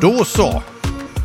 Då 0.00 0.24
så. 0.24 0.62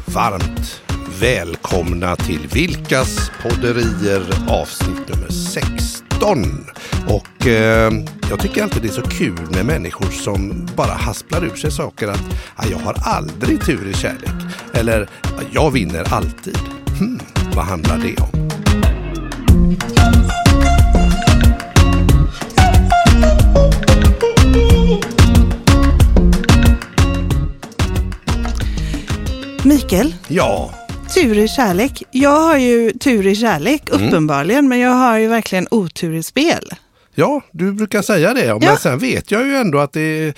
Varmt 0.05 0.81
välkomna 1.19 2.15
till 2.15 2.47
Vilkas 2.53 3.31
podderier 3.43 4.21
avsnitt 4.47 5.09
nummer 5.09 5.29
16. 5.29 6.65
Och 7.07 7.47
eh, 7.47 7.93
jag 8.29 8.39
tycker 8.39 8.63
alltid 8.63 8.81
det 8.81 8.87
är 8.87 8.91
så 8.91 9.01
kul 9.01 9.47
med 9.51 9.65
människor 9.65 10.11
som 10.11 10.67
bara 10.75 10.91
hasplar 10.91 11.45
ur 11.45 11.55
sig 11.55 11.71
saker 11.71 12.07
att 12.07 12.23
ah, 12.55 12.65
jag 12.71 12.79
har 12.79 12.95
aldrig 13.03 13.65
tur 13.65 13.87
i 13.87 13.93
kärlek. 13.93 14.53
Eller 14.73 15.09
ah, 15.23 15.41
jag 15.51 15.71
vinner 15.71 16.13
alltid. 16.13 16.59
Hmm, 16.99 17.19
vad 17.55 17.65
handlar 17.65 17.97
det 17.97 18.21
om? 18.21 18.42
Mikael, 29.65 30.15
Ja, 30.27 30.71
tur 31.13 31.37
i 31.37 31.47
kärlek. 31.47 32.03
Jag 32.11 32.39
har 32.41 32.57
ju 32.57 32.91
tur 32.91 33.27
i 33.27 33.35
kärlek, 33.35 33.89
uppenbarligen, 33.91 34.67
men 34.67 34.79
jag 34.79 34.91
har 34.91 35.17
ju 35.17 35.27
verkligen 35.27 35.67
otur 35.71 36.13
i 36.15 36.23
spel. 36.23 36.69
ja, 37.15 37.41
du 37.51 37.71
brukar 37.73 38.01
säga 38.01 38.33
det. 38.33 38.47
Men 38.53 38.61
Ja. 38.61 38.77
sen 38.77 38.99
vet 38.99 39.31
jag 39.31 39.47
ju 39.47 39.55
ändå 39.55 39.79
att 39.79 39.93
det 39.93 40.33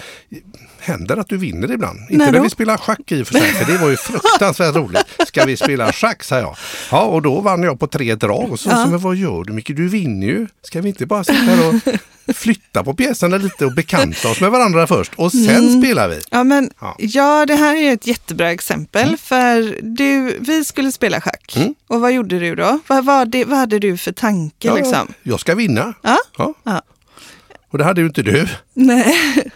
händer 0.86 1.18
att 1.18 1.30
du 1.30 1.38
vinner 1.38 1.72
ibland. 1.72 2.00
Inte 2.10 2.32
När 2.32 2.40
vi 2.40 2.50
spelar 2.50 2.78
schack 2.78 3.12
i 3.12 3.24
och 3.24 3.28
för 3.28 3.34
sig, 3.40 3.52
för 3.54 3.72
det 3.74 3.78
var 3.78 3.90
ju 3.90 3.98
fruktansvärt 3.98 4.76
roligt. 4.76 5.06
Ska 5.28 5.46
vi 5.46 5.58
spela 5.58 5.92
schack, 5.94 6.24
sa 6.24 6.38
jag. 6.38 6.56
Ja, 6.92 7.02
och 7.04 7.22
då 7.22 7.40
vann 7.42 7.64
jag 7.64 7.80
på 7.80 7.88
tre 7.88 8.16
drag. 8.16 8.52
Och 8.52 8.60
så, 8.60 8.70
Ja. 8.70 8.86
men 8.86 9.00
vad 9.00 9.16
gör 9.16 9.44
du 9.44 9.54
Micke? 9.54 9.72
Du 9.76 9.88
vinner 9.90 10.28
ju. 10.28 10.48
Ska 10.62 10.82
vi 10.82 10.90
inte 10.90 11.06
bara 11.06 11.24
sitta 11.24 11.38
här 11.40 11.70
och 11.70 11.76
flytta 12.36 12.84
på 12.84 12.94
pjäserna 12.94 13.38
lite 13.38 13.66
och 13.66 13.74
bekanta 13.74 14.30
oss 14.30 14.42
med 14.42 14.52
varandra 14.52 14.88
först 14.88 15.12
och 15.16 15.32
sen 15.32 15.82
spelar 15.82 16.10
vi? 16.10 16.22
Ja, 16.32 16.44
men 16.44 16.70
Ja. 16.82 16.96
ja. 17.00 17.46
det 17.46 17.56
här 17.56 17.76
är 17.76 17.94
ett 17.94 18.08
jättebra 18.08 18.52
exempel. 18.52 19.18
För 19.18 19.80
du, 19.82 20.38
vi 20.40 20.64
skulle 20.66 20.92
spela 20.92 21.22
schack. 21.22 21.54
Mm. 21.58 21.76
Och 21.88 22.02
vad 22.02 22.12
gjorde 22.14 22.40
du 22.40 22.56
då? 22.56 22.80
Vad, 22.88 23.06
var 23.06 23.26
det, 23.26 23.46
vad 23.46 23.58
hade 23.60 23.80
du 23.80 23.98
för 23.98 24.12
tanke? 24.12 24.68
Ja, 24.68 24.76
liksom? 24.76 25.14
Jag 25.24 25.40
ska 25.40 25.56
vinna. 25.56 25.94
Ja. 26.02 26.18
Ja. 26.38 26.54
Ja. 26.64 26.82
Och 27.72 27.78
det 27.78 27.84
hade 27.84 28.02
ju 28.02 28.08
inte 28.08 28.22
du. 28.22 28.48
Nej. 28.74 29.16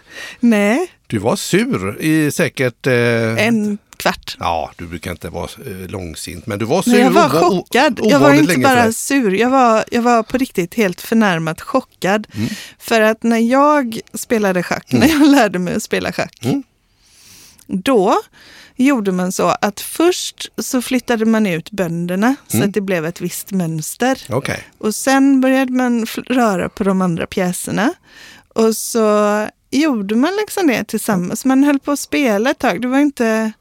Nej, 0.39 0.87
Du 1.09 1.17
var 1.17 1.35
sur 1.35 2.01
i 2.01 2.31
säkert... 2.31 2.87
Eh, 2.87 3.47
en 3.47 3.77
kvart. 3.97 4.37
Ja, 4.39 4.71
du 4.77 4.87
brukar 4.87 5.11
inte 5.11 5.29
vara 5.29 5.49
eh, 5.65 5.87
långsint, 5.89 6.45
men 6.47 6.59
du 6.59 6.65
var 6.65 6.81
sur. 6.81 6.91
Men 6.91 7.01
jag 7.01 7.11
var 7.11 7.29
chockad. 7.29 7.99
Jag 8.03 8.19
var 8.19 8.33
inte 8.33 8.57
bara 8.59 8.91
sur, 8.93 9.33
jag 9.33 9.49
var, 9.49 9.83
jag 9.91 10.01
var 10.01 10.23
på 10.23 10.37
riktigt 10.37 10.73
helt 10.75 11.01
förnärmat 11.01 11.61
chockad. 11.61 12.27
Mm. 12.35 12.49
För 12.79 13.01
att 13.01 13.23
när 13.23 13.37
jag 13.37 13.99
spelade 14.13 14.63
schack, 14.63 14.91
när 14.91 15.07
jag 15.07 15.27
lärde 15.31 15.59
mig 15.59 15.73
att 15.75 15.83
spela 15.83 16.11
schack, 16.11 16.39
Mm. 16.45 16.63
då 17.67 18.15
gjorde 18.75 19.11
man 19.11 19.31
så 19.31 19.47
att 19.61 19.79
först 19.79 20.51
så 20.57 20.81
flyttade 20.81 21.25
man 21.25 21.47
ut 21.47 21.71
bönderna 21.71 22.35
så 22.47 22.57
Mm. 22.57 22.69
att 22.69 22.73
det 22.73 22.81
blev 22.81 23.05
ett 23.05 23.21
visst 23.21 23.51
mönster. 23.51 24.21
Okej. 24.29 24.63
Och 24.77 24.95
sen 24.95 25.41
började 25.41 25.71
man 25.71 26.05
röra 26.27 26.69
på 26.69 26.83
de 26.83 27.01
andra 27.01 27.27
pjäserna. 27.27 27.93
Och 28.55 28.75
så 28.75 29.47
gjorde 29.69 30.15
man 30.15 30.35
liksom 30.35 30.67
det 30.67 30.83
tillsammans. 30.83 31.45
Man 31.45 31.63
höll 31.63 31.79
på 31.79 31.91
att 31.91 31.99
spela 31.99 32.49
ett 32.49 32.59
tag. 32.59 32.81
Det 32.81 32.87
var 32.87 32.99
inte... 32.99 33.51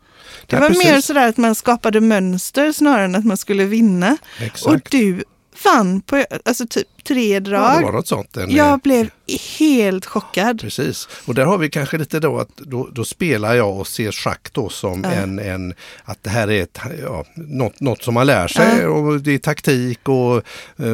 Det 0.47 0.57
var 0.57 0.69
precis. 0.69 0.85
mer 0.85 1.01
sådär 1.01 1.29
att 1.29 1.37
man 1.37 1.55
skapade 1.55 2.01
mönster 2.01 2.73
snarare 2.73 3.05
än 3.05 3.15
att 3.15 3.25
man 3.25 3.37
skulle 3.37 3.65
vinna. 3.65 4.17
Exakt. 4.41 4.67
Och 4.67 4.81
du 4.91 5.25
vann 5.65 6.01
på 6.01 6.25
alltså 6.45 6.67
typ 6.67 6.89
tre 7.09 7.33
Ja, 7.35 7.41
det 7.41 7.51
drag. 7.51 7.83
var 7.83 7.93
något 7.93 8.09
sånt. 8.09 8.37
En, 8.37 8.51
eh, 8.51 8.57
jag 8.57 8.81
blev 8.81 9.11
helt 9.59 10.07
chockad. 10.07 10.61
Precis, 10.61 11.09
och 11.27 11.35
där 11.35 11.45
har 11.45 11.59
vi 11.59 11.71
kanske 11.71 11.99
lite 11.99 12.21
då 12.21 12.39
att 12.39 12.57
då, 12.57 12.89
då 12.93 13.05
spelar 13.05 13.55
jag 13.55 13.77
och 13.81 13.87
ser 13.87 14.13
schack 14.13 14.49
då 14.53 14.69
som 14.69 15.05
Ja. 15.05 15.11
en, 15.11 15.39
en, 15.39 15.75
att 16.05 16.19
det 16.23 16.31
här 16.31 16.51
är 16.51 16.63
ett, 16.63 16.79
ja, 17.03 17.25
något, 17.35 17.81
något 17.81 18.03
som 18.03 18.15
man 18.15 18.27
lär 18.27 18.49
sig 18.49 18.87
och 18.87 19.21
det 19.21 19.35
är 19.35 19.39
taktik 19.39 20.09
och 20.09 20.37
eh, 20.79 20.87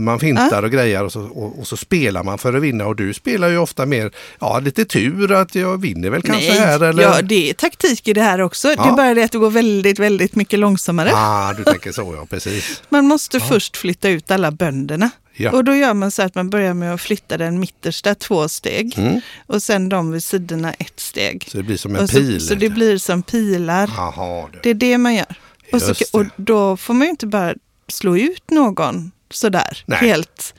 man 0.00 0.20
fintar 0.20 0.62
och 0.62 0.70
grejer 0.70 1.04
och 1.04 1.12
så, 1.12 1.20
och, 1.22 1.58
och 1.58 1.66
så 1.66 1.76
spelar 1.76 2.22
man 2.24 2.38
för 2.38 2.54
att 2.54 2.62
vinna 2.62 2.86
och 2.86 2.96
du 2.96 3.14
spelar 3.14 3.48
ju 3.48 3.58
ofta 3.58 3.86
mer, 3.86 4.10
ja 4.40 4.58
lite 4.58 4.84
tur 4.84 5.32
att 5.32 5.54
jag 5.54 5.80
vinner 5.80 6.10
väl 6.10 6.22
kanske 6.22 6.52
här 6.52 6.84
eller? 6.84 7.02
ja, 7.02 7.22
det 7.22 7.50
är 7.50 7.54
taktik 7.54 8.08
i 8.08 8.12
det 8.12 8.22
här 8.22 8.40
också. 8.40 8.68
Det 8.68 8.74
Ja. 8.78 8.92
är 8.92 8.96
bara 8.96 9.14
det 9.14 9.22
att 9.22 9.32
det 9.32 9.38
går 9.38 9.50
väldigt, 9.50 9.98
väldigt 9.98 10.34
mycket 10.36 10.58
långsammare. 10.58 11.10
Ah, 11.14 11.52
du 11.52 11.64
tänker 11.64 11.92
så 11.92 12.14
ja, 12.20 12.26
precis. 12.30 12.82
Man 12.88 13.06
måste 13.06 13.40
först 13.40 13.76
flytta 13.76 14.08
ut 14.08 14.30
alla 14.30 14.50
bönderna. 14.50 15.10
Ja. 15.38 15.50
Och 15.52 15.64
då 15.64 15.74
gör 15.74 15.94
man 15.94 16.10
så 16.10 16.22
att 16.22 16.34
man 16.34 16.50
börjar 16.50 16.74
med 16.74 16.94
att 16.94 17.00
flytta 17.00 17.36
den 17.36 17.60
mittersta 17.60 18.14
två 18.14 18.48
steg 18.48 18.94
Mm. 18.98 19.20
och 19.46 19.62
sen 19.62 19.88
de 19.88 20.10
vid 20.12 20.22
sidorna 20.24 20.72
ett 20.72 21.00
steg. 21.00 21.48
Så 21.50 21.56
det 21.56 21.62
blir 21.62 21.76
som 21.76 21.96
en 21.96 22.02
Och 22.02 22.10
så, 22.10 22.16
pil. 22.16 22.40
så 22.40 22.54
det 22.54 22.70
blir 22.70 22.98
som 22.98 23.22
pilar. 23.22 23.90
Jaha, 23.96 24.48
du. 24.52 24.58
Det 24.62 24.70
är 24.70 24.74
det 24.74 24.98
man 24.98 25.14
gör. 25.14 25.36
Och, 25.72 25.82
så, 25.82 25.92
det. 25.92 26.14
och 26.14 26.24
då 26.36 26.76
får 26.76 26.94
man 26.94 27.02
ju 27.06 27.10
inte 27.10 27.26
bara 27.26 27.54
slå 27.88 28.16
ut 28.16 28.50
någon 28.50 29.10
sådär. 29.30 29.82
Nej. 29.86 29.98
Helt, 29.98 30.54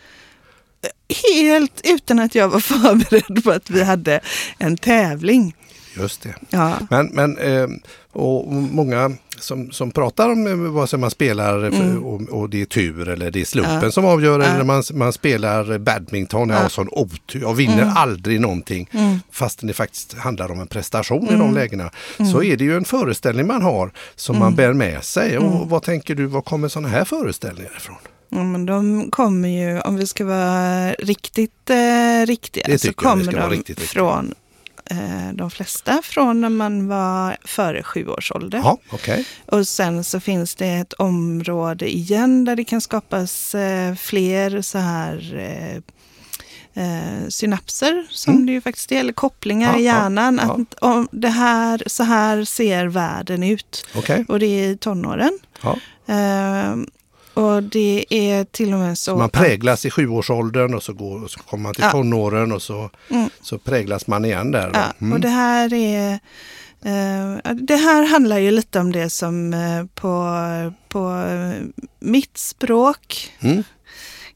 helt 1.36 1.82
utan 1.84 2.20
att 2.20 2.36
jag 2.36 2.50
var 2.50 2.60
förberedd 2.60 3.44
på 3.44 3.52
att 3.52 3.70
vi 3.70 3.84
hade 3.84 4.20
en 4.58 4.78
tävling. 4.78 5.56
Just 5.98 6.22
det. 6.22 6.36
Ja. 6.50 6.80
Men, 6.90 7.06
men 7.08 7.38
eh, 7.38 7.68
och 8.18 8.54
många 8.54 9.12
som, 9.40 9.72
som 9.72 9.92
pratar 9.92 10.30
om 10.30 10.48
eh, 10.48 10.56
vad 10.56 10.90
som 10.90 11.02
man 11.02 11.12
spelar 11.12 11.64
eh, 11.74 11.96
och, 11.98 12.22
och 12.22 12.50
det 12.50 12.62
är 12.62 12.66
tur 12.66 13.10
eller 13.10 13.32
det 13.32 13.42
är 13.42 13.46
slumpen 13.46 13.72
Mm. 13.72 13.84
Ja. 13.86 13.92
som 13.92 14.06
avgör 14.06 14.40
Ja. 14.40 14.46
eller 14.46 14.64
man, 14.64 14.84
man 14.94 15.14
spelar 15.14 15.78
badminton. 15.78 16.50
Jag 16.50 16.58
har 16.58 16.70
sån 16.70 16.90
otur. 16.92 17.42
Jag 17.42 17.54
vinner 17.54 17.82
Mm. 17.82 17.94
aldrig 17.98 18.42
någonting 18.42 18.90
fastän 19.32 19.68
det 19.68 19.74
faktiskt 19.74 20.14
handlar 20.18 20.52
om 20.52 20.60
en 20.60 20.68
prestation 20.68 21.24
i 21.26 21.34
Mm. 21.34 21.40
de 21.40 21.54
lägena. 21.54 21.90
Så 22.32 22.44
är 22.44 22.58
det 22.58 22.64
ju 22.64 22.78
en 22.78 22.86
föreställning 22.86 23.48
man 23.48 23.62
har 23.62 23.92
som 24.16 24.36
Mm. 24.36 24.46
man 24.46 24.56
bär 24.56 24.74
med 24.74 25.04
sig. 25.04 25.38
Och 25.38 25.70
vad 25.70 25.84
tänker 25.84 26.16
du, 26.16 26.26
var 26.26 26.42
kommer 26.42 26.68
sådana 26.68 26.88
här 26.90 27.06
föreställningar 27.06 27.72
ifrån? 27.78 27.96
Ja, 28.30 28.44
men 28.44 28.66
de 28.66 29.08
kommer 29.12 29.50
ju, 29.50 29.80
om 29.82 29.96
vi 29.96 30.08
ska 30.08 30.26
vara 30.26 30.92
riktigt 30.94 31.70
eh, 31.70 32.26
riktiga, 32.26 32.78
så 32.78 32.94
kommer 32.94 33.32
de 33.32 33.50
riktigt 33.50 33.80
från 33.80 34.34
de 35.34 35.52
flesta 35.52 36.00
från 36.04 36.42
när 36.42 36.50
man 36.50 36.88
var 36.88 37.38
före 37.46 37.84
sju 37.84 38.08
års 38.08 38.32
ålder. 38.32 38.58
Ja, 38.64 38.78
okej. 38.90 39.26
Och 39.46 39.68
sen 39.68 40.04
så 40.04 40.20
finns 40.20 40.56
det 40.56 40.68
ett 40.68 40.94
område 40.94 41.96
igen 41.96 42.46
där 42.46 42.56
det 42.56 42.64
kan 42.64 42.82
skapas 42.82 43.56
eh, 43.56 43.96
fler 43.96 44.62
så 44.62 44.78
här 44.78 45.36
eh, 45.36 45.76
eh, 46.84 47.28
synapser 47.30 48.08
som 48.10 48.46
det 48.46 48.52
ju 48.52 48.62
faktiskt 48.62 48.92
är, 48.92 49.00
eller 49.00 49.14
kopplingar 49.14 49.70
Mm. 49.70 49.84
Ja, 49.84 49.84
i 49.84 49.86
hjärnan. 49.86 50.40
ja. 50.44 50.54
Att 50.72 50.80
om 50.80 51.08
det 51.12 51.30
här, 51.30 51.84
så 51.88 52.04
här 52.04 52.44
ser 52.44 52.86
världen 52.86 53.44
ut. 53.44 53.88
okej. 53.96 54.26
Och 54.28 54.40
det 54.40 54.46
är 54.46 54.70
i 54.70 54.78
tonåren. 54.78 55.40
Ja. 55.62 55.78
Och 57.38 57.64
det 57.64 58.06
är 58.10 58.44
till 58.44 58.74
och 58.74 58.80
med 58.80 58.98
så, 58.98 59.12
Så 59.12 59.18
man 59.18 59.30
präglas 59.30 59.86
i 59.86 59.90
sjuårsåldern 59.92 60.74
och 60.74 60.84
så, 60.84 60.94
går, 60.94 61.24
och 61.24 61.32
så 61.32 61.40
kommer 61.40 61.64
man 61.64 61.74
till 61.74 61.84
Ja. 61.84 61.92
tonåren 61.92 62.52
och 62.52 62.62
så, 62.62 62.90
Mm. 63.10 63.30
så 63.42 63.58
präglas 63.58 64.08
man 64.08 64.26
igen 64.26 64.52
där. 64.52 64.72
Ja, 64.74 64.86
Mm. 65.02 65.14
och 65.14 65.20
det 65.20 65.30
här 65.30 65.74
är 65.74 66.12
eh, 66.82 67.54
det 67.56 67.76
här 67.76 68.08
handlar 68.08 68.38
ju 68.38 68.52
lite 68.52 68.80
om 68.80 68.92
det 68.92 69.10
som 69.10 69.54
eh, 69.54 69.86
på, 69.96 70.34
på 70.90 71.10
eh, 71.12 71.64
mitt 72.00 72.38
språk 72.38 73.32
Mm. 73.40 73.64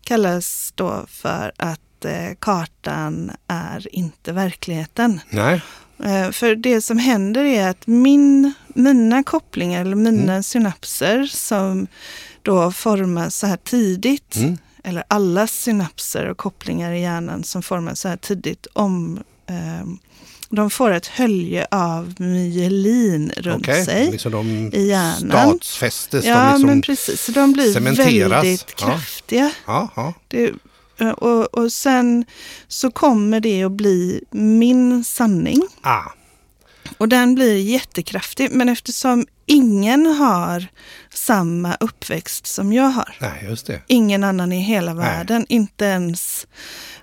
kallas 0.04 0.72
då 0.76 1.06
för 1.08 1.52
att 1.58 2.06
eh, 2.06 2.36
kartan 2.40 3.32
är 3.48 3.96
inte 3.96 4.32
verkligheten. 4.32 5.20
Nej, 5.30 5.62
för 6.32 6.56
det 6.56 6.82
som 6.82 6.98
händer 6.98 7.44
är 7.44 7.70
att 7.70 7.88
min, 7.88 8.54
mina 8.68 9.24
kopplingar 9.24 9.82
eller 9.82 9.96
mina 9.96 10.32
Mm. 10.32 10.44
synapser 10.44 11.26
som 11.26 11.88
då 12.41 12.72
formas 12.72 13.35
så 13.35 13.47
här 13.47 13.57
tidigt, 13.57 14.35
Mm. 14.35 14.57
eller 14.84 15.03
alla 15.07 15.47
synapser 15.47 16.25
och 16.29 16.38
kopplingar 16.38 16.91
i 16.91 17.02
hjärnan 17.02 17.44
som 17.44 17.63
formas 17.63 18.00
så 18.00 18.07
här 18.07 18.18
tidigt 18.18 18.68
om 18.74 19.24
eh, 19.47 19.88
de 20.50 20.69
får 20.69 20.91
ett 20.91 21.07
hölje 21.07 21.68
av 21.72 22.13
myelin 22.18 23.31
runt 23.38 23.62
okej. 23.63 23.85
sig 23.85 24.12
Liksom 24.12 24.32
de 24.32 24.47
i 24.73 24.88
hjärnan. 24.88 25.20
stadsfästes. 25.59 26.26
Ja, 26.26 26.35
de 26.46 26.52
liksom, 26.52 26.67
men 26.67 26.82
precis. 26.82 27.22
Så 27.26 27.32
de 27.32 27.53
blir 27.53 27.73
cementeras. 27.73 28.32
väldigt 28.32 28.76
kraftiga. 28.76 29.52
ja, 29.67 29.90
ja. 29.96 30.14
Det, 30.28 30.52
eh, 30.99 31.09
och, 31.09 31.53
och 31.53 31.72
sen 31.72 32.26
så 32.67 32.91
kommer 32.91 33.40
det 33.40 33.64
att 33.64 33.72
bli 33.72 34.22
min 34.32 35.03
sanning. 35.03 35.61
Ah, 35.82 36.03
Och 36.97 37.09
den 37.09 37.35
blir 37.35 37.58
jättekraftig. 37.58 38.47
Men 38.52 38.70
eftersom 38.70 39.26
ingen 39.52 40.06
har 40.06 40.66
samma 41.14 41.78
uppväxt 41.80 42.48
som 42.48 42.74
jag 42.74 42.84
har. 42.90 43.16
nej, 43.22 43.46
just 43.50 43.68
det. 43.68 43.82
Ingen 43.88 44.24
annan 44.24 44.52
i 44.52 44.59
hela 44.59 44.94
Nej. 44.94 45.06
världen. 45.06 45.46
Inte 45.50 45.86
ens 45.86 46.48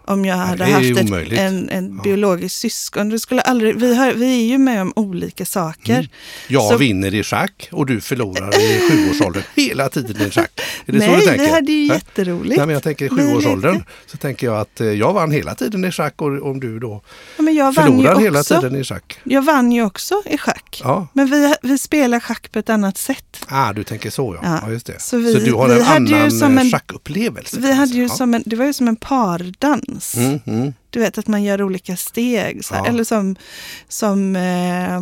om 0.08 0.25
jag 0.25 0.37
hade 0.37 0.64
haft 0.64 0.87
ett, 0.99 1.32
en, 1.38 1.69
en 1.70 1.94
Ja. 1.96 2.02
biologisk 2.02 2.56
syskon. 2.56 3.08
Det 3.08 3.19
skulle 3.19 3.40
aldrig, 3.43 3.76
vi, 3.81 3.94
har, 3.96 4.12
vi 4.12 4.43
är 4.44 4.46
ju 4.46 4.58
med 4.58 4.82
om 4.82 4.93
olika 4.96 5.44
saker. 5.44 5.94
Mm. 5.94 6.06
Jag 6.49 6.62
Så- 6.62 6.76
vinner 6.76 7.14
i 7.14 7.22
schack 7.22 7.69
och 7.72 7.87
du 7.87 8.00
förlorar 8.00 8.60
i 8.60 8.81
sjuårsåldern 8.90 9.43
hela 9.56 9.88
tiden 9.88 10.26
i 10.28 10.31
schack. 10.31 10.60
Är 10.87 10.93
det 10.93 11.00
så 11.00 11.06
Nej, 11.06 11.16
du 11.20 11.26
tänker? 11.26 11.44
vi 11.44 11.50
hade 11.50 11.72
ju 11.72 11.87
jätteroligt. 11.87 12.56
Nej, 12.56 12.66
men 12.66 12.75
jag 12.75 12.82
tänker 12.82 13.05
i 13.06 13.08
sjuårsåldern 13.08 13.84
så 14.06 14.16
tänker 14.16 14.46
jag 14.46 14.56
att 14.60 14.81
eh, 14.81 14.87
jag 14.87 15.12
vann 15.12 15.31
hela 15.31 15.55
tiden 15.55 15.84
i 15.84 15.90
schack 15.93 16.22
och 16.22 16.46
om 16.50 16.60
du 16.60 16.78
då 16.78 17.02
Ja, 17.37 17.43
men 17.43 17.55
jag 17.55 17.72
vann 17.75 17.99
ju 17.99 18.05
förlorar 18.05 18.20
hela 18.20 18.40
också. 18.40 18.60
tiden 18.60 18.81
i 18.81 18.84
schack. 18.84 19.19
Jag 19.25 19.43
vann 19.43 19.72
ju 19.72 19.84
också 19.84 20.22
i 20.26 20.38
schack. 20.38 20.81
Ja, 20.84 21.06
Men 21.12 21.31
vi, 21.31 21.55
vi 21.62 21.78
spelar 21.78 22.20
schack 22.20 22.52
på 22.52 22.58
ett 22.58 22.70
annat 22.70 22.99
sätt. 22.99 23.44
ah, 23.49 23.72
du 23.72 23.84
tänker 23.84 24.10
så 24.10 24.38
ja. 24.43 24.49
Ja. 24.49 24.58
ja 24.66 24.72
just 24.72 24.87
det. 24.87 25.00
Så 25.00 25.08
Så, 25.08 25.16
vi- 25.19 25.44
du 25.44 25.52
har 25.55 25.69
en 25.69 25.82
annan 25.82 26.58
eh, 26.58 26.70
schackupplevelse. 26.70 27.60
Vi 27.60 27.72
hade 27.72 27.93
ju 27.93 28.02
ja. 28.02 28.08
som 28.08 28.34
en, 28.34 28.43
det 28.46 28.56
var 28.56 28.64
ju 28.64 28.72
som 28.72 28.88
en 28.88 28.96
pardans. 28.96 29.98
Mm, 30.17 30.41
mm. 30.47 30.73
Du 30.91 31.00
vet 31.00 31.19
att 31.19 31.27
man 31.27 31.43
gör 31.43 31.62
olika 31.62 31.97
steg. 31.97 32.65
Så. 32.65 32.75
Ja. 32.75 32.87
Eller 32.87 33.05
som, 33.05 33.37
som 33.89 34.37
eh, 34.37 34.97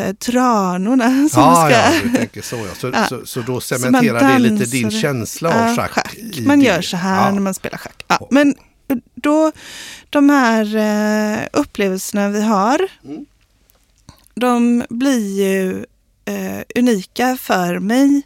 eh, 0.00 0.14
tranorna 0.14 1.28
som 1.32 1.42
Ja, 1.42 1.54
ska... 1.54 1.70
ja, 1.70 1.90
du 2.02 2.08
tänker 2.18 2.42
så 2.42 2.56
ja. 2.56 2.74
Så, 2.78 2.90
Ja. 2.94 3.06
så, 3.08 3.26
så 3.26 3.40
då 3.40 3.60
Så 3.60 3.78
cementerar 3.78 4.32
det 4.32 4.38
lite 4.38 4.64
din 4.64 4.90
känsla 4.90 5.48
av 5.70 5.76
schack. 5.76 6.14
i 6.18 6.40
Man 6.46 6.58
det. 6.60 6.66
gör 6.66 6.82
så 6.82 6.96
här 6.96 7.32
när 7.32 7.40
man 7.40 7.54
spelar 7.54 7.78
schack. 7.78 8.04
Men 8.30 8.54
då, 9.14 9.52
de 10.10 10.30
här 10.30 10.76
eh, 10.76 11.46
upplevelserna 11.52 12.28
vi 12.28 12.42
har, 12.42 12.80
Mm. 13.04 13.24
de 14.34 14.84
blir 14.90 15.42
ju 15.44 15.84
eh, 16.24 16.62
unika 16.74 17.36
för 17.40 17.78
mig 17.78 18.22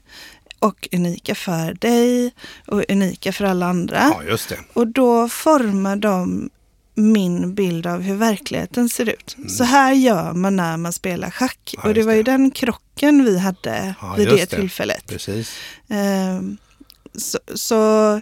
och 0.65 0.89
unika 0.93 1.35
för 1.35 1.75
dig 1.75 2.35
och 2.67 2.85
unika 2.89 3.33
för 3.33 3.45
alla 3.45 3.67
andra. 3.67 3.97
Ja, 4.15 4.23
just 4.31 4.49
det. 4.49 4.59
Och 4.73 4.87
då 4.87 5.29
formar 5.29 5.97
de 5.97 6.51
min 6.95 7.55
bild 7.55 7.87
av 7.87 8.01
hur 8.01 8.15
verkligheten 8.15 8.89
ser 8.89 9.09
ut. 9.09 9.37
Så 9.49 9.65
här 9.65 9.93
gör 9.93 10.33
man 10.33 10.57
när 10.57 10.77
man 10.77 10.93
spelar 10.93 11.31
schack. 11.31 11.75
Mm. 11.75 11.81
Ja, 11.83 11.89
och 11.89 11.95
det 11.95 12.03
var 12.03 12.13
ju 12.13 12.23
det. 12.23 12.31
den 12.31 12.51
krocken 12.51 13.25
vi 13.25 13.39
hade 13.39 13.95
Ja, 14.01 14.15
vid 14.17 14.29
det 14.29 14.37
det. 14.37 14.47
tillfället. 14.47 15.07
Precis. 15.07 15.53
Ehm, 15.89 16.57
så, 17.17 17.39
så 17.55 18.21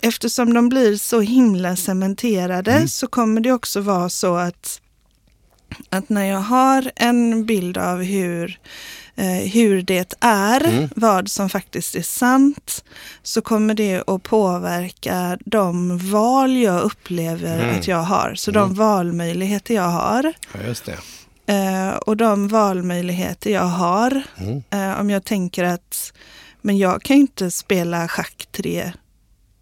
eftersom 0.00 0.54
de 0.54 0.68
blir 0.68 0.96
så 0.96 1.20
himla 1.20 1.76
cementerade 1.76 2.72
Mm. 2.72 2.88
så 2.88 3.06
kommer 3.06 3.40
det 3.40 3.52
också 3.52 3.80
vara 3.80 4.08
så 4.10 4.36
att, 4.36 4.80
att 5.90 6.08
när 6.08 6.24
jag 6.24 6.40
har 6.40 6.90
en 6.96 7.46
bild 7.46 7.78
av 7.78 8.02
hur, 8.02 8.58
hur 9.52 9.82
det 9.82 10.14
är, 10.20 10.64
Mm. 10.68 10.88
vad 10.96 11.28
som 11.30 11.48
faktiskt 11.48 11.94
är 11.94 12.02
sant, 12.02 12.84
så 13.22 13.40
kommer 13.42 13.74
det 13.74 14.02
att 14.06 14.22
påverka 14.22 15.38
de 15.46 15.98
val 16.10 16.56
jag 16.56 16.82
upplever 16.82 17.62
Mm. 17.64 17.78
att 17.78 17.88
jag 17.88 18.02
har. 18.02 18.34
Så 18.34 18.50
de 18.50 18.74
valmöjligheter 18.74 19.74
jag 19.74 19.88
har. 19.90 20.32
Ja, 20.54 20.60
just 20.66 20.84
det. 20.84 20.98
Eh, 21.46 21.88
och 21.96 22.16
de 22.16 22.48
valmöjligheter 22.48 23.50
jag 23.50 23.62
har, 23.62 24.22
Mm. 24.36 24.62
eh, 24.70 25.00
om 25.00 25.10
jag 25.10 25.24
tänker 25.24 25.64
att 25.64 26.12
men 26.62 26.78
jag 26.78 27.02
kan 27.02 27.16
ju 27.16 27.20
inte 27.20 27.50
spela 27.50 28.08
schack 28.08 28.48
tre, 28.52 28.92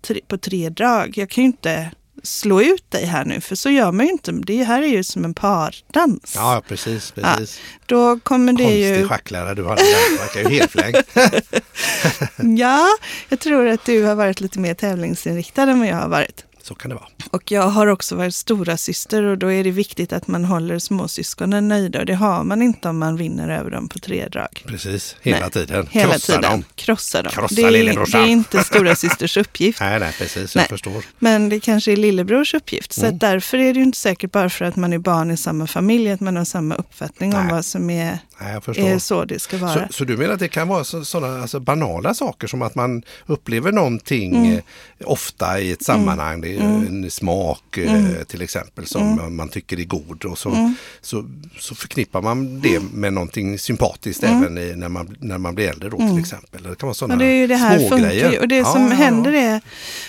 tre, 0.02 0.20
på 0.28 0.38
tre 0.38 0.69
drag. 0.69 1.12
Jag 1.19 1.31
kan 1.31 1.44
ju 1.44 1.46
inte 1.46 1.90
slå 2.22 2.62
ut 2.62 2.90
dig 2.90 3.04
här 3.04 3.24
nu, 3.24 3.40
för 3.40 3.56
så 3.56 3.70
gör 3.70 3.92
man 3.92 4.06
ju 4.06 4.12
inte. 4.12 4.32
Det 4.32 4.64
här 4.64 4.82
är 4.82 4.86
ju 4.86 5.04
som 5.04 5.24
en 5.24 5.34
pardans. 5.34 6.32
Ja, 6.34 6.62
precis. 6.68 7.10
precis. 7.10 7.60
Då 7.86 8.18
kommer 8.20 8.52
det 8.52 8.62
Konstig 8.62 8.98
ju... 8.98 9.08
schacklärare 9.08 9.54
du 9.54 9.64
hade 9.64 9.82
där. 9.82 10.18
Verkar 10.18 10.50
ju 10.50 10.58
helflängd. 10.58 10.96
Ja, 12.58 12.88
jag 13.28 13.40
tror 13.40 13.66
att 13.68 13.84
du 13.84 14.02
har 14.02 14.14
varit 14.14 14.40
lite 14.40 14.58
mer 14.58 14.74
tävlingsinriktad 14.74 15.62
än 15.62 15.78
vad 15.78 15.88
jag 15.88 15.96
har 15.96 16.08
varit. 16.08 16.44
Så 16.62 16.74
kan 16.74 16.88
det 16.88 16.94
vara. 16.94 17.06
Och 17.30 17.50
jag 17.52 17.62
har 17.62 17.86
också 17.86 18.16
varit 18.16 18.34
stora 18.34 18.76
syster 18.76 19.22
och 19.22 19.38
då 19.38 19.52
är 19.52 19.64
det 19.64 19.70
viktigt 19.70 20.12
att 20.12 20.26
man 20.28 20.44
håller 20.44 20.78
småsyskonen 20.78 21.68
nöjda. 21.68 21.98
Och 22.00 22.06
det 22.06 22.14
har 22.14 22.44
man 22.44 22.62
inte 22.62 22.88
om 22.88 22.98
man 22.98 23.16
vinner 23.16 23.48
över 23.48 23.70
dem 23.70 23.88
på 23.88 23.98
tre 23.98 24.28
drag. 24.28 24.62
Precis. 24.66 25.16
Hela 25.22 25.40
Nej, 25.40 25.50
tiden. 25.50 25.88
Hela 25.90 26.12
Krossa 26.12 26.26
tiden. 26.26 26.42
dem. 26.50 26.64
Krossa 26.74 27.22
dem. 27.22 27.32
Krossa 27.32 27.54
det, 27.54 27.62
är, 27.62 27.72
det 28.12 28.18
är 28.18 28.26
inte 28.26 28.64
stora 28.64 28.96
systers 28.96 29.36
uppgift. 29.36 29.80
Nej, 29.80 30.00
nej, 30.00 30.12
precis. 30.18 30.54
Nej. 30.54 30.62
Jag 30.62 30.68
förstår. 30.68 31.04
Men 31.18 31.48
det 31.48 31.60
kanske 31.60 31.92
är 31.92 31.96
lillebrors 31.96 32.54
uppgift. 32.54 32.92
Så 32.92 33.06
Mm. 33.06 33.18
därför 33.18 33.58
är 33.58 33.74
det 33.74 33.78
ju 33.78 33.84
inte 33.84 33.98
säkert 33.98 34.32
bara 34.32 34.50
för 34.50 34.64
att 34.64 34.76
man 34.76 34.92
är 34.92 34.98
barn 34.98 35.30
i 35.30 35.36
samma 35.36 35.66
familj 35.66 36.10
att 36.10 36.20
man 36.20 36.36
har 36.36 36.44
samma 36.44 36.74
uppfattning 36.74 37.34
om 37.34 37.44
Nej. 37.46 37.54
vad 37.54 37.64
som 37.64 37.90
är, 37.90 38.18
jag 38.50 38.64
förstår. 38.64 38.84
är 38.88 38.98
så 38.98 39.24
det 39.24 39.38
ska 39.38 39.56
vara. 39.58 39.74
Så, 39.74 39.80
så 39.90 40.04
du 40.04 40.16
menar 40.16 40.34
att 40.34 40.40
det 40.40 40.48
kan 40.48 40.68
vara 40.68 40.84
sådana 40.84 41.42
alltså 41.42 41.60
banala 41.60 42.14
saker 42.14 42.46
som 42.46 42.62
att 42.62 42.74
man 42.74 43.02
upplever 43.26 43.72
någonting 43.72 44.36
Mm. 44.36 44.52
eh, 44.52 44.62
ofta 45.04 45.60
i 45.60 45.72
ett 45.72 45.82
sammanhang, 45.84 46.40
det 46.40 46.56
är 46.56 46.60
en 46.60 47.10
smak 47.10 47.78
eh, 47.78 47.94
Mm. 47.94 48.24
till 48.24 48.42
exempel 48.42 48.86
som 48.86 49.36
man 49.36 49.48
tycker 49.48 49.80
är 49.80 49.84
god 49.84 50.24
och 50.24 50.38
så, 50.38 50.74
så, 51.00 51.24
så 51.58 51.74
förknippar 51.74 52.22
man 52.22 52.60
det 52.60 52.76
Mm. 52.76 52.88
med 52.92 53.12
någonting 53.12 53.58
sympatiskt 53.58 54.22
även 54.22 54.58
i, 54.58 54.74
när, 54.76 54.88
man, 54.88 55.16
när 55.20 55.38
man 55.38 55.54
blir 55.54 55.68
äldre 55.68 55.88
då 55.88 55.96
till 55.96 56.18
exempel. 56.18 56.62
Det 56.62 56.74
kan 56.78 56.86
vara 56.86 56.94
sådana 56.94 57.14
Mm. 57.24 57.26
det 57.40 57.46
det 57.46 57.56
här 57.56 57.78
funkar 57.78 57.96
smågrejer. 57.96 58.32
ju. 58.32 58.38
Och 58.38 58.48
det 58.48 58.56
Ja, 58.56 58.64
som 58.64 58.82
ja, 58.82 58.88
ja. 58.90 58.94
händer 58.94 59.32
är, 59.32 59.60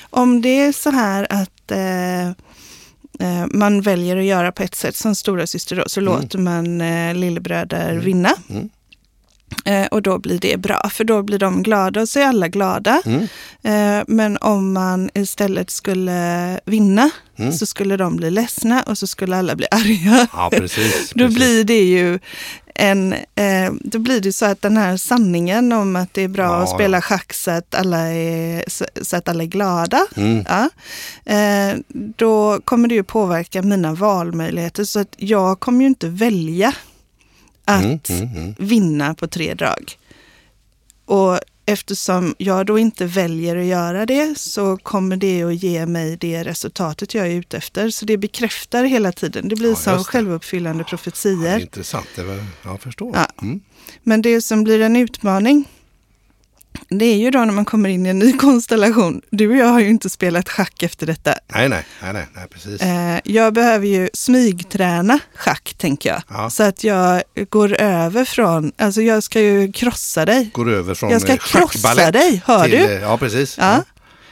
om 0.10 0.42
det 0.42 0.60
är 0.60 0.72
så 0.72 0.90
här 0.90 1.28
att 1.30 1.72
eh, 1.72 2.32
eh, 3.20 3.46
man 3.52 3.82
väljer 3.82 4.18
att 4.18 4.24
göra 4.24 4.52
på 4.52 4.64
ett 4.64 4.76
sätt 4.76 4.96
som 4.96 5.16
stora 5.16 5.48
syster 5.48 5.76
då, 5.76 5.84
så 5.88 6.02
låter 6.02 6.38
man 6.38 6.82
eh, 6.82 7.16
lillebröder 7.16 7.96
vinna. 7.96 8.36
Mm. 8.50 8.70
Eh, 9.66 9.86
och 9.86 10.02
då 10.02 10.20
blir 10.20 10.40
det 10.40 10.58
bra, 10.58 10.90
för 10.94 11.04
då 11.04 11.24
blir 11.24 11.40
de 11.40 11.64
glada 11.64 12.02
och 12.02 12.10
så 12.10 12.20
är 12.20 12.26
alla 12.26 12.48
glada. 12.48 13.02
Mm. 13.06 13.22
Eh, 13.64 14.04
men 14.08 14.38
om 14.38 14.74
man 14.74 15.10
istället 15.14 15.70
skulle 15.72 16.60
vinna 16.66 17.10
Mm. 17.38 17.52
så 17.54 17.66
skulle 17.66 17.98
de 17.98 18.16
bli 18.16 18.32
ledsna 18.32 18.84
och 18.84 18.98
så 18.98 19.08
skulle 19.08 19.38
alla 19.38 19.56
bli 19.56 19.68
arga. 19.72 20.28
Ja, 20.34 20.50
precis. 20.54 21.12
Då 21.16 21.24
precis. 21.24 21.36
blir 21.38 21.64
det 21.64 21.84
ju 21.84 22.20
en, 22.76 23.14
eh, 23.14 23.72
då 23.82 24.00
blir 24.00 24.22
det 24.22 24.34
så 24.34 24.46
att 24.46 24.62
den 24.62 24.78
här 24.78 24.98
sanningen 24.98 25.72
om 25.72 25.96
att 25.96 26.14
det 26.14 26.22
är 26.22 26.28
bra 26.28 26.44
Ja, 26.44 26.64
att 26.64 26.70
spela 26.70 27.02
schack 27.02 27.34
så 27.34 27.52
att 27.52 27.76
alla 27.76 27.98
är, 28.00 28.64
så, 29.04 29.16
att 29.18 29.30
alla 29.30 29.44
är 29.44 29.48
glada. 29.48 30.06
Mm. 30.16 30.46
Ja, 30.50 30.70
eh, 31.34 31.78
då 32.18 32.60
kommer 32.66 32.88
det 32.88 32.96
ju 32.96 33.04
påverka 33.04 33.62
mina 33.62 33.94
valmöjligheter 33.94 34.84
så 34.84 35.00
att 35.00 35.16
jag 35.18 35.60
kommer 35.60 35.82
ju 35.82 35.88
inte 35.88 36.08
välja 36.10 36.74
att 37.66 38.10
Mm, 38.10 38.22
mm, 38.24 38.38
mm. 38.38 38.56
vinna 38.60 39.14
på 39.14 39.28
tre 39.28 39.54
drag. 39.54 39.98
Och 41.06 41.40
eftersom 41.66 42.36
jag 42.38 42.66
då 42.66 42.80
inte 42.80 43.06
väljer 43.06 43.56
att 43.58 43.66
göra 43.66 44.06
det 44.06 44.38
så 44.40 44.78
kommer 44.78 45.18
det 45.18 45.44
att 45.44 45.64
ge 45.64 45.86
mig 45.86 46.18
det 46.18 46.44
resultatet 46.44 47.14
jag 47.14 47.28
är 47.28 47.32
ute 47.32 47.58
efter. 47.58 47.90
Så 47.90 48.06
det 48.06 48.18
bekräftar 48.18 48.84
hela 48.84 49.12
tiden. 49.12 49.50
Det 49.50 49.56
blir 49.56 49.70
Ja, 49.70 49.76
som 49.76 49.98
det. 49.98 50.04
självuppfyllande 50.04 50.80
Ja, 50.80 50.84
det 50.84 50.90
profetier. 50.90 51.56
är 51.56 51.60
intressant. 51.60 52.08
Det 52.16 52.24
var, 52.24 52.46
jag 52.64 52.82
förstår. 52.82 53.12
Ja. 53.16 53.28
Mm. 53.42 53.60
Men 54.04 54.22
det 54.22 54.42
som 54.42 54.64
blir 54.64 54.82
en 54.82 54.96
utmaning, 54.96 55.66
det 56.90 57.06
är 57.06 57.16
ju 57.18 57.32
då 57.32 57.40
när 57.40 57.54
man 57.54 57.66
kommer 57.66 57.90
in 57.90 58.06
i 58.06 58.10
en 58.10 58.20
ny 58.20 58.34
konstellation. 58.38 59.22
Du 59.30 59.50
och 59.50 59.56
jag 59.58 59.66
har 59.68 59.80
ju 59.80 59.90
inte 59.90 60.10
spelat 60.10 60.50
schack 60.50 60.84
efter 60.84 61.06
detta. 61.08 61.34
Nej, 61.54 61.70
nej, 61.70 61.86
nej, 62.02 62.14
nej, 62.14 62.26
nej, 62.36 62.46
precis. 62.54 62.82
Eh, 62.82 63.20
jag 63.24 63.54
behöver 63.54 63.88
ju 63.88 64.10
smygträna 64.14 65.20
schack, 65.36 65.74
tänker 65.78 66.10
jag. 66.10 66.22
Ja. 66.30 66.50
Så 66.50 66.64
att 66.64 66.84
jag 66.84 67.24
går 67.50 67.82
över 67.82 68.26
från, 68.26 68.72
alltså 68.78 69.02
jag 69.02 69.24
ska 69.24 69.42
ju 69.42 69.72
krossa 69.72 70.26
dig. 70.26 70.50
Går 70.54 70.70
över 70.72 70.94
från 70.96 71.10
Jag 71.10 71.22
ska 71.22 71.32
eh, 71.32 71.38
krossa 71.38 72.12
dig, 72.12 72.42
hör 72.46 72.64
till, 72.64 72.72
du? 72.72 72.78
eh, 72.96 73.02
Ja, 73.02 73.18
precis. 73.18 73.58
Ja. 73.58 73.84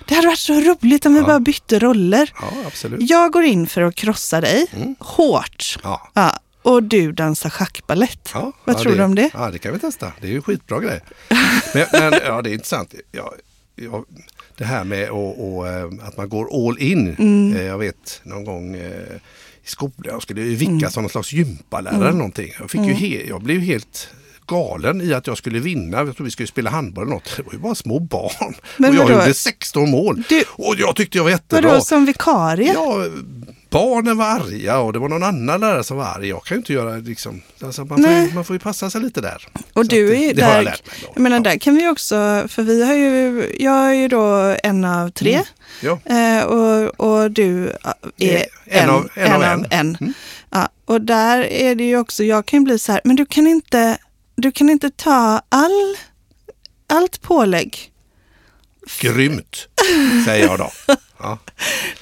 Det 0.07 0.15
hade 0.15 0.27
varit 0.27 0.39
så 0.39 0.53
roligt 0.53 1.05
om 1.05 1.13
vi 1.13 1.19
Ja. 1.19 1.25
bara 1.25 1.39
bytte 1.39 1.79
roller. 1.79 2.33
ja 2.41 2.47
absolut. 2.67 3.09
Jag 3.09 3.31
går 3.31 3.43
in 3.43 3.67
för 3.67 3.81
att 3.81 3.95
krossa 3.95 4.41
dig, 4.41 4.65
Mm. 4.75 4.95
hårt. 4.99 5.79
Ja. 5.83 6.11
Ja, 6.13 6.39
och 6.61 6.83
du 6.83 7.11
dansar 7.11 7.49
schackbalett. 7.49 8.29
Ja, 8.33 8.51
Vad 8.65 8.75
ja, 8.75 8.79
tror 8.79 8.95
du 8.95 9.03
om 9.03 9.15
det? 9.15 9.29
Ja, 9.33 9.51
det 9.51 9.59
kan 9.59 9.73
vi 9.73 9.79
testa. 9.79 10.11
Det 10.21 10.27
är 10.27 10.31
ju 10.31 10.41
skitbra 10.41 10.79
grej. 10.79 10.99
Men, 11.73 11.85
men 11.91 12.13
ja, 12.25 12.41
det 12.41 12.49
är 12.49 12.53
intressant. 12.53 12.93
Ja, 13.11 13.33
ja, 13.75 14.05
det 14.57 14.65
här 14.65 14.83
med 14.83 15.09
och, 15.09 15.57
och, 15.57 15.67
eh, 15.67 15.85
att 16.03 16.17
man 16.17 16.29
går 16.29 16.67
all 16.67 16.79
in. 16.79 17.15
Mm. 17.19 17.55
Eh, 17.55 17.63
Jag 17.63 17.77
vet 17.77 18.21
någon 18.23 18.45
gång 18.45 18.75
eh, 18.75 19.15
i 19.63 19.67
skolan, 19.67 19.93
jag 20.03 20.21
skulle 20.21 20.41
vicka 20.41 20.89
som 20.89 21.03
någon 21.03 21.09
slags 21.09 21.33
gympalärare 21.33 21.95
eller 22.07 22.11
någonting. 22.11 22.53
Jag, 22.59 22.71
fick 22.71 22.81
ju 22.81 22.93
he, 22.93 23.23
jag 23.27 23.41
blev 23.41 23.59
helt 23.59 24.09
galen 24.47 25.01
i 25.01 25.13
att 25.13 25.27
jag 25.27 25.37
skulle 25.37 25.59
vinna. 25.59 25.97
Jag 25.97 26.15
tror 26.15 26.25
vi 26.25 26.31
skulle 26.31 26.47
spela 26.47 26.69
handboll 26.69 27.03
eller 27.03 27.13
något. 27.13 27.33
Det 27.37 27.43
var 27.43 27.53
ju 27.53 27.59
bara 27.59 27.75
små 27.75 27.99
barn. 27.99 28.55
Men 28.77 28.89
och 28.89 28.95
jag 28.95 29.03
vadå? 29.03 29.13
gjorde 29.19 29.33
16 29.33 29.89
mål. 29.91 30.23
Du- 30.29 30.43
och 30.51 30.75
jag 30.77 30.95
tyckte 30.95 31.17
jag 31.17 31.23
var 31.23 31.31
jättebra. 31.31 31.69
Vadå, 31.69 31.81
som 31.81 32.05
vikarie? 32.05 32.73
Ja, 32.73 33.05
barnen 33.69 34.17
var 34.17 34.25
arga 34.25 34.79
och 34.79 34.93
det 34.93 34.99
var 34.99 35.09
någon 35.09 35.23
annan 35.23 35.61
lärare 35.61 35.83
som 35.83 35.97
var 35.97 36.05
arg. 36.05 36.27
Jag 36.27 36.43
kan 36.43 36.55
ju 36.55 36.59
inte 36.59 36.73
göra 36.73 36.95
liksom, 36.97 37.41
alltså 37.63 37.85
man, 37.85 38.03
får 38.03 38.11
ju, 38.13 38.33
man 38.33 38.45
får 38.45 38.55
ju 38.55 38.59
passa 38.59 38.89
sig 38.89 39.01
lite 39.01 39.21
där. 39.21 39.47
Och 39.53 39.61
Så 39.73 39.83
du 39.83 40.15
är 40.15 40.19
ju 40.27 40.33
det 40.33 40.41
har 40.45 40.55
jag 40.55 40.65
där, 40.65 40.75
jag 41.15 41.21
menar 41.21 41.37
Ja. 41.37 41.43
där 41.43 41.57
kan 41.57 41.75
vi 41.75 41.87
också, 41.87 42.45
för 42.49 42.63
vi 42.63 42.85
har 42.85 42.93
ju, 42.93 43.47
jag 43.59 43.89
är 43.89 43.93
ju 43.93 44.07
då 44.07 44.55
en 44.63 44.85
av 44.85 45.09
tre. 45.09 45.33
Mm. 45.33 45.45
Ja. 45.81 46.15
Eh, 46.39 46.43
och, 46.43 46.99
och 46.99 47.31
du 47.31 47.69
är 48.17 48.45
Eh, 48.67 48.83
en 48.83 48.89
av- 48.89 49.09
en 49.15 49.33
av 49.33 49.43
en. 49.43 49.65
en. 49.69 49.97
Mm. 50.01 50.13
Ja, 50.49 50.69
och 50.85 51.01
där 51.01 51.39
är 51.43 51.75
det 51.75 51.83
ju 51.83 51.97
också, 51.97 52.23
jag 52.23 52.45
kan 52.45 52.59
ju 52.59 52.63
bli 52.63 52.79
så 52.79 52.91
här, 52.91 53.01
men 53.03 53.15
du 53.15 53.25
kan 53.25 53.47
inte, 53.47 53.97
du 54.41 54.51
kan 54.51 54.69
inte 54.69 54.89
ta 54.89 55.41
all, 55.49 55.97
allt 56.87 57.21
pålägg. 57.21 57.91
Grymt! 58.99 59.67
säger 60.25 60.47
jag 60.47 60.59
då. 60.59 60.71
Ja. 61.23 61.37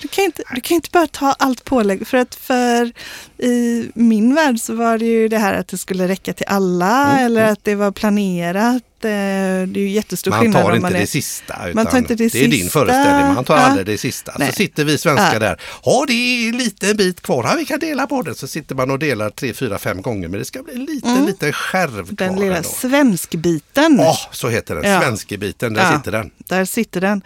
Du 0.02 0.08
kan, 0.08 0.24
inte, 0.24 0.44
du 0.56 0.62
kan 0.62 0.76
inte 0.76 0.90
bara 0.94 1.08
ta 1.08 1.32
allt 1.40 1.64
pålägg. 1.66 2.08
För 2.08 2.18
att 2.18 2.36
för 2.36 2.92
i 3.38 3.92
min 3.96 4.36
värld 4.36 4.60
så 4.60 4.74
var 4.76 4.98
det 4.98 5.06
ju 5.06 5.28
det 5.28 5.38
här 5.38 5.54
att 5.54 5.68
det 5.68 5.78
skulle 5.78 6.08
räcka 6.08 6.34
till 6.34 6.46
alla 6.48 7.12
Mm, 7.12 7.26
eller 7.26 7.44
att 7.52 7.64
det 7.64 7.76
var 7.76 7.92
planerat. 7.92 8.84
Eh, 9.02 9.10
Det 9.10 9.10
är 9.10 9.68
ju 9.78 9.90
jättestor 9.90 10.32
Man 10.32 10.40
skillnad 10.40 10.64
tar 10.64 10.80
man 10.80 10.96
är... 10.96 11.00
det 11.00 11.08
sista. 11.08 11.56
Man 11.74 11.86
tar 11.86 11.98
inte 11.98 12.16
det 12.16 12.24
är 12.36 12.48
din 12.48 12.52
sista. 12.52 12.70
föreställning, 12.80 13.34
man 13.36 13.46
tar 13.46 13.56
Ja. 13.58 13.62
aldrig 13.64 13.86
det 13.86 13.98
sista. 13.98 14.34
Nej. 14.40 14.48
Så 14.48 14.54
sitter 14.56 14.86
vi 14.86 14.98
svenskar 14.98 15.34
Ja. 15.34 15.40
där. 15.40 15.62
Ja, 15.86 16.06
det 16.08 16.14
är 16.14 16.50
en 16.50 16.58
liten 16.58 16.98
bit 16.98 17.22
kvar. 17.22 17.44
Ja, 17.44 17.56
vi 17.58 17.66
kan 17.66 17.80
dela 17.80 18.08
på 18.08 18.22
det. 18.22 18.36
Så 18.36 18.48
sitter 18.48 18.76
man 18.76 18.92
och 18.92 19.00
delar 19.00 19.30
tre, 19.30 19.54
fyra, 19.54 19.80
fem 19.80 20.02
gånger. 20.02 20.28
Men 20.28 20.40
det 20.40 20.46
ska 20.46 20.64
bli 20.64 20.74
en 20.74 20.86
liten, 20.86 21.26
liten 21.26 21.54
skärv 21.54 21.94
Mm. 22.00 22.16
Den 22.16 22.34
kvar 22.34 22.44
lilla 22.44 22.58
ändå. 22.58 22.70
svenskbiten. 22.70 23.98
Ja, 24.00 24.18
så 24.32 24.50
heter 24.50 24.76
den. 24.76 24.92
Ja. 24.92 25.02
Svenskebiten, 25.02 25.74
där 25.74 25.98
sitter 25.98 26.12
den. 26.12 26.32
Där 26.38 26.66
sitter 26.66 27.02
den. 27.02 27.22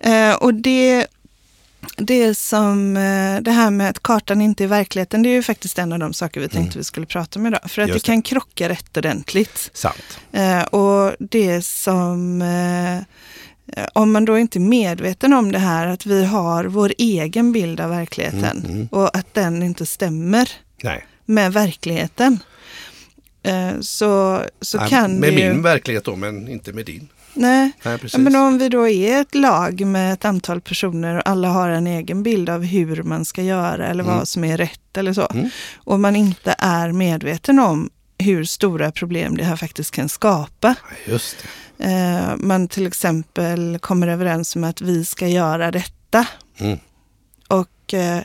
Eh, 0.00 0.34
och 0.34 0.54
det, 0.54 1.06
det 1.96 2.34
som, 2.34 2.96
eh, 2.96 3.40
det 3.40 3.50
här 3.50 3.70
med 3.70 3.90
att 3.90 4.02
kartan 4.02 4.40
inte 4.40 4.64
är 4.64 4.68
verkligheten, 4.68 5.22
det 5.22 5.28
är 5.28 5.34
ju 5.34 5.42
faktiskt 5.42 5.78
en 5.78 5.92
av 5.92 5.98
de 5.98 6.12
saker 6.12 6.40
vi 6.40 6.48
tänkte 6.48 6.78
vi 6.78 6.84
skulle 6.84 7.06
prata 7.06 7.38
om 7.40 7.46
idag. 7.46 7.60
För 7.62 7.82
att 7.82 7.86
Mm. 7.88 7.94
Just 7.94 8.06
det 8.06 8.12
kan 8.12 8.22
krocka 8.22 8.68
rätt 8.68 8.96
ordentligt. 8.96 9.70
Sant. 9.74 10.18
Eh, 10.32 10.62
och 10.62 11.14
det 11.18 11.62
som, 11.64 12.42
eh, 12.42 12.98
om 13.92 14.12
man 14.12 14.24
då 14.24 14.38
inte 14.38 14.58
är 14.58 14.60
medveten 14.60 15.32
om 15.32 15.52
det 15.52 15.58
här, 15.58 15.86
att 15.86 16.06
vi 16.06 16.24
har 16.24 16.64
vår 16.64 16.92
egen 16.98 17.52
bild 17.52 17.80
av 17.80 17.90
verkligheten 17.90 18.64
Mm, 18.68 18.88
och 18.90 19.16
att 19.16 19.34
den 19.34 19.62
inte 19.62 19.86
stämmer 19.86 20.50
Nej. 20.82 21.06
med 21.24 21.52
verkligheten. 21.52 22.38
Så 23.80 24.42
så 24.60 24.78
Nej, 24.78 24.88
kan 24.88 25.14
med 25.14 25.32
det 25.32 25.40
ju... 25.40 25.52
min 25.52 25.62
verklighet 25.62 26.04
då, 26.04 26.16
men 26.16 26.48
inte 26.48 26.72
med 26.72 26.86
din. 26.86 27.08
Nej, 27.34 27.72
Nej, 27.82 27.98
precis. 27.98 28.18
Men 28.18 28.36
om 28.36 28.58
vi 28.58 28.68
då 28.68 28.88
är 28.88 29.20
ett 29.20 29.34
lag 29.34 29.86
med 29.86 30.12
ett 30.12 30.24
antal 30.24 30.60
personer 30.60 31.16
och 31.16 31.28
alla 31.28 31.48
har 31.48 31.68
en 31.68 31.86
egen 31.86 32.22
bild 32.22 32.50
av 32.50 32.62
hur 32.64 33.02
man 33.02 33.24
ska 33.24 33.42
göra 33.42 33.86
eller 33.86 34.04
Mm. 34.04 34.16
vad 34.16 34.28
som 34.28 34.44
är 34.44 34.56
rätt 34.56 34.96
eller 34.96 35.12
så. 35.12 35.26
Mm. 35.34 35.50
Och 35.76 36.00
man 36.00 36.16
inte 36.16 36.54
är 36.58 36.92
medveten 36.92 37.58
om 37.58 37.90
hur 38.18 38.44
stora 38.44 38.92
problem 38.92 39.36
det 39.36 39.44
här 39.44 39.56
faktiskt 39.56 39.90
kan 39.90 40.08
skapa. 40.08 40.74
Just 41.06 41.36
det. 41.76 41.84
Eh, 41.84 42.36
man 42.36 42.68
till 42.68 42.86
exempel 42.86 43.78
kommer 43.78 44.06
överens 44.08 44.56
om 44.56 44.64
att 44.64 44.80
vi 44.80 45.04
ska 45.04 45.26
göra 45.28 45.70
detta. 45.70 46.26
Mm. 46.58 46.78
Och 47.48 47.94
eh, 47.94 48.20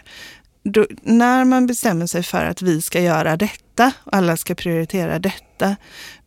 då, 0.63 0.85
när 1.03 1.45
man 1.45 1.67
bestämmer 1.67 2.05
sig 2.07 2.23
för 2.23 2.45
att 2.45 2.61
vi 2.61 2.81
ska 2.81 3.01
göra 3.01 3.37
detta 3.37 3.91
och 4.03 4.13
alla 4.15 4.37
ska 4.37 4.55
prioritera 4.55 5.19
detta, 5.19 5.75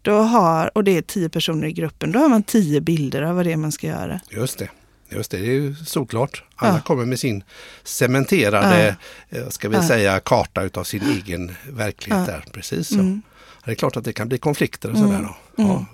då 0.03 0.15
har, 0.19 0.71
och 0.79 0.85
det 0.85 0.97
är 0.97 1.03
tio 1.03 1.29
personer 1.29 1.67
i 1.69 1.73
gruppen, 1.73 2.13
då 2.13 2.19
har 2.19 2.29
man 2.29 2.43
tio 2.43 2.81
bilder 2.81 3.23
av 3.23 3.37
vad 3.37 3.47
det 3.47 3.53
är 3.53 3.57
man 3.57 3.73
ska 3.73 3.87
göra. 3.87 4.21
Just 4.31 4.59
det. 4.59 4.69
Just 5.11 5.31
det, 5.31 5.37
det 5.39 5.47
är 5.47 5.51
ju 5.53 5.75
såklart. 5.75 6.45
Alla 6.57 6.75
Ja. 6.75 6.81
kommer 6.81 7.05
med 7.05 7.19
sin 7.21 7.45
cementerade, 7.85 8.97
eh, 9.31 9.49
ska 9.49 9.69
vi 9.69 9.77
Ja. 9.77 9.89
säga, 9.89 10.21
karta 10.21 10.63
utav 10.63 10.85
sin 10.85 11.03
egen 11.03 11.55
verklighet 11.71 12.25
Ja. 12.29 12.33
där. 12.35 12.45
Precis 12.53 12.89
så. 12.89 12.95
Mm. 12.95 13.23
Det 13.65 13.71
är 13.71 13.75
klart 13.75 13.97
att 13.97 14.05
det 14.05 14.13
kan 14.13 14.29
bli 14.29 14.39
konflikter 14.39 14.91
och 14.91 14.97
sådär. 14.99 15.19
Då. 15.23 15.37
Ja. 15.57 15.71
Mm. 15.71 15.85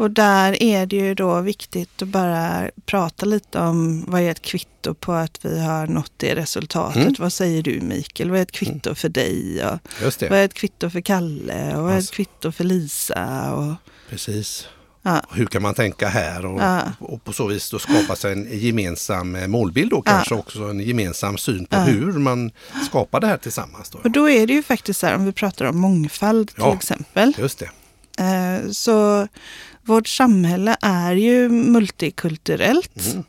Och 0.00 0.10
där 0.10 0.62
är 0.62 0.86
det 0.86 0.96
ju 0.96 1.14
då 1.14 1.40
viktigt 1.40 2.02
att 2.02 2.08
bara 2.08 2.70
prata 2.86 3.26
lite 3.26 3.58
om 3.58 4.04
vad 4.08 4.20
är 4.20 4.30
ett 4.30 4.42
kvitto 4.42 4.94
på 4.94 5.12
att 5.12 5.38
vi 5.44 5.60
har 5.60 5.86
nått 5.86 6.12
det 6.16 6.34
resultatet. 6.34 6.96
Mm. 7.02 7.14
Vad 7.18 7.32
säger 7.32 7.62
du 7.62 7.80
Mikael? 7.80 8.30
Vad 8.30 8.38
är 8.38 8.42
ett 8.42 8.52
kvitto 8.52 8.94
för 8.94 9.08
dig? 9.08 9.64
Och 9.66 9.78
Just 10.02 10.22
vad 10.22 10.32
är 10.32 10.44
ett 10.44 10.54
kvitto 10.54 10.90
för 10.90 11.00
Kalle? 11.00 11.76
Och 11.76 11.82
vad 11.82 11.90
är 11.92 11.94
ett 11.94 11.96
Alltså. 11.96 12.14
kvitto 12.14 12.52
för 12.52 12.64
Lisa? 12.64 13.52
Och, 13.54 13.74
precis. 14.10 14.66
ja, 15.02 15.22
Hur 15.32 15.46
kan 15.46 15.62
man 15.62 15.74
tänka 15.74 16.08
här 16.08 16.46
och, 16.46 16.60
Ja. 16.60 16.82
och 16.98 17.24
på 17.24 17.32
så 17.32 17.46
vis 17.46 17.70
då 17.70 17.78
skapa 17.78 18.16
sig 18.16 18.32
en 18.32 18.48
gemensam 18.60 19.34
eh, 19.36 19.46
målbild 19.46 19.92
och 19.92 20.06
kanske 20.06 20.34
också 20.34 20.62
en 20.62 20.80
gemensam 20.80 21.38
syn 21.38 21.66
på 21.66 21.76
hur 21.76 22.12
man 22.12 22.50
skapar 22.88 23.20
det 23.20 23.26
här 23.26 23.36
tillsammans. 23.36 23.90
Då. 23.90 23.98
och 23.98 24.10
då 24.10 24.30
är 24.30 24.46
det 24.46 24.52
ju 24.52 24.62
faktiskt 24.62 25.00
så 25.00 25.06
här, 25.06 25.14
om 25.14 25.24
vi 25.24 25.32
pratar 25.32 25.64
om 25.64 25.78
mångfald 25.78 26.54
till 26.54 26.72
exempel. 26.76 27.34
Just 27.38 27.58
det. 27.58 27.70
Eh, 28.18 28.70
så 28.70 29.28
vårt 29.84 30.08
samhälle 30.08 30.76
är 30.82 31.12
ju 31.12 31.48
multikulturellt. 31.48 33.06
Mm. 33.12 33.24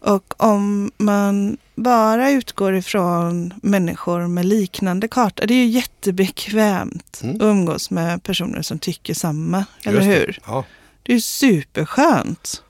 Och 0.00 0.34
om 0.44 0.90
man 0.96 1.56
bara 1.74 2.30
utgår 2.30 2.76
ifrån 2.76 3.54
människor 3.62 4.26
med 4.26 4.44
liknande 4.46 5.08
karta, 5.08 5.46
det 5.46 5.54
är 5.54 5.58
ju 5.64 5.66
jättebekvämt 5.66 7.20
Mm. 7.22 7.36
att 7.36 7.42
umgås 7.42 7.90
med 7.90 8.22
personer 8.22 8.62
som 8.62 8.78
tycker 8.78 9.14
samma, 9.14 9.64
eller 9.84 10.00
Just 10.00 10.08
det. 10.08 10.14
hur? 10.14 10.38
Ja, 10.46 10.64
Det 11.02 11.12
är 11.14 11.18
superskönt. 11.20 12.62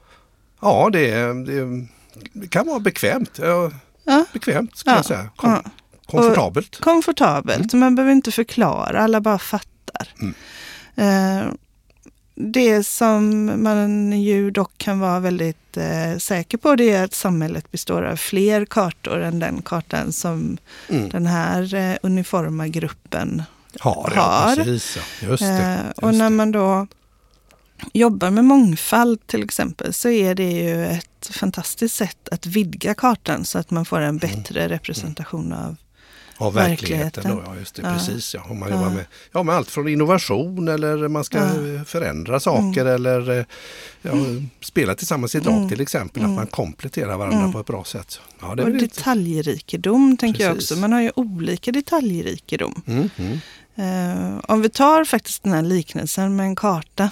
ja 0.61 0.91
det, 0.93 1.11
det, 1.47 1.87
det 2.33 2.49
kan 2.49 2.67
vara 2.67 2.81
bekvämt. 2.81 3.39
Ja, 3.43 3.71
bekvämt 4.33 4.77
ska 4.77 4.91
Ja. 4.91 4.97
jag 4.97 5.05
säga. 5.05 5.31
Kom, 5.37 5.51
ja. 5.51 5.63
komfortabelt. 6.07 6.81
Komfortabelt, 6.81 7.73
man 7.75 7.95
behöver 7.95 8.13
inte 8.13 8.31
förklara, 8.33 9.01
alla 9.01 9.21
bara 9.21 9.39
fattar. 9.39 10.09
Mm. 10.21 10.35
Eh, 10.97 11.53
det 12.39 12.87
som 12.87 13.45
man 13.63 14.13
ju 14.13 14.51
dock 14.51 14.73
kan 14.79 14.99
vara 15.01 15.21
väldigt 15.21 15.77
eh, 15.77 16.19
säker 16.19 16.59
på 16.59 16.77
det 16.77 16.91
är 16.91 17.05
att 17.05 17.15
samhället 17.15 17.73
består 17.73 18.03
av 18.03 18.17
fler 18.17 18.65
kartor 18.65 19.21
än 19.21 19.39
den 19.39 19.63
kartan 19.63 20.13
som 20.13 20.57
Mm. 20.89 21.09
den 21.09 21.27
här 21.27 21.75
eh, 21.75 21.97
uniforma 22.03 22.69
gruppen 22.69 23.43
Har, 23.81 24.13
ja, 24.17 24.23
har. 24.23 24.57
precis. 24.57 24.99
Ja. 25.23 25.29
Just 25.29 25.43
det. 25.43 25.49
Eh, 25.49 25.91
och 26.05 26.09
just 26.09 26.19
när 26.19 26.31
det. 26.31 26.37
man 26.37 26.53
då 26.53 26.87
jobbar 27.93 28.31
med 28.31 28.45
mångfald 28.45 29.27
till 29.27 29.43
exempel 29.45 29.93
så 29.95 30.09
är 30.09 30.35
det 30.35 30.51
ju 30.53 30.87
ett 30.87 31.31
fantastiskt 31.31 31.95
sätt 31.95 32.29
att 32.31 32.47
vidga 32.47 32.95
kartan 32.95 33.45
så 33.45 33.59
att 33.59 33.71
man 33.71 33.85
får 33.85 33.97
Mm. 33.99 34.09
en 34.09 34.19
bättre 34.19 34.69
representation 34.69 35.53
av 35.53 35.77
Av 36.39 36.55
verkligheten. 36.55 36.99
verkligheten. 36.99 37.37
Då, 37.37 37.43
ja, 37.55 37.59
just 37.61 37.75
det, 37.75 37.83
Ja. 37.83 37.93
Precis, 37.95 38.35
ja. 38.35 38.43
Om 38.51 38.59
man 38.59 38.69
Ja. 38.69 38.75
jobbar 38.75 38.91
med, 38.91 39.05
ja, 39.33 39.43
med 39.43 39.55
allt 39.55 39.71
från 39.71 39.89
innovation 39.89 40.69
eller 40.69 41.09
man 41.09 41.25
ska 41.25 41.39
Ja. 41.39 41.85
förändra 41.85 42.41
saker 42.41 42.81
Mm. 42.81 42.95
eller 42.95 43.39
eh, 43.39 43.45
ja, 44.03 44.13
spela 44.61 44.95
tillsammans 44.95 45.35
i 45.35 45.39
ett 45.39 45.45
lag 45.45 45.69
till 45.69 45.81
exempel. 45.81 46.23
Att 46.25 46.31
man 46.31 46.47
kompletterar 46.47 47.17
varandra 47.17 47.39
Mm. 47.41 47.53
på 47.53 47.61
ett 47.61 47.67
bra 47.67 47.85
sätt. 47.85 48.21
Ja, 48.41 48.55
det 48.55 48.63
och 48.65 48.71
detaljrikedom 48.71 50.17
tänker 50.17 50.45
jag 50.45 50.55
Precis. 50.55 50.71
också. 50.71 50.81
Man 50.81 50.93
har 50.93 51.01
ju 51.01 51.11
olika 51.17 51.73
detaljrikedom. 51.73 52.83
mm, 52.87 53.09
mm. 53.17 53.39
Eh, 53.79 54.39
om 54.49 54.61
vi 54.63 54.69
tar 54.69 55.05
faktiskt 55.05 55.43
den 55.43 55.53
här 55.53 55.63
liknelsen 55.63 56.37
med 56.37 56.47
en 56.47 56.57
karta. 56.57 57.11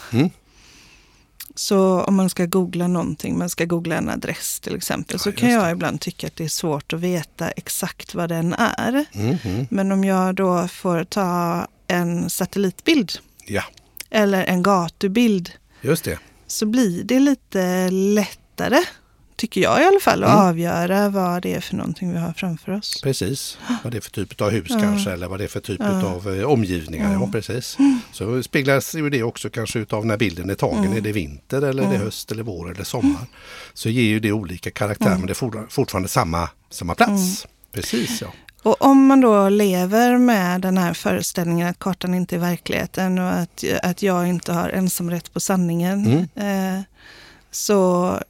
Så 1.55 2.01
om 2.03 2.15
man 2.15 2.31
ska 2.31 2.47
googla 2.47 2.87
någonting, 2.87 3.39
man 3.39 3.49
ska 3.49 3.65
googla 3.65 3.97
en 3.97 4.09
adress 4.09 4.61
till 4.61 4.77
exempel, 4.77 5.15
Ja, 5.15 5.19
så 5.19 5.33
kan 5.33 5.51
jag 5.51 5.71
ibland 5.73 6.01
tycka 6.01 6.27
att 6.27 6.37
det 6.37 6.45
är 6.45 6.49
svårt 6.49 6.93
att 6.93 7.01
veta 7.01 7.51
exakt 7.51 8.15
vad 8.15 8.29
den 8.29 8.53
är. 8.55 9.05
Mm, 9.13 9.37
mm. 9.45 9.67
Men 9.71 9.93
om 9.93 10.05
jag 10.05 10.35
då 10.35 10.69
får 10.69 11.05
ta 11.05 11.67
en 11.89 12.31
satellitbild 12.31 13.13
Ja, 13.47 13.63
eller 14.11 14.45
en 14.45 14.63
gatubild 14.63 15.53
just 15.81 16.05
det. 16.05 16.19
så 16.47 16.67
blir 16.67 17.05
det 17.05 17.21
lite 17.21 17.91
lättare, 17.91 18.79
tycker 19.45 19.61
jag 19.61 19.83
i 19.83 19.85
alla 19.85 20.01
fall, 20.01 20.25
att 20.25 20.31
Mm. 20.31 20.45
avgöra 20.47 21.09
vad 21.09 21.43
det 21.43 21.55
är 21.55 21.61
för 21.61 21.77
någonting 21.77 22.13
vi 22.13 22.19
har 22.19 22.33
framför 22.33 22.73
oss. 22.73 23.01
Precis, 23.03 23.59
vad 23.83 23.93
det 23.93 23.97
är 23.97 24.01
för 24.01 24.11
typ 24.11 24.41
av 24.41 24.51
hus 24.51 24.67
Ja. 24.69 24.79
kanske 24.81 25.11
eller 25.13 25.29
vad 25.29 25.39
det 25.41 25.45
är 25.45 25.49
för 25.49 25.61
typ 25.61 25.81
Ja. 25.81 26.05
av 26.07 26.35
eh, 26.39 26.45
omgivningar. 26.45 27.13
Ja. 27.13 27.21
Ja. 27.21 27.29
precis. 27.33 27.77
Så 28.13 28.43
speglas 28.43 28.95
ju 28.95 29.11
det 29.11 29.23
också 29.23 29.51
kanske 29.51 29.79
utav 29.79 30.07
när 30.07 30.17
bilden 30.17 30.51
är 30.51 30.55
tagen. 30.55 30.85
Mm. 30.85 30.97
Är 30.97 31.01
det 31.01 31.13
vinter 31.13 31.63
eller 31.63 31.83
är 31.83 31.87
det 31.87 31.95
Mm. 31.95 32.01
höst 32.07 32.33
eller 32.33 32.43
vår 32.43 32.71
eller 32.73 32.85
sommar? 32.85 33.27
Så 33.75 33.89
ger 33.89 34.03
ju 34.03 34.21
det 34.21 34.33
olika 34.33 34.71
karaktär 34.71 35.07
Mm. 35.07 35.19
men 35.19 35.27
det 35.27 35.33
är 35.33 35.69
fortfarande, 35.71 36.09
samma, 36.09 36.49
samma 36.71 36.95
plats. 36.95 37.47
Precis 37.73 38.21
ja. 38.23 38.29
Och 38.63 38.83
om 38.85 39.07
man 39.07 39.21
då 39.21 39.49
lever 39.49 40.19
med 40.19 40.61
den 40.61 40.79
här 40.79 40.95
föreställningen 40.95 41.69
att 41.69 41.79
kartan 41.79 42.15
inte 42.15 42.35
är 42.37 42.41
verkligheten 42.41 43.19
och 43.19 43.33
att, 43.33 43.65
att 43.83 44.03
jag 44.03 44.27
inte 44.29 44.53
har 44.53 44.69
ensamrätt 44.69 45.33
på 45.33 45.41
sanningen, 45.41 46.29
Mm. 46.37 46.77
eh, 46.77 46.83
så 47.51 48.21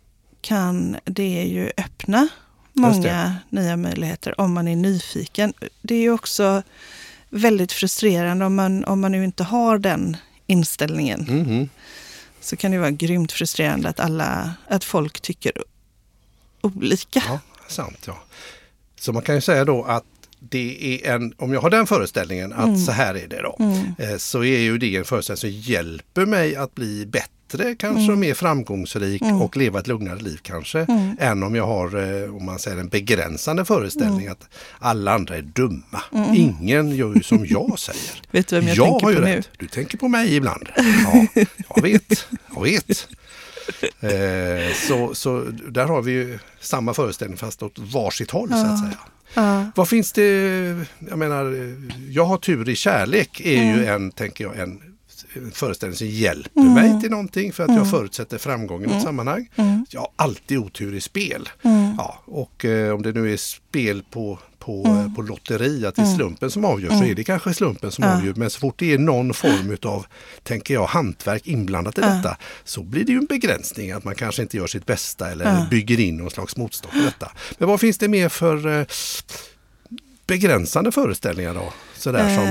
kan 0.44 0.96
det 1.04 1.42
ju 1.44 1.70
öppna 1.76 2.28
många 2.72 3.36
nya 3.50 3.76
möjligheter 3.76 4.40
om 4.40 4.52
man 4.54 4.68
är 4.68 4.76
nyfiken. 4.76 5.52
Det 5.82 5.94
är 5.94 6.00
ju 6.00 6.10
också 6.10 6.62
väldigt 7.30 7.72
frustrerande 7.72 8.44
om 8.44 8.54
man, 8.54 8.84
om 8.84 9.00
man 9.00 9.12
nu 9.12 9.24
inte 9.24 9.44
har 9.44 9.78
den 9.78 10.16
inställningen. 10.46 11.20
Mhm. 11.28 11.68
Så 12.40 12.56
kan 12.56 12.70
det 12.70 12.78
vara 12.78 12.90
grymt 12.90 13.32
frustrerande 13.32 13.88
att, 13.88 14.00
alla, 14.00 14.54
att 14.68 14.84
folk 14.84 15.20
tycker 15.20 15.52
olika. 16.60 17.22
Ja, 17.26 17.40
sant 17.68 17.98
ja. 18.06 18.18
Så 19.00 19.12
man 19.12 19.22
kan 19.22 19.34
ju 19.34 19.40
säga 19.40 19.64
då 19.64 19.84
att 19.84 20.04
det 20.40 21.00
är 21.06 21.14
en, 21.14 21.34
om 21.38 21.52
jag 21.52 21.60
har 21.60 21.70
den 21.70 21.86
föreställningen 21.86 22.52
att 22.52 22.64
Mm. 22.66 22.78
så 22.78 22.92
här 22.92 23.14
är 23.14 23.28
det 23.28 23.42
då, 23.42 23.56
Mm. 23.60 23.94
eh, 23.98 24.16
så 24.16 24.44
är 24.44 24.58
ju 24.58 24.78
det 24.78 24.96
en 24.96 25.04
föreställning 25.04 25.40
som 25.40 25.50
hjälper 25.72 26.26
mig 26.26 26.56
att 26.56 26.74
bli 26.74 27.06
bättre, 27.06 27.28
kanske 27.78 28.12
och 28.12 28.18
mer 28.18 28.34
framgångsrik 28.34 29.22
Mm. 29.22 29.42
och 29.42 29.56
leva 29.56 29.80
ett 29.80 29.86
lugnare 29.86 30.18
liv 30.18 30.38
kanske, 30.42 30.78
Mm. 30.80 31.16
än 31.20 31.42
om 31.42 31.54
jag 31.54 31.66
har, 31.66 32.22
eh, 32.24 32.36
om 32.36 32.44
man 32.44 32.58
säger 32.58 32.76
en 32.78 32.88
begränsande 32.88 33.64
föreställning 33.64 34.26
att 34.28 34.48
alla 34.78 35.12
andra 35.14 35.36
är 35.36 35.42
dumma. 35.42 36.02
Mm. 36.12 36.34
Ingen 36.34 36.90
gör 36.90 37.14
ju 37.14 37.22
som 37.22 37.46
jag 37.46 37.78
säger. 37.78 38.22
Vet 38.30 38.48
du 38.48 38.56
vem 38.56 38.68
jag, 38.68 38.76
jag 38.76 38.86
tänker 38.86 39.04
har 39.06 39.10
ju 39.12 39.16
på 39.18 39.22
nu? 39.24 39.36
rätt. 39.36 39.48
Du 39.58 39.66
tänker 39.66 39.98
på 39.98 40.08
mig 40.08 40.34
ibland. 40.36 40.68
Ja, 40.76 41.26
jag 41.76 41.82
vet, 41.82 42.26
jag 42.54 42.62
vet. 42.62 43.08
Eh, 44.00 44.74
så, 44.88 45.14
så 45.14 45.40
där 45.68 45.84
har 45.86 46.02
vi 46.02 46.12
ju 46.12 46.38
samma 46.60 46.94
föreställning 46.94 47.36
fast 47.38 47.62
åt 47.62 47.78
varsitt 47.78 48.30
håll 48.30 48.48
så 48.48 48.54
Ja. 48.54 48.64
att 48.66 48.78
säga. 48.80 48.98
Ja. 49.34 49.64
Vad 49.74 49.88
finns 49.88 50.12
det, 50.12 50.26
jag 51.08 51.18
menar, 51.18 51.74
jag 52.10 52.24
har 52.24 52.36
tur 52.36 52.68
i 52.68 52.76
kärlek 52.76 53.40
är 53.44 53.62
Mm. 53.62 53.78
ju 53.78 53.86
en, 53.86 54.10
tänker 54.10 54.44
jag, 54.44 54.58
en 54.58 54.80
föreställning 55.52 55.96
som 55.96 56.06
hjälper 56.06 56.60
Mm. 56.60 56.74
mig 56.74 57.00
till 57.00 57.10
någonting 57.10 57.52
för 57.52 57.64
att 57.64 57.74
jag 57.74 57.90
förutsätter 57.90 58.38
framgång 58.38 58.84
i 58.84 58.86
något 58.86 59.02
sammanhang. 59.02 59.48
Mm. 59.56 59.86
Jag 59.90 60.00
har 60.00 60.10
alltid 60.16 60.58
otur 60.58 60.94
i 60.94 61.00
spel. 61.00 61.48
Mm. 61.62 61.94
Ja, 61.98 62.22
och 62.24 62.64
eh, 62.64 62.94
om 62.94 63.02
det 63.02 63.12
nu 63.12 63.32
är 63.32 63.36
spel 63.36 64.02
på, 64.10 64.38
på, 64.58 64.84
eh, 64.86 65.14
på 65.14 65.22
lotteri, 65.22 65.86
att 65.86 65.94
det 65.96 66.02
är 66.02 66.14
slumpen 66.16 66.50
som 66.50 66.64
avgör, 66.64 66.90
så 66.90 67.04
är 67.04 67.14
det 67.14 67.24
kanske 67.24 67.54
slumpen 67.54 67.90
som 67.92 68.04
Mm. 68.04 68.14
Ja. 68.16 68.20
avgör. 68.20 68.34
Men 68.34 68.50
så 68.50 68.60
fort 68.60 68.74
det 68.78 68.92
är 68.92 68.98
någon 68.98 69.34
form 69.34 69.70
utav, 69.70 70.06
tänker 70.42 70.74
jag, 70.74 70.86
hantverk 70.86 71.46
inblandat 71.46 71.98
i 71.98 72.00
Ja. 72.00 72.06
detta, 72.08 72.36
så 72.64 72.82
blir 72.82 73.04
det 73.04 73.12
ju 73.12 73.18
en 73.18 73.26
begränsning 73.26 73.90
att 73.92 74.04
man 74.04 74.14
kanske 74.14 74.42
inte 74.42 74.56
gör 74.56 74.66
sitt 74.66 74.86
bästa 74.86 75.30
eller 75.30 75.44
Ja. 75.44 75.66
bygger 75.70 76.00
in 76.00 76.16
någon 76.16 76.30
slags 76.30 76.56
motstånd 76.56 76.96
i 76.96 77.04
detta. 77.04 77.32
Men 77.58 77.68
vad 77.68 77.80
finns 77.80 77.98
det 77.98 78.08
mer 78.08 78.28
för 78.28 78.80
eh, 78.80 78.86
begränsande 80.26 80.92
föreställningar 80.92 81.54
då? 81.54 81.72
Sådär 81.96 82.36
som 82.36 82.44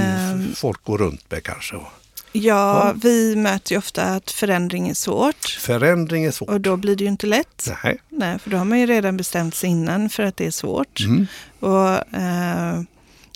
f- 0.52 0.58
folk 0.58 0.84
går 0.84 0.98
runt 0.98 1.32
med 1.32 1.44
kanske. 1.44 1.76
Och 1.76 1.88
Ja, 2.34 2.94
vi 3.02 3.36
möter 3.36 3.72
ju 3.72 3.78
ofta 3.78 4.04
att 4.04 4.32
förändring 4.32 4.90
är 4.90 4.94
svårt. 4.94 5.46
förändring 5.60 6.26
är 6.26 6.32
svårt. 6.32 6.50
Och 6.50 6.62
då 6.62 6.78
blir 6.78 6.96
det 6.96 7.04
ju 7.04 7.10
inte 7.10 7.28
lätt. 7.28 7.70
Nej. 7.84 7.98
Nej, 8.10 8.40
för 8.40 8.50
då 8.50 8.58
har 8.58 8.66
man 8.66 8.80
ju 8.80 8.86
redan 8.86 9.18
bestämt 9.18 9.56
sig 9.56 9.70
innan 9.70 10.10
för 10.10 10.24
att 10.24 10.38
det 10.38 10.46
är 10.46 10.52
svårt. 10.52 11.00
Mm. 11.00 11.28
Och, 11.60 12.16
eh, 12.18 12.82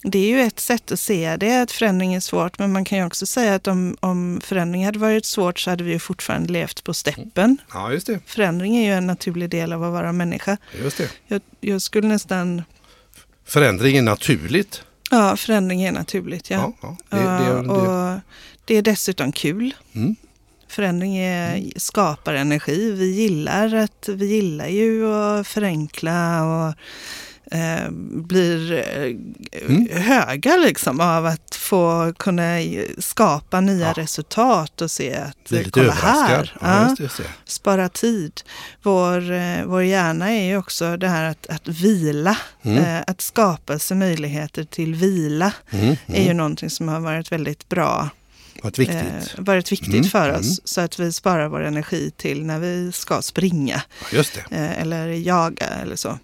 det 0.03 0.19
är 0.19 0.27
ju 0.27 0.41
ett 0.41 0.59
sätt 0.59 0.91
att 0.91 0.99
se 0.99 1.37
det, 1.37 1.61
att 1.61 1.71
förändring 1.71 2.13
är 2.13 2.19
svårt. 2.19 2.59
Men 2.59 2.71
man 2.71 2.85
kan 2.85 2.97
ju 2.97 3.05
också 3.05 3.25
säga 3.25 3.55
att 3.55 3.67
om, 3.67 3.97
om 3.99 4.41
förändring 4.43 4.85
hade 4.85 4.99
varit 4.99 5.25
svårt 5.25 5.59
så 5.59 5.69
hade 5.69 5.83
vi 5.83 5.91
ju 5.91 5.99
fortfarande 5.99 6.53
levt 6.53 6.83
på 6.83 6.93
steppen. 6.93 7.57
Ja, 7.73 7.91
just 7.91 8.07
det. 8.07 8.19
Förändring 8.25 8.77
är 8.77 8.85
ju 8.85 8.93
en 8.93 9.07
naturlig 9.07 9.49
del 9.49 9.73
av 9.73 9.83
att 9.83 9.91
vara 9.91 10.11
människa. 10.11 10.57
Just 10.83 10.97
det. 10.97 11.09
Jag, 11.27 11.41
jag 11.59 11.81
skulle 11.81 12.07
nästan... 12.07 12.63
Förändring 13.45 13.97
är 13.97 14.01
naturligt. 14.01 14.83
Ja, 15.11 15.37
förändring 15.37 15.83
är 15.83 15.91
naturligt. 15.91 16.49
Ja. 16.49 16.73
Ja, 16.81 16.97
ja. 17.09 17.17
Det, 17.17 17.45
det, 17.45 17.61
det, 17.61 17.69
och 17.69 18.19
det 18.67 18.75
är 18.75 18.81
dessutom 18.81 19.31
kul. 19.31 19.73
Mm. 19.95 20.15
Förändring 20.69 21.17
är, 21.17 21.63
skapar 21.79 22.33
energi. 22.33 22.91
Vi 22.91 23.05
gillar, 23.11 23.75
att, 23.75 24.09
vi 24.09 24.25
gillar 24.25 24.67
ju 24.67 25.13
att 25.13 25.47
förenkla 25.47 26.43
och 26.43 26.73
eh, 27.57 27.89
blir 28.11 28.71
eh, 28.73 29.15
Mm. 29.69 29.87
höga 29.91 30.57
liksom 30.57 30.99
av 31.01 31.25
att 31.25 31.55
få 31.55 32.13
kunna 32.19 32.55
skapa 32.97 33.61
nya 33.61 33.85
Ja. 33.87 33.93
resultat 33.93 34.81
och 34.81 34.91
se 34.91 35.15
att 35.15 35.51
lite 35.51 35.69
kolla 35.71 35.85
överraskad. 35.85 36.29
här. 36.29 36.57
Ja, 36.61 36.81
Ja, 36.81 36.89
just 36.89 37.19
just 37.19 37.29
spara 37.45 37.89
tid. 37.89 38.41
Vår, 38.83 39.31
eh, 39.31 39.65
vår 39.65 39.83
hjärna 39.83 40.31
är 40.31 40.43
ju 40.43 40.57
också 40.57 40.97
det 40.97 41.07
här 41.07 41.23
att, 41.31 41.47
att 41.47 41.67
vila. 41.67 42.37
Mm. 42.63 42.77
Eh, 42.83 43.03
att 43.07 43.21
skapa 43.21 43.79
sig 43.79 43.97
möjligheter 43.97 44.63
till 44.63 44.95
vila 44.95 45.51
Mm. 45.71 45.95
är 46.07 46.23
ju 46.23 46.33
någonting 46.33 46.69
som 46.69 46.87
har 46.87 46.99
varit 46.99 47.31
väldigt 47.31 47.69
bra 47.69 48.09
Varit 48.63 48.79
viktigt. 48.79 48.97
eh, 49.37 49.43
varit 49.43 49.71
viktigt 49.71 49.93
Mm, 49.93 50.03
för 50.03 50.29
mm. 50.29 50.39
oss. 50.41 50.61
Så 50.63 50.81
att 50.81 50.99
vi 50.99 51.13
sparar 51.13 51.47
vår 51.47 51.61
energi 51.61 52.11
till 52.17 52.45
när 52.45 52.59
vi 52.59 52.91
ska 52.91 53.21
springa 53.21 53.81
Ja, 54.11 54.23
eh, 54.51 54.81
eller 54.81 55.07
jaga 55.07 55.65
eller 55.65 55.95
så. 55.95 56.19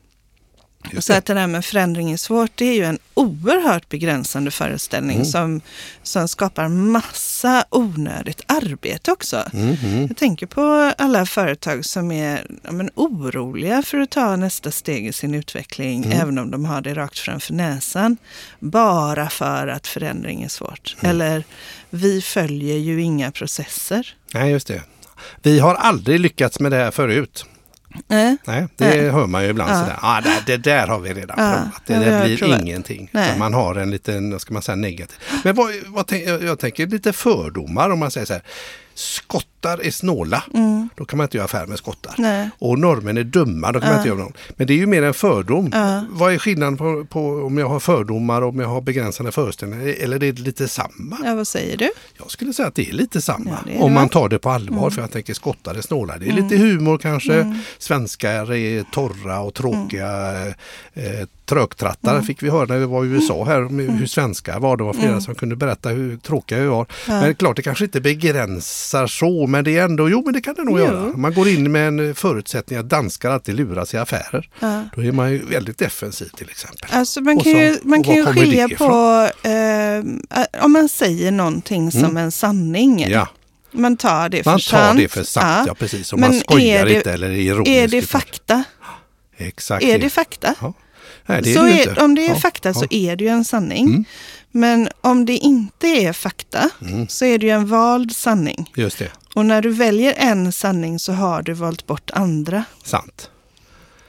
Just 0.91 1.07
så 1.07 1.13
att 1.13 1.25
det 1.25 1.33
där 1.33 1.47
med 1.47 1.65
förändring 1.65 2.11
är 2.11 2.17
svårt, 2.17 2.51
det 2.55 2.65
är 2.65 2.73
ju 2.73 2.83
en 2.83 2.99
oerhört 3.13 3.89
begränsande 3.89 4.51
föreställning 4.51 5.15
Mm. 5.15 5.25
som, 5.25 5.61
som 6.03 6.27
skapar 6.27 6.67
massa 6.67 7.65
onödigt 7.69 8.41
arbete 8.45 9.11
också. 9.11 9.43
Mm, 9.53 9.75
mm. 9.83 10.07
Jag 10.07 10.17
tänker 10.17 10.45
på 10.45 10.93
alla 10.97 11.25
företag 11.25 11.85
som 11.85 12.11
är 12.11 12.45
ja, 12.63 12.71
men, 12.71 12.89
oroliga 12.95 13.83
för 13.83 13.97
att 13.97 14.09
ta 14.09 14.35
nästa 14.35 14.71
steg 14.71 15.07
i 15.07 15.13
sin 15.13 15.35
utveckling, 15.35 16.03
Mm. 16.05 16.19
även 16.19 16.37
om 16.37 16.51
de 16.51 16.65
har 16.65 16.81
det 16.81 16.93
rakt 16.93 17.19
framför 17.19 17.53
näsan, 17.53 18.17
bara 18.59 19.29
för 19.29 19.67
att 19.67 19.87
förändring 19.87 20.43
är 20.43 20.49
svårt. 20.49 20.95
Mm. 20.99 21.09
Eller, 21.15 21.43
vi 21.89 22.21
följer 22.21 22.77
ju 22.77 23.01
inga 23.01 23.31
processer. 23.31 24.15
Nej, 24.33 24.51
just 24.51 24.67
det. 24.67 24.81
Vi 25.41 25.59
har 25.59 25.75
aldrig 25.75 26.19
lyckats 26.19 26.59
med 26.59 26.71
det 26.71 26.77
här 26.77 26.91
förut. 26.91 27.45
Nej. 28.07 28.37
Nej, 28.45 28.67
det 28.77 28.85
Nej. 28.87 29.09
hör 29.09 29.27
man 29.27 29.43
ju 29.43 29.49
ibland 29.49 29.71
Ja. 29.71 29.79
sådär. 29.79 29.99
Ah, 30.01 30.21
det, 30.21 30.43
det 30.45 30.57
där 30.57 30.87
har 30.87 30.99
vi 30.99 31.13
redan 31.13 31.35
Ja, 31.39 31.53
provat. 31.53 31.81
Det 31.85 32.11
har 32.11 32.25
blir 32.25 32.37
provat. 32.37 32.61
ingenting. 32.61 33.09
Man 33.37 33.53
har 33.53 33.75
en 33.75 33.91
liten, 33.91 34.31
vad 34.31 34.41
ska 34.41 34.53
man 34.53 34.61
säga, 34.63 34.75
negativ. 34.75 35.17
Men 35.43 35.55
vad, 35.55 35.71
vad 35.87 36.07
tänk, 36.07 36.27
jag, 36.27 36.43
jag 36.43 36.59
tänker 36.59 36.87
lite 36.87 37.13
fördomar 37.13 37.89
om 37.89 37.99
man 37.99 38.11
säger 38.11 38.25
så 38.27 38.33
här. 38.33 38.41
Skottar 38.95 39.85
är 39.85 39.91
snåla. 39.91 40.43
Då 40.95 41.05
kan 41.05 41.17
man 41.17 41.25
inte 41.25 41.37
göra 41.37 41.45
affär 41.45 41.65
med 41.65 41.77
skottar. 41.77 42.15
Mm. 42.17 42.31
Nej. 42.31 42.49
Och 42.59 42.79
norrmän 42.79 43.17
är 43.17 43.23
dumma. 43.23 43.71
Då 43.71 43.79
kan 43.79 43.87
man 43.89 43.93
Ja. 43.93 43.97
inte 43.99 44.09
göra 44.09 44.19
någon. 44.19 44.33
Men 44.57 44.67
det 44.67 44.73
är 44.73 44.77
ju 44.77 44.85
mer 44.87 45.03
en 45.03 45.13
fördom. 45.13 45.69
Ja. 45.73 46.05
Vad 46.09 46.33
är 46.33 46.37
skillnaden 46.37 46.77
på, 46.77 47.05
på 47.09 47.19
om 47.45 47.57
jag 47.57 47.69
har 47.69 47.79
fördomar 47.79 48.41
och 48.41 48.49
om 48.49 48.59
jag 48.59 48.67
har 48.67 48.81
begränsande 48.81 49.31
föreställningar? 49.31 49.85
Eller 50.03 50.15
är 50.23 50.31
det 50.31 50.39
lite 50.41 50.67
samma? 50.67 51.17
Ja, 51.25 51.35
vad 51.35 51.47
säger 51.47 51.77
du? 51.77 51.91
Jag 52.17 52.31
skulle 52.31 52.53
säga 52.53 52.67
att 52.67 52.75
det 52.75 52.89
är 52.89 52.93
lite 52.93 53.21
samma. 53.21 53.57
Ja, 53.65 53.71
är 53.73 53.81
om 53.83 53.93
man 53.93 54.09
tar 54.09 54.29
det 54.29 54.39
på 54.39 54.49
allvar. 54.49 54.89
För 54.89 55.01
jag 55.01 55.11
tänker 55.11 55.33
skottar 55.33 55.75
är 55.75 55.81
snåla. 55.81 56.17
Det 56.17 56.27
är 56.29 56.33
lite 56.33 56.57
humor 56.57 56.97
kanske. 56.97 57.61
Svenskar 57.77 58.53
är 58.53 58.83
torra 58.91 59.39
och 59.39 59.53
tråkiga. 59.53 60.31
Eh, 60.93 61.25
trögtrattar 61.45 62.21
fick 62.21 62.43
vi 62.43 62.49
höra 62.49 62.65
när 62.65 62.77
vi 62.79 62.85
var 62.85 63.05
i 63.05 63.07
USA 63.07 63.45
här. 63.45 63.65
Om 63.65 63.79
hur 63.79 64.05
svenskar 64.07 64.59
var. 64.59 64.77
Det 64.77 64.83
var 64.83 64.93
flera 64.93 65.21
som 65.21 65.35
kunde 65.35 65.55
berätta 65.55 65.89
hur 65.89 66.17
tråkiga 66.17 66.59
vi 66.59 66.67
var. 66.67 66.85
Men 67.07 67.21
det 67.23 67.27
är 67.29 67.33
klart 67.33 67.55
det 67.55 67.61
kanske 67.61 67.83
inte 67.85 68.01
begränsar 68.01 69.07
så. 69.07 69.47
Men 69.47 69.63
det 69.63 69.77
är 69.77 69.83
ändå, 69.85 70.09
jo 70.09 70.21
men 70.25 70.33
det 70.33 70.41
kan 70.41 70.55
det 70.55 70.63
nog 70.63 70.79
Jo. 70.79 70.85
göra. 70.85 71.13
Man 71.17 71.33
går 71.33 71.47
in 71.47 71.71
med 71.71 71.87
en 71.87 72.15
förutsättning 72.15 72.79
att 72.79 72.89
danskar 72.89 73.29
alltid 73.31 73.55
luras 73.55 73.93
i 73.93 73.97
affärer. 73.97 74.49
Ja. 74.59 74.83
Då 74.95 75.03
är 75.03 75.11
man 75.11 75.31
ju 75.31 75.45
väldigt 75.45 75.77
defensiv 75.77 76.29
till 76.37 76.49
exempel. 76.49 76.89
Alltså 76.91 77.21
man 77.21 77.35
kan 77.35 77.43
så- 77.53 77.59
ju, 77.59 77.77
man 77.83 78.03
kan 78.03 78.15
ju 78.15 78.25
skilja 78.25 78.69
på 78.77 79.29
eh, 79.47 80.63
om 80.65 80.71
man 80.71 80.89
säger 80.89 81.31
någonting 81.31 81.91
som 81.91 82.17
en 82.17 82.31
sanning. 82.31 83.01
Mm. 83.03 83.11
Ja, 83.11 83.27
Man 83.71 83.97
tar 83.97 84.29
det 84.29 84.43
för 84.43 84.51
man 84.51 84.59
tar 84.59 84.77
sant. 84.77 84.99
det 84.99 85.07
för 85.07 85.23
sant. 85.23 85.67
Ja, 85.67 85.75
precis. 85.75 86.13
Och 86.13 86.19
Men 86.19 86.29
man 86.31 86.39
skojar 86.39 86.85
det- 86.85 86.93
inte 86.95 87.11
eller 87.13 87.27
är 87.29 87.33
ironisk. 87.33 87.69
Är 87.71 87.87
det 87.87 88.01
fakta? 88.01 88.63
Exakt. 89.37 89.83
Är 89.83 89.99
det 89.99 90.09
fakta? 90.09 90.55
Ja. 90.61 90.73
Nej, 91.25 91.41
det 91.41 91.51
är 91.51 91.55
så 91.55 91.63
det 91.63 91.83
är, 91.83 91.89
inte. 91.89 92.01
om 92.03 92.15
det 92.15 92.25
är 92.25 92.29
Ja, 92.29 92.35
fakta 92.35 92.69
ja. 92.69 92.73
så 92.73 92.85
är 92.89 93.15
det 93.15 93.23
ju 93.23 93.29
en 93.29 93.45
sanning. 93.45 93.87
Mm. 93.87 94.05
Men 94.51 94.89
om 95.01 95.25
det 95.25 95.37
inte 95.37 95.87
är 95.87 96.13
fakta 96.13 96.69
Mm. 96.81 97.07
så 97.07 97.25
är 97.25 97.37
det 97.37 97.45
ju 97.45 97.51
en 97.51 97.67
vald 97.67 98.15
sanning. 98.15 98.71
Just 98.75 98.99
det, 98.99 99.11
Och 99.35 99.45
när 99.45 99.61
du 99.61 99.69
väljer 99.69 100.13
en 100.17 100.51
sanning 100.51 100.99
så 100.99 101.13
har 101.13 101.41
du 101.41 101.53
valt 101.53 101.87
bort 101.87 102.11
andra. 102.13 102.63
sant. 102.83 103.29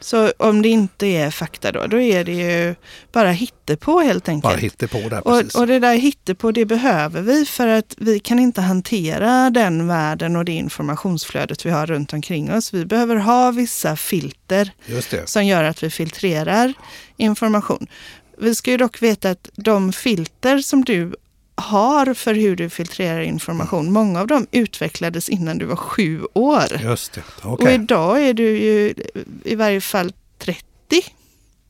Så 0.01 0.33
om 0.37 0.63
det 0.63 0.69
inte 0.69 1.07
är 1.07 1.31
fakta 1.31 1.73
då, 1.73 1.87
då 1.87 2.01
är 2.01 2.25
det 2.25 2.33
ju 2.33 2.75
bara 3.13 3.31
hittepå 3.31 4.01
helt 4.01 4.29
enkelt. 4.29 4.55
Bara 4.55 4.61
hittar 4.61 4.87
på 4.87 5.09
där 5.09 5.29
Och, 5.29 5.39
precis. 5.39 5.55
och 5.55 5.67
det 5.67 5.79
där 5.79 5.95
hittepå, 5.95 6.53
det 6.53 6.65
behöver 6.65 7.23
vi 7.23 7.45
för 7.45 7.67
att 7.67 7.95
vi 7.99 8.21
kan 8.21 8.39
inte 8.39 8.61
hantera 8.61 9.51
den 9.51 9.89
världen 9.89 10.37
och 10.37 10.45
det 10.45 10.53
informationsflödet 10.53 11.67
vi 11.67 11.71
har 11.71 11.87
runt 11.87 12.13
omkring 12.13 12.53
oss. 12.53 12.75
Vi 12.75 12.87
behöver 12.87 13.17
ha 13.17 13.51
vissa 13.51 13.97
filter 13.97 14.71
som 15.25 15.47
gör 15.47 15.65
att 15.65 15.83
vi 15.83 15.91
filtrerar 15.91 16.73
information. 17.17 17.87
Vi 18.39 18.55
ska 18.55 18.71
ju 18.71 18.77
dock 18.77 19.03
veta 19.03 19.31
att 19.31 19.49
de 19.55 19.93
filter 19.93 20.59
som 20.59 20.85
du 20.85 21.15
har 21.57 22.15
för 22.15 22.35
hur 22.35 22.57
du 22.57 22.71
filtrerar 22.71 23.21
information, 23.21 23.93
många 23.93 24.21
av 24.21 24.27
dem 24.27 24.47
utvecklades 24.51 25.29
innan 25.29 25.59
du 25.59 25.65
var 25.65 25.77
sju 25.77 26.21
år. 26.35 26.81
Just 26.83 27.13
det. 27.13 27.23
Och 27.43 27.53
Okej, 27.53 27.75
idag 27.75 28.23
är 28.29 28.35
du 28.35 28.59
ju 28.59 28.95
i 29.45 29.55
varje 29.55 29.81
fall 29.81 30.13
30. 30.39 30.63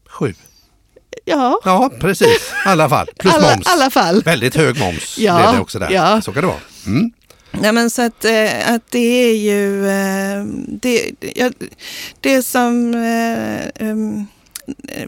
sju. 0.09 0.35
Ja, 1.25 1.61
Ja, 1.64 1.90
precis. 2.01 2.53
I 2.66 2.68
alla 2.68 2.88
fall. 2.88 3.09
Plus 3.18 3.35
alla, 3.35 3.55
moms. 3.55 3.66
alla 3.66 3.90
fall. 3.90 4.23
Väldigt 4.23 4.55
hög 4.57 4.79
moms 4.79 5.18
Ja, 5.18 5.37
blev 5.38 5.53
det 5.55 5.61
också 5.61 5.79
där. 5.79 5.90
ja. 5.90 6.20
Så 6.23 6.33
kan 6.33 6.40
det 6.42 6.47
vara. 6.47 6.59
Mm. 6.87 7.11
Nej, 7.51 7.73
men 7.73 7.90
så 7.90 8.03
att, 8.03 8.25
eh, 8.25 8.75
att 8.75 8.90
det 8.90 8.99
är 9.31 9.37
ju 9.37 9.87
eh, 9.88 10.44
det, 10.68 11.11
det 12.20 12.42
som 12.42 12.94
eh, 12.94 13.88
em, 13.88 14.27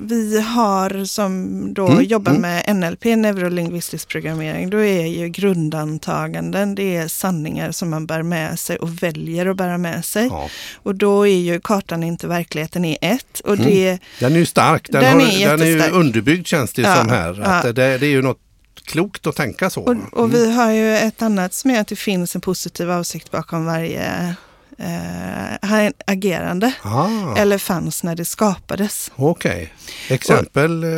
vi 0.00 0.40
har 0.40 1.04
som 1.04 1.74
då 1.74 1.86
Mm, 1.88 2.04
jobbar 2.04 2.32
mm. 2.32 2.42
med 2.42 2.76
NLP, 2.76 3.04
neurolingvistisk 3.04 4.08
programmering, 4.08 4.70
då 4.70 4.78
är 4.84 5.06
ju 5.06 5.28
grundantaganden, 5.28 6.74
det 6.74 6.96
är 6.96 7.08
sanningar 7.08 7.70
som 7.72 7.90
man 7.90 8.06
bär 8.06 8.22
med 8.22 8.58
sig 8.58 8.76
och 8.76 9.02
väljer 9.02 9.46
att 9.46 9.56
bära 9.56 9.78
med 9.78 10.04
sig. 10.04 10.26
Ja. 10.26 10.48
Och 10.74 10.94
då 10.94 11.26
är 11.26 11.38
ju 11.38 11.60
kartan 11.60 12.02
inte 12.02 12.26
verkligheten 12.26 12.84
är 12.84 12.96
ett. 13.00 13.40
Och 13.44 13.54
Mm. 13.54 13.66
det, 13.66 13.98
Den 14.20 14.32
är 14.34 14.38
ju 14.38 14.46
stark. 14.46 14.88
Den, 14.92 15.02
Den 15.02 15.20
har, 15.20 15.26
är 15.40 15.48
den 15.48 15.60
är 15.62 15.66
ju 15.66 15.90
underbyggd 15.90 16.46
känns 16.46 16.72
det 16.72 16.82
Ja, 16.82 16.96
som 16.96 17.08
här. 17.08 17.40
Att 17.42 17.64
ja. 17.64 17.72
det, 17.72 17.98
det 17.98 18.06
är 18.06 18.10
ju 18.10 18.22
något 18.22 18.38
klokt 18.84 19.26
att 19.26 19.36
tänka 19.36 19.70
så. 19.70 19.80
och, 19.80 19.96
och 20.12 20.24
Mm. 20.24 20.30
vi 20.30 20.52
har 20.52 20.72
ju 20.72 20.96
ett 20.96 21.22
annat 21.22 21.54
som 21.54 21.70
är 21.70 21.80
att 21.80 21.88
det 21.88 21.96
finns 21.96 22.34
en 22.34 22.40
positiv 22.40 22.90
avsikt 22.90 23.30
bakom 23.30 23.64
varje 23.64 24.34
eh, 24.78 25.90
agerande. 26.06 26.72
Ah, 26.82 27.36
Eller 27.36 27.58
fanns 27.58 28.02
när 28.02 28.16
det 28.16 28.24
skapades. 28.24 29.10
Okej. 29.16 29.72
Exempel. 30.08 30.84
eh, 30.84 30.90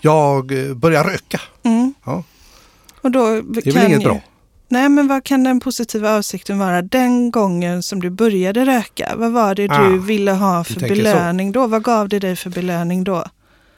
Jag 0.00 0.68
eh, 0.68 0.74
börjar 0.74 1.04
röka. 1.04 1.40
Mm. 1.62 1.94
Ja, 2.04 2.22
Och 3.02 3.10
då 3.10 3.40
det 3.40 3.66
är 3.66 3.72
väl 3.72 3.86
inget 3.86 4.00
ju, 4.00 4.04
bra? 4.04 4.20
nej 4.68 4.88
men 4.88 5.08
vad 5.08 5.24
kan 5.24 5.44
den 5.44 5.60
positiva 5.60 6.16
avsikten 6.16 6.58
vara 6.58 6.82
den 6.82 7.30
gången 7.30 7.82
som 7.82 8.00
du 8.00 8.10
började 8.10 8.64
röka? 8.66 9.12
Vad 9.16 9.32
var 9.32 9.54
det 9.54 9.70
Ah, 9.70 9.88
du 9.88 9.98
ville 9.98 10.32
ha 10.32 10.64
för 10.64 10.74
tänker 10.74 10.88
så. 10.96 11.02
belöning 11.02 11.52
då? 11.52 11.66
Vad 11.66 11.82
gav 11.84 12.08
det 12.08 12.18
dig 12.18 12.36
för 12.36 12.50
belöning 12.50 13.04
då? 13.04 13.24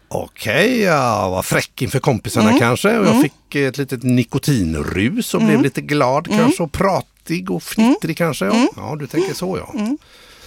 Okej, 0.09 0.81
jag 0.81 1.31
var 1.31 1.43
fräck 1.43 1.83
inför 1.83 1.99
kompisarna 1.99 2.49
Mm. 2.49 2.61
kanske 2.61 2.99
och 2.99 3.07
jag 3.07 3.23
fick 3.23 3.55
ett 3.55 3.79
litet 3.79 4.03
nikotinrus 4.03 5.35
och 5.35 5.43
blev 5.43 5.63
lite 5.63 5.81
glad 5.81 6.27
Mm. 6.29 6.39
kanske 6.39 6.63
och 6.63 6.73
pratig 6.73 7.51
och 7.51 7.63
fnittrig 7.63 8.17
kanske. 8.17 8.45
Ja. 8.45 8.67
ja, 8.77 8.97
du 8.99 9.07
tänker 9.07 9.35
så 9.35 9.59
ja. 9.59 9.81
Mm. 9.81 9.99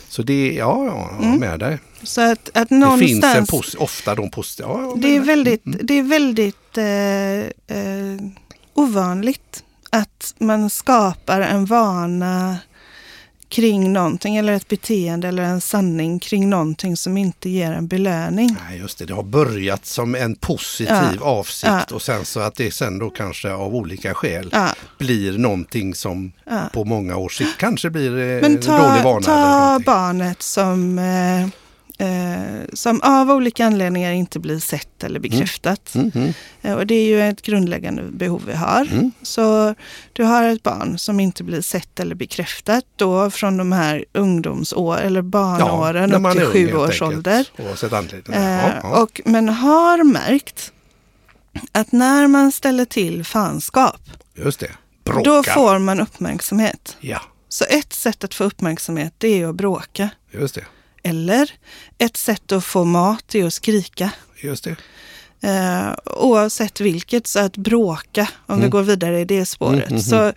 Så 0.09 0.21
det, 0.23 0.51
ja, 0.53 0.85
ja, 0.85 1.09
jag 1.21 1.33
är 1.33 1.37
med 1.37 1.59
dig. 1.59 1.77
Så 2.03 2.21
att, 2.21 2.49
att 2.53 2.53
Det 2.53 2.57
finns 2.59 2.71
en 2.71 2.79
någonstans... 2.79 3.49
pos- 3.49 3.75
ofta 3.77 4.15
de 4.15 4.31
positiva. 4.31 4.69
Ja, 4.69 4.93
Det 4.97 5.15
är 5.15 5.19
väldigt, 5.19 5.61
det 5.63 5.93
är 5.93 6.03
väldigt 6.03 6.77
eh, 6.77 7.77
eh, 7.77 8.19
ovanligt 8.73 9.63
att 9.89 10.35
man 10.39 10.69
skapar 10.69 11.41
en 11.41 11.65
vana 11.65 12.57
kring 13.49 13.93
någonting 13.93 14.35
eller 14.37 14.53
ett 14.53 14.67
beteende 14.67 15.27
eller 15.27 15.43
en 15.43 15.61
sanning 15.61 16.19
kring 16.19 16.49
någonting 16.49 16.97
som 16.97 17.17
inte 17.17 17.49
ger 17.49 17.71
en 17.71 17.87
belöning. 17.87 18.57
Nej, 18.69 18.79
just 18.79 18.97
det. 18.97 19.05
Det 19.05 19.13
har 19.13 19.23
börjat 19.23 19.85
som 19.85 20.15
en 20.15 20.35
positiv 20.35 20.95
Ja. 21.19 21.25
avsikt 21.25 21.71
Ja. 21.89 21.95
och 21.95 22.01
sen 22.01 22.25
så 22.25 22.39
att 22.39 22.55
det 22.55 22.71
sen 22.73 22.99
då 22.99 23.09
kanske 23.09 23.51
av 23.51 23.75
olika 23.75 24.13
skäl 24.13 24.53
blir 24.97 25.37
någonting 25.37 25.95
som 25.95 26.31
på 26.73 26.85
många 26.85 27.17
års 27.17 27.37
sikt 27.37 27.57
kanske 27.57 27.89
blir 27.89 28.11
eh, 28.17 28.41
Men 28.41 28.45
en 28.45 28.61
dålig 28.61 29.03
vana. 29.03 29.21
ta, 29.21 29.33
eller 29.33 29.77
ta 29.77 29.79
barnet 29.85 30.41
som, 30.41 30.99
eh, 30.99 31.47
eh, 31.99 32.65
som 32.73 33.01
av 33.03 33.31
olika 33.31 33.65
anledningar 33.65 34.11
inte 34.11 34.39
blir 34.39 34.59
sett 34.59 35.03
eller 35.03 35.19
bekräftat. 35.19 35.95
Mm, 35.95 36.11
mm, 36.15 36.33
Eh, 36.61 36.73
Och 36.73 36.87
det 36.87 36.95
är 36.95 37.05
ju 37.05 37.21
ett 37.21 37.41
grundläggande 37.41 38.03
behov 38.03 38.43
vi 38.47 38.53
har. 38.53 38.81
Mm. 38.91 39.11
Så 39.21 39.75
du 40.13 40.23
har 40.23 40.43
ett 40.43 40.63
barn 40.63 40.97
som 40.99 41.19
inte 41.19 41.43
blir 41.43 41.61
sett 41.61 41.99
eller 41.99 42.15
bekräftat 42.15 42.83
då 42.95 43.29
från 43.29 43.57
de 43.57 43.71
här 43.71 44.05
ungdomsår 44.13 44.97
eller 44.97 45.21
barnåren 45.21 46.09
när 46.09 46.29
upp 46.41 46.53
till 46.53 46.67
sju 46.71 46.77
års 46.77 47.01
ålder. 47.01 47.45
Eh, 48.35 48.41
Ja, 48.41 48.71
ja. 48.83 49.01
Och, 49.01 49.21
men 49.25 49.49
har 49.49 50.03
märkt 50.03 50.71
att 51.71 51.91
när 51.91 52.27
man 52.27 52.51
ställer 52.51 52.85
till 52.85 53.25
fanskap, 53.25 54.01
Just 54.35 54.59
det. 54.59 54.71
Då 55.23 55.43
får 55.43 55.79
man 55.79 55.99
uppmärksamhet. 55.99 56.97
Ja, 56.99 57.21
Så 57.49 57.65
ett 57.69 57.93
sätt 57.93 58.23
att 58.23 58.33
få 58.33 58.43
uppmärksamhet 58.43 59.13
det 59.17 59.41
är 59.41 59.47
att 59.47 59.55
bråka. 59.55 60.09
just 60.31 60.55
det. 60.55 60.65
Eller 61.03 61.51
ett 61.97 62.17
sätt 62.17 62.51
att 62.51 62.63
få 62.65 62.83
mat 62.83 63.35
är 63.35 63.45
att 63.45 63.53
skrika. 63.53 64.11
Just 64.41 64.63
det. 64.63 64.75
Eh, 65.41 65.93
oavsett 66.05 66.81
vilket, 66.81 67.27
så 67.27 67.39
att 67.39 67.57
bråka, 67.57 68.29
om 68.45 68.61
vi 68.61 68.67
går 68.67 68.81
vidare 68.83 69.19
i 69.19 69.25
det 69.25 69.45
spåret. 69.45 69.89
Mm, 69.89 69.89
mm, 69.89 70.01
Så, 70.01 70.33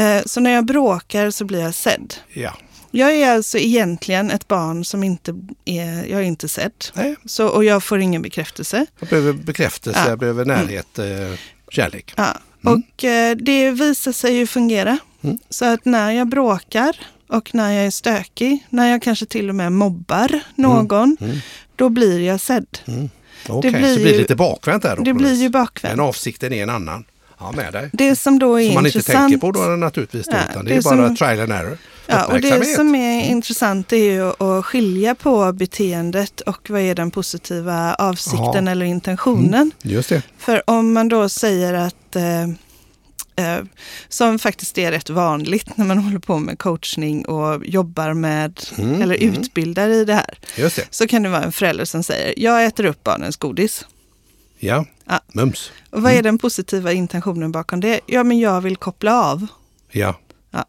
eh, 0.00 0.22
så 0.26 0.40
när 0.40 0.50
jag 0.50 0.64
bråkar 0.64 1.30
så 1.30 1.44
blir 1.44 1.60
jag 1.60 1.74
sedd. 1.74 2.14
Ja. 2.32 2.56
Jag 2.90 3.14
är 3.14 3.30
alltså 3.34 3.58
egentligen 3.58 4.30
ett 4.30 4.48
barn 4.48 4.84
som 4.84 5.04
inte 5.04 5.34
är, 5.64 6.04
jag 6.04 6.20
är 6.20 6.24
inte 6.24 6.48
sedd. 6.48 6.72
Nej, 6.94 7.16
Så, 7.24 7.46
och 7.48 7.64
jag 7.64 7.84
får 7.84 7.98
ingen 8.00 8.22
bekräftelse. 8.22 8.86
jag 9.00 9.08
behöver 9.08 9.32
bekräftelse, 9.32 10.00
Ja. 10.04 10.08
jag 10.08 10.18
behöver 10.18 10.44
närhet, 10.44 10.98
eh, 10.98 11.38
kärlek. 11.68 12.12
Ja. 12.16 12.36
Och 12.62 13.04
eh, 13.04 13.36
det 13.36 13.70
visar 13.70 14.12
sig 14.12 14.34
ju 14.36 14.46
fungera. 14.46 14.98
Mm. 15.22 15.38
Så 15.50 15.64
att 15.64 15.84
när 15.84 16.10
jag 16.12 16.28
bråkar 16.28 16.96
och 17.28 17.54
när 17.54 17.72
jag 17.72 17.86
är 17.86 17.90
stökig, 17.90 18.66
när 18.70 18.90
jag 18.90 19.02
kanske 19.02 19.26
till 19.26 19.48
och 19.48 19.54
med 19.54 19.72
mobbar 19.72 20.40
någon, 20.54 21.16
Mm. 21.20 21.36
då 21.76 21.88
blir 21.88 22.20
jag 22.20 22.40
sedd. 22.40 22.66
Okej, 23.48 23.70
blir 23.70 23.80
så 23.94 23.94
blir 24.00 24.04
det 24.04 24.10
ju- 24.12 24.18
lite 24.18 24.36
bakvänt 24.36 24.82
där 24.82 24.96
då. 24.96 25.02
Det 25.02 25.14
blir 25.14 25.34
ju 25.34 25.48
bakvänt. 25.48 25.96
Men 25.96 26.06
avsikten 26.06 26.52
är 26.52 26.62
en 26.62 26.70
annan. 26.70 27.04
Ja, 27.38 27.52
med 27.52 27.72
dig. 27.72 27.90
Det 27.92 28.16
som 28.16 28.38
då 28.38 28.60
är 28.60 28.66
Som 28.66 28.74
man 28.74 28.86
inte 28.86 28.98
intressant. 28.98 29.30
tänker 29.32 29.38
på 29.38 29.52
då 29.52 29.60
naturligtvis. 29.60 30.26
Ja, 30.30 30.36
utan 30.50 30.64
det, 30.64 30.70
det 30.70 30.76
är 30.76 30.82
bara 30.82 31.06
som- 31.06 31.16
trial 31.16 31.40
and 31.40 31.52
error. 31.52 31.78
Ja, 32.06 32.24
och 32.24 32.40
det 32.40 32.64
som 32.64 32.94
är 32.94 33.22
intressant 33.24 33.92
är 33.92 33.96
ju 33.96 34.28
att 34.58 34.64
skilja 34.64 35.14
på 35.14 35.52
beteendet 35.52 36.40
och 36.40 36.70
vad 36.70 36.80
är 36.80 36.94
den 36.94 37.10
positiva 37.10 37.94
avsikten 37.94 38.64
Ja. 38.66 38.70
eller 38.70 38.86
intentionen. 38.86 39.70
Just 39.82 40.08
det. 40.08 40.22
För 40.38 40.70
om 40.70 40.92
man 40.92 41.08
då 41.08 41.28
säger 41.28 41.74
att, 41.74 42.16
eh, 42.16 42.22
eh, 43.36 43.58
som 44.08 44.38
faktiskt 44.38 44.78
är 44.78 44.90
rätt 44.92 45.10
vanligt 45.10 45.76
när 45.76 45.84
man 45.86 45.98
håller 46.04 46.18
på 46.18 46.38
med 46.38 46.58
coachning 46.58 47.24
och 47.26 47.66
jobbar 47.66 48.14
med 48.14 48.60
Mm, 48.78 49.02
eller 49.02 49.22
mm. 49.22 49.34
utbildar 49.40 49.88
i 49.88 50.04
det 50.04 50.14
här, 50.14 50.38
det. 50.56 50.86
så 50.90 51.06
kan 51.06 51.22
det 51.22 51.28
vara 51.28 51.42
en 51.42 51.52
förälder 51.52 51.84
som 51.84 52.02
säger 52.02 52.34
jag 52.36 52.64
äter 52.64 52.84
upp 52.84 53.04
barnens 53.04 53.36
godis. 53.36 53.86
Ja, 54.58 54.84
Ja. 55.06 55.20
mums. 55.34 55.72
Och 55.90 56.02
vad 56.02 56.12
är 56.12 56.22
den 56.22 56.38
positiva 56.38 56.92
intentionen 56.92 57.52
bakom 57.52 57.80
det? 57.80 58.00
Ja, 58.06 58.24
men 58.24 58.38
jag 58.38 58.60
vill 58.60 58.76
koppla 58.76 59.24
av. 59.24 59.46
Ja, 59.90 60.18
Ja. 60.50 60.64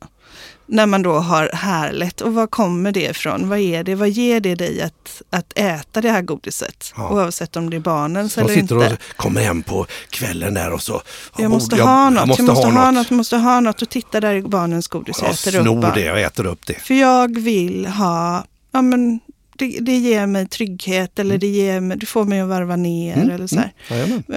När 0.68 0.86
man 0.86 1.02
då 1.02 1.14
har 1.14 1.50
härligt. 1.54 2.22
Och 2.22 2.34
var 2.34 2.48
kommer 2.48 2.92
det 2.92 3.04
ifrån? 3.10 3.50
Vad 3.50 3.60
är 3.60 3.84
det? 3.84 3.96
Vad 3.96 4.10
ger 4.10 4.40
det 4.40 4.56
dig 4.56 4.82
att, 4.82 5.22
att 5.30 5.54
äta 5.56 6.02
det 6.02 6.10
här 6.12 6.22
godiset? 6.22 6.94
Ja. 6.96 7.10
Oavsett 7.10 7.56
om 7.56 7.70
det 7.70 7.78
är 7.78 7.82
barnens 7.82 8.36
de 8.36 8.42
eller 8.42 8.54
sitter 8.54 8.76
inte. 8.84 8.94
och 8.94 9.18
kommer 9.18 9.42
hem 9.42 9.64
på 9.64 9.86
kvällen 10.10 10.54
där 10.54 10.74
och 10.74 10.82
så. 10.82 11.02
Jag 11.38 11.52
måste 11.52 11.76
jag, 11.76 11.86
ha 11.86 12.10
något. 12.10 12.20
Jag 12.20 12.28
måste, 12.28 12.44
jag 12.44 12.48
måste 12.48 12.68
ha, 12.68 12.72
ha 12.74 12.92
något. 12.92 12.96
något. 12.96 13.10
Jag 13.10 13.18
måste 13.18 13.38
ha 13.38 13.60
något. 13.60 13.82
Och 13.82 13.90
titta 13.90 14.20
där 14.22 14.34
är 14.36 14.42
barnens 14.42 14.88
godis. 14.88 15.18
Jag 15.22 15.30
Jag 15.30 15.34
äter 15.34 15.56
upp 15.56 15.64
snor 15.64 15.82
barn. 15.82 15.92
det 15.96 16.12
och 16.12 16.20
äter 16.20 16.46
upp 16.46 16.66
det. 16.66 16.74
För 16.74 16.94
jag 16.94 17.40
vill 17.40 17.86
ha, 17.86 18.46
ja 18.72 18.82
men 18.82 19.20
det, 19.56 19.80
det 19.82 19.98
ger 19.98 20.26
mig 20.26 20.48
trygghet 20.48 21.20
eller 21.20 21.38
det, 21.38 21.48
ger 21.48 21.80
mig, 21.80 21.98
det 21.98 22.06
får 22.06 22.26
mig 22.26 22.40
att 22.42 22.50
varva 22.50 22.76
ner 22.76 23.16
Mm, 23.16 23.30
eller 23.30 23.48
så. 23.48 23.62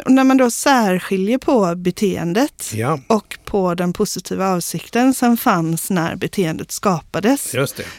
Och 0.04 0.12
när 0.12 0.24
man 0.24 0.36
då 0.36 0.50
särskiljer 0.50 1.38
på 1.38 1.74
beteendet 1.74 2.70
Ja, 2.74 3.00
och 3.06 3.38
på 3.44 3.74
den 3.74 3.92
positiva 3.92 4.48
avsikten 4.48 5.14
som 5.14 5.36
fanns 5.36 5.90
när 5.90 6.16
beteendet 6.16 6.70
skapades. 6.72 7.54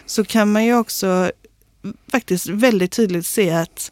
så 0.05 0.25
kan 0.25 0.51
man 0.51 0.65
ju 0.65 0.75
också 0.77 1.31
faktiskt 2.11 2.47
väldigt 2.47 2.91
tydligt 2.91 3.25
se 3.25 3.51
att 3.51 3.91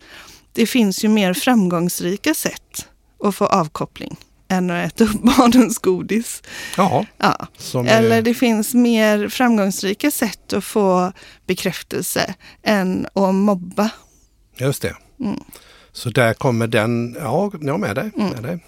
det 0.54 0.66
finns 0.66 1.04
ju 1.04 1.08
mer 1.08 1.34
framgångsrika 1.34 2.34
sätt 2.34 2.88
att 3.24 3.36
få 3.36 3.46
avkoppling 3.46 4.18
än 4.48 4.70
att 4.70 4.94
äta 4.94 5.04
upp 5.04 5.22
barnens 5.38 5.78
godis. 5.78 6.44
Ja, 6.78 7.06
Ja. 7.18 7.48
Eller 7.88 8.18
är, 8.18 8.22
det 8.22 8.34
finns 8.34 8.74
mer 8.74 9.30
framgångsrika 9.30 10.12
sätt 10.12 10.54
att 10.54 10.64
få 10.64 11.12
bekräftelse 11.48 12.34
än 12.64 13.08
att 13.14 13.36
mobba. 13.36 13.90
just 14.58 14.82
det. 14.82 14.96
Mm. 15.20 15.40
Så 15.92 16.10
där 16.10 16.34
kommer 16.34 16.68
den, 16.68 17.18
ja, 17.20 17.52
jag 17.62 17.74
är 17.74 17.78
med 17.78 17.96
dig. 17.96 18.12
Med 18.16 18.44
dig. 18.44 18.60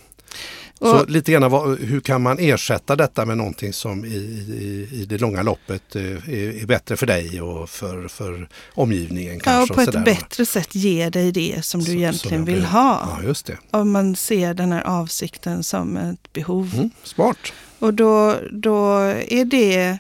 Så 0.82 1.06
lite 1.06 1.32
grann, 1.32 1.52
vad, 1.52 1.80
hur 1.80 2.00
kan 2.00 2.22
man 2.22 2.38
ersätta 2.40 2.96
detta 2.96 3.26
med 3.26 3.38
någonting 3.38 3.74
som 3.74 4.06
i, 4.06 4.10
i, 4.10 4.90
i 5.02 5.06
det 5.06 5.18
långa 5.18 5.42
loppet 5.44 5.96
eh, 5.96 6.02
är, 6.04 6.62
är 6.62 6.66
bättre 6.66 6.98
för 6.98 7.06
dig 7.06 7.42
och 7.42 7.70
för, 7.70 8.08
för 8.08 8.48
omgivningen 8.74 9.34
ja, 9.34 9.40
kanske? 9.44 9.74
och 9.74 9.76
på 9.76 9.82
ett 9.98 10.06
bättre 10.06 10.46
sätt 10.46 10.76
ge 10.76 11.10
dig 11.10 11.32
det 11.32 11.66
som 11.66 11.80
du 11.80 11.86
Så- 11.86 11.92
egentligen 11.92 12.46
vill 12.46 12.56
vill- 12.56 12.66
ha. 12.66 13.18
Ja, 13.18 13.28
just 13.28 13.46
det. 13.46 13.58
Om 13.72 13.92
man 13.92 14.16
ser 14.16 14.54
den 14.54 14.72
här 14.72 14.82
avsikten 14.84 15.64
som 15.64 15.98
ett 15.98 16.34
behov. 16.34 16.72
Mm, 16.74 16.90
smart. 17.04 17.38
Och 17.80 17.94
då, 17.94 18.36
då 18.52 18.98
är 19.28 19.46
det, 19.46 19.98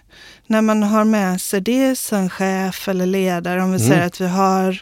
när 0.48 0.62
man 0.62 0.84
har 0.84 1.06
med 1.06 1.42
sig 1.42 1.62
det 1.62 1.96
som 2.00 2.30
chef 2.30 2.88
eller 2.88 3.06
ledare, 3.06 3.64
om 3.64 3.72
vi 3.72 3.78
Mm. 3.78 3.90
säger 3.90 4.06
att 4.06 4.22
vi 4.22 4.28
har 4.28 4.82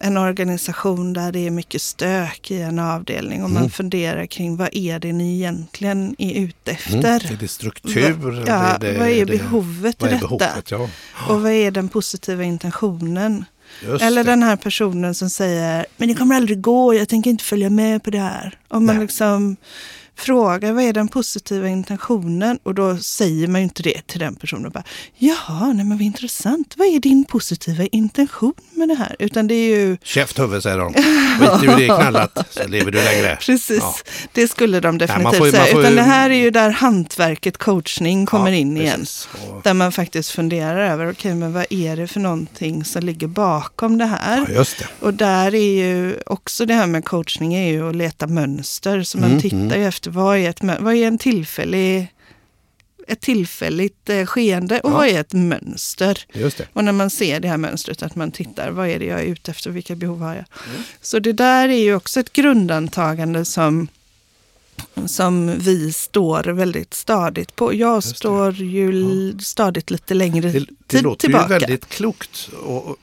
en 0.00 0.16
organisation 0.16 1.12
där 1.12 1.32
det 1.32 1.46
är 1.46 1.50
mycket 1.50 1.82
stök 1.82 2.50
i 2.50 2.60
en 2.62 2.78
avdelning 2.78 3.42
och 3.44 3.50
man 3.50 3.56
Mm. 3.62 3.70
funderar 3.70 4.26
kring 4.26 4.56
vad 4.56 4.68
är 4.72 4.98
det 4.98 5.12
ni 5.12 5.34
egentligen 5.34 6.14
är 6.18 6.34
ute 6.44 6.70
Mm. 6.88 6.98
efter? 6.98 7.32
Är 7.32 7.36
det 7.40 7.48
struktur? 7.48 8.44
Ja, 8.46 8.78
det, 8.80 8.98
vad 8.98 9.08
är 9.08 9.26
behovet 9.26 10.02
i 10.02 10.06
är 10.06 10.10
detta? 10.10 10.20
behovet? 10.20 10.70
Ja, 10.70 10.88
Och 11.28 11.42
vad 11.42 11.52
är 11.52 11.70
den 11.70 11.88
positiva 11.88 12.44
intentionen? 12.44 13.44
just 13.82 14.02
Eller 14.04 14.24
det. 14.24 14.30
den 14.30 14.42
här 14.42 14.56
personen 14.56 15.14
som 15.14 15.30
säger, 15.30 15.86
men 15.96 16.08
det 16.08 16.14
kommer 16.14 16.36
aldrig 16.36 16.60
gå, 16.60 16.94
jag 16.94 17.08
tänker 17.08 17.30
inte 17.30 17.44
följa 17.44 17.70
med 17.70 18.04
på 18.04 18.10
det 18.10 18.18
här. 18.18 18.58
Om 18.68 18.86
man 18.86 18.96
Nej. 18.96 19.04
liksom 19.04 19.56
frågar, 20.18 20.72
vad 20.72 20.84
är 20.84 20.92
den 20.92 21.08
positiva 21.08 21.68
intentionen? 21.68 22.58
Och 22.62 22.74
då 22.74 22.96
säger 22.98 23.48
man 23.48 23.60
ju 23.60 23.64
inte 23.64 23.82
det 23.82 24.06
till 24.06 24.20
den 24.20 24.34
personen. 24.34 24.70
Bara, 24.70 24.84
Jaha, 25.18 25.66
nej 25.72 25.84
men 25.84 25.90
vad 25.98 26.00
intressant. 26.00 26.74
Vad 26.76 26.88
är 26.88 27.00
din 27.00 27.24
positiva 27.24 27.84
intention 27.86 28.54
med 28.70 28.88
det 28.88 28.94
här? 28.94 29.16
Utan 29.18 29.46
det 29.46 29.54
är 29.54 29.76
ju, 29.78 29.96
Käft 30.02 30.38
huvud 30.38 30.62
säger 30.62 30.78
de. 30.78 30.94
Skit 30.94 31.62
i 31.64 31.66
hur 31.66 31.76
det 31.76 31.86
knallat 31.86 32.46
så 32.50 32.68
lever 32.68 32.90
du 32.92 32.98
längre. 33.04 33.36
precis, 33.40 33.78
Ja. 33.82 33.94
det 34.32 34.48
skulle 34.48 34.80
de 34.80 34.98
definitivt 34.98 35.36
får 35.38 35.50
säga. 35.50 35.66
får 35.66 35.80
Utan 35.80 35.94
det 35.96 36.02
här 36.02 36.30
är 36.30 36.34
ju 36.34 36.50
där 36.50 36.70
hantverket, 36.70 37.58
coachning 37.58 38.26
kommer 38.26 38.50
Ja, 38.50 38.56
in 38.56 38.76
igen. 38.76 39.06
Och, 39.50 39.62
Där 39.62 39.74
man 39.74 39.92
faktiskt 39.92 40.30
funderar 40.30 40.90
över, 40.90 41.10
okej 41.10 41.34
men 41.34 41.52
vad 41.52 41.66
är 41.70 41.96
det 41.96 42.06
för 42.06 42.20
någonting 42.20 42.84
som 42.84 43.02
ligger 43.04 43.26
bakom 43.26 43.98
det 43.98 44.06
här? 44.06 44.44
ja, 44.48 44.54
just 44.54 44.78
det. 44.78 44.86
Och 45.00 45.14
där 45.14 45.54
är 45.54 45.74
ju 45.84 46.16
också 46.26 46.66
det 46.66 46.74
här 46.74 46.86
med 46.86 47.04
coachning 47.04 47.54
är 47.54 47.72
ju 47.72 47.88
att 47.88 47.96
leta 47.96 48.26
mönster. 48.26 49.02
Så 49.02 49.18
man 49.18 49.28
Mm, 49.32 49.42
tittar 49.42 49.56
mm. 49.56 49.80
ju 49.80 49.86
efter 49.88 50.10
vad 50.12 50.38
är, 50.38 50.50
ett, 50.50 50.60
vad 50.80 50.94
är 50.94 51.06
en 51.06 51.18
tillfällig, 51.18 52.12
ett 53.08 53.20
tillfälligt 53.20 54.08
eh, 54.10 54.26
skeende 54.26 54.80
och 54.80 54.90
Ja. 54.90 54.94
vad 54.96 55.06
är 55.08 55.20
ett 55.20 55.32
mönster? 55.32 56.18
Det. 56.32 56.66
Och 56.72 56.84
när 56.84 56.92
man 56.92 57.10
ser 57.10 57.40
det 57.40 57.48
här 57.48 57.56
mönstret 57.56 58.02
att 58.02 58.16
man 58.16 58.30
tittar, 58.30 58.70
vad 58.70 58.88
är 58.88 58.98
det 58.98 59.04
jag 59.04 59.20
är 59.20 59.24
ute 59.24 59.50
efter, 59.50 59.70
vilka 59.70 59.94
behov 59.94 60.20
har 60.20 60.34
jag? 60.34 60.44
Mm. 60.70 60.82
Så 61.00 61.18
det 61.18 61.32
där 61.32 61.68
är 61.68 61.82
ju 61.82 61.94
också 61.94 62.20
ett 62.20 62.32
grundantagande 62.32 63.44
som 63.44 63.88
som 65.06 65.58
vi 65.58 65.92
står 65.92 66.42
väldigt 66.44 66.94
stadigt 66.94 67.56
på. 67.56 67.74
Jag 67.74 67.98
det. 67.98 68.02
står 68.02 68.54
ju 68.54 68.88
l- 68.88 69.38
stadigt 69.42 69.90
lite 69.90 70.14
längre 70.14 70.50
Det, 70.50 70.58
det 70.58 70.66
tid 70.86 71.02
låter 71.02 71.20
tillbaka. 71.20 71.54
ju 71.54 71.58
väldigt 71.60 71.88
klokt. 71.88 72.48
Och, 72.64 72.86
och, 72.86 72.96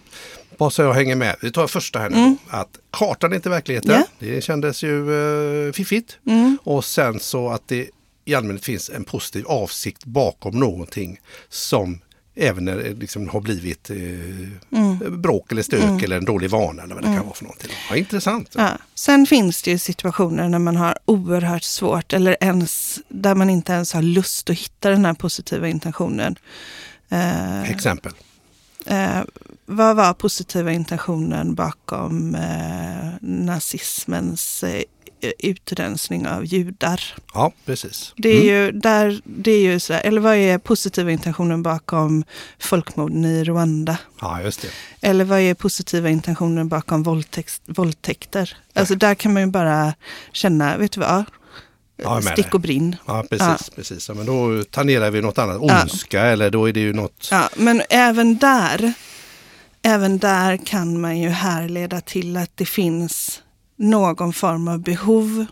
bara 0.60 0.70
så 0.70 0.82
jag 0.82 0.94
hänger 0.94 1.16
med. 1.16 1.36
Vi 1.42 1.52
tar 1.52 1.68
första 1.68 2.00
här 2.00 2.10
nu. 2.10 2.18
Mm. 2.18 2.38
Att 2.50 2.78
kartan 2.92 3.32
är 3.32 3.36
inte 3.36 3.50
verkligheten. 3.50 3.92
Ja. 3.92 4.04
Det 4.20 4.42
kändes 4.44 4.84
ju 4.84 5.10
uh, 5.10 5.72
fiffigt. 5.74 6.18
Mm. 6.28 6.58
Och 6.64 6.86
sen 6.86 7.20
så 7.20 7.50
att 7.50 7.68
det 7.68 7.90
i 8.26 8.36
allmänhet 8.36 8.66
finns 8.66 8.90
en 8.90 9.04
positiv 9.04 9.46
avsikt 9.48 10.06
bakom 10.06 10.60
någonting 10.60 11.20
som 11.50 12.00
även 12.36 12.66
när 12.66 12.78
det 12.78 12.90
liksom 12.94 13.30
har 13.30 13.42
blivit 13.42 13.90
eh, 13.90 13.96
Mm. 14.72 15.22
bråk 15.22 15.52
eller 15.52 15.62
stök 15.62 16.04
eller 16.04 16.18
en 16.18 16.26
dålig 16.26 16.50
vana 16.50 16.84
eller 16.84 16.96
vad 16.96 17.04
det 17.04 17.08
kan 17.16 17.26
vara 17.26 17.36
för 17.36 17.44
någonting. 17.44 17.72
Ja, 17.90 17.96
intressant. 17.96 18.50
Ja. 18.58 18.70
Sen 18.96 19.26
finns 19.26 19.62
det 19.62 19.72
ju 19.72 19.78
situationer 19.78 20.50
när 20.50 20.60
man 20.60 20.76
har 20.76 20.98
oerhört 21.06 21.64
svårt 21.64 22.14
eller 22.14 22.38
ens 22.42 23.00
där 23.10 23.36
man 23.36 23.50
inte 23.50 23.72
ens 23.74 23.94
har 23.94 24.02
lust 24.02 24.50
att 24.50 24.60
hitta 24.60 24.90
den 24.90 25.06
här 25.06 25.14
positiva 25.14 25.68
intentionen. 25.68 26.36
Eh, 27.10 27.72
Exempel. 27.72 28.12
eh, 28.86 29.20
vad 29.70 29.96
var 29.96 30.14
positiva 30.14 30.72
intentionen 30.72 31.56
bakom 31.56 32.36
eh, 32.36 33.10
nazismens 33.22 34.64
eh, 34.64 34.82
utrensning 35.40 36.28
av 36.28 36.46
judar? 36.46 37.02
Ja, 37.34 37.52
precis. 37.66 38.14
Det 38.18 38.30
är 38.30 38.34
Mm. 38.42 38.48
ju, 38.48 38.72
där, 38.72 39.22
det 39.24 39.52
är 39.52 39.60
ju 39.62 39.80
så 39.80 39.94
här, 39.94 40.02
eller 40.02 40.22
vad 40.22 40.36
är 40.36 40.58
positiva 40.58 41.12
intentionen 41.12 41.64
bakom 41.64 42.24
folkmorden 42.60 43.26
i 43.26 43.44
Rwanda? 43.44 43.98
Ja, 44.22 44.42
just 44.42 44.62
det. 44.62 44.68
Eller 45.08 45.26
vad 45.26 45.40
är 45.40 45.54
positiva 45.54 46.10
intentionen 46.10 46.70
bakom 46.70 47.04
våldtäkt, 47.04 47.62
våldtäkter? 47.66 48.58
Alltså 48.74 48.96
där 48.96 49.16
kan 49.16 49.34
man 49.34 49.42
ju 49.44 49.48
bara 49.48 49.94
känna, 50.32 50.78
vet 50.78 50.92
du 50.92 51.00
vad? 51.00 51.24
Ja, 52.04 52.22
Stick 52.22 52.54
och 52.54 52.60
brinn. 52.62 52.96
Ja, 53.06 53.26
precis. 53.30 53.70
precis. 53.70 54.10
Ja, 54.10 54.16
men 54.16 54.26
då 54.26 54.64
tangerar 54.72 55.12
vi 55.12 55.22
något 55.22 55.38
annat. 55.38 55.58
Ondska 55.58 56.22
eller 56.22 56.50
då 56.50 56.70
är 56.70 56.74
det 56.74 56.80
ju 56.80 56.94
något... 56.94 57.28
Ja, 57.32 57.50
men 57.56 57.82
även 57.90 58.38
där, 58.38 58.94
även 59.90 60.18
där 60.18 60.58
kan 60.58 61.02
man 61.02 61.20
ju 61.20 61.30
härleda 61.30 62.02
till 62.02 62.38
att 62.38 62.52
det 62.58 62.66
finns 62.66 63.42
någon 63.78 64.34
form 64.34 64.68
av 64.68 64.80
behov, 64.80 65.46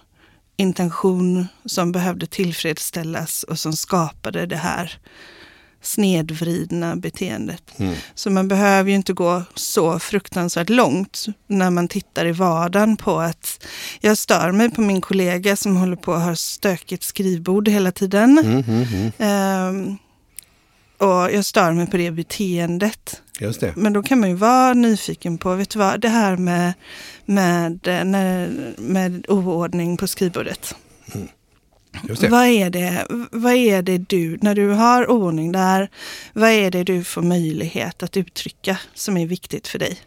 intention 0.58 1.48
som 1.66 1.92
behövde 1.92 2.28
tillfredsställas 2.28 3.44
och 3.44 3.60
som 3.60 3.74
skapade 3.74 4.46
det 4.46 4.56
här 4.56 5.00
snedvridna 5.82 6.96
beteendet. 6.96 7.64
Mm. 7.78 7.96
Så 8.16 8.30
man 8.30 8.48
behöver 8.48 8.90
ju 8.90 8.96
inte 8.96 9.14
gå 9.14 9.44
så 9.54 10.00
fruktansvärt 10.00 10.70
långt 10.70 11.26
när 11.48 11.70
man 11.70 11.88
tittar 11.88 12.26
i 12.26 12.32
vardagen 12.32 12.98
på 12.98 13.20
att 13.20 13.66
jag 14.00 14.18
stör 14.18 14.52
mig 14.52 14.72
på 14.72 14.82
min 14.82 15.02
kollega 15.02 15.56
som 15.56 15.76
håller 15.76 15.96
på 15.96 16.14
att 16.14 16.24
ha 16.24 16.36
stökigt 16.36 17.04
skrivbord 17.04 17.68
hela 17.68 17.92
tiden. 17.92 18.38
Mm, 18.38 18.64
mm, 18.68 18.84
mm. 18.84 19.12
Ehm, 19.18 19.98
och 20.98 21.32
jag 21.32 21.46
stör 21.46 21.72
mig 21.72 21.88
på 21.88 21.98
det 21.98 22.12
beteendet. 22.12 23.22
Just 23.40 23.60
det. 23.60 23.74
Men 23.76 23.94
då 23.94 24.04
kan 24.04 24.20
man 24.20 24.30
ju 24.30 24.36
vara 24.36 24.74
nyfiken 24.74 25.38
på, 25.38 25.56
vet 25.56 25.70
du 25.70 25.80
vad, 25.80 26.02
det 26.02 26.10
här 26.10 26.38
med, 26.38 26.74
med, 27.26 27.80
med 28.78 29.26
oordning 29.30 29.98
på 29.98 30.08
skrivbordet. 30.08 30.76
Det. 32.04 32.30
Vad 32.30 32.46
är 32.46 32.70
det, 32.70 33.08
vad 33.32 33.54
är 33.54 33.82
det 33.82 33.98
du, 33.98 34.38
när 34.42 34.56
du 34.56 34.70
har 34.70 35.12
oordning 35.12 35.52
där, 35.52 35.90
vad 36.34 36.50
är 36.50 36.72
det 36.72 36.84
du 36.84 37.04
får 37.04 37.22
möjlighet 37.22 38.04
att 38.04 38.18
uttrycka 38.18 38.78
som 38.94 39.18
är 39.18 39.26
viktigt 39.26 39.68
för 39.68 39.80
dig? 39.80 39.98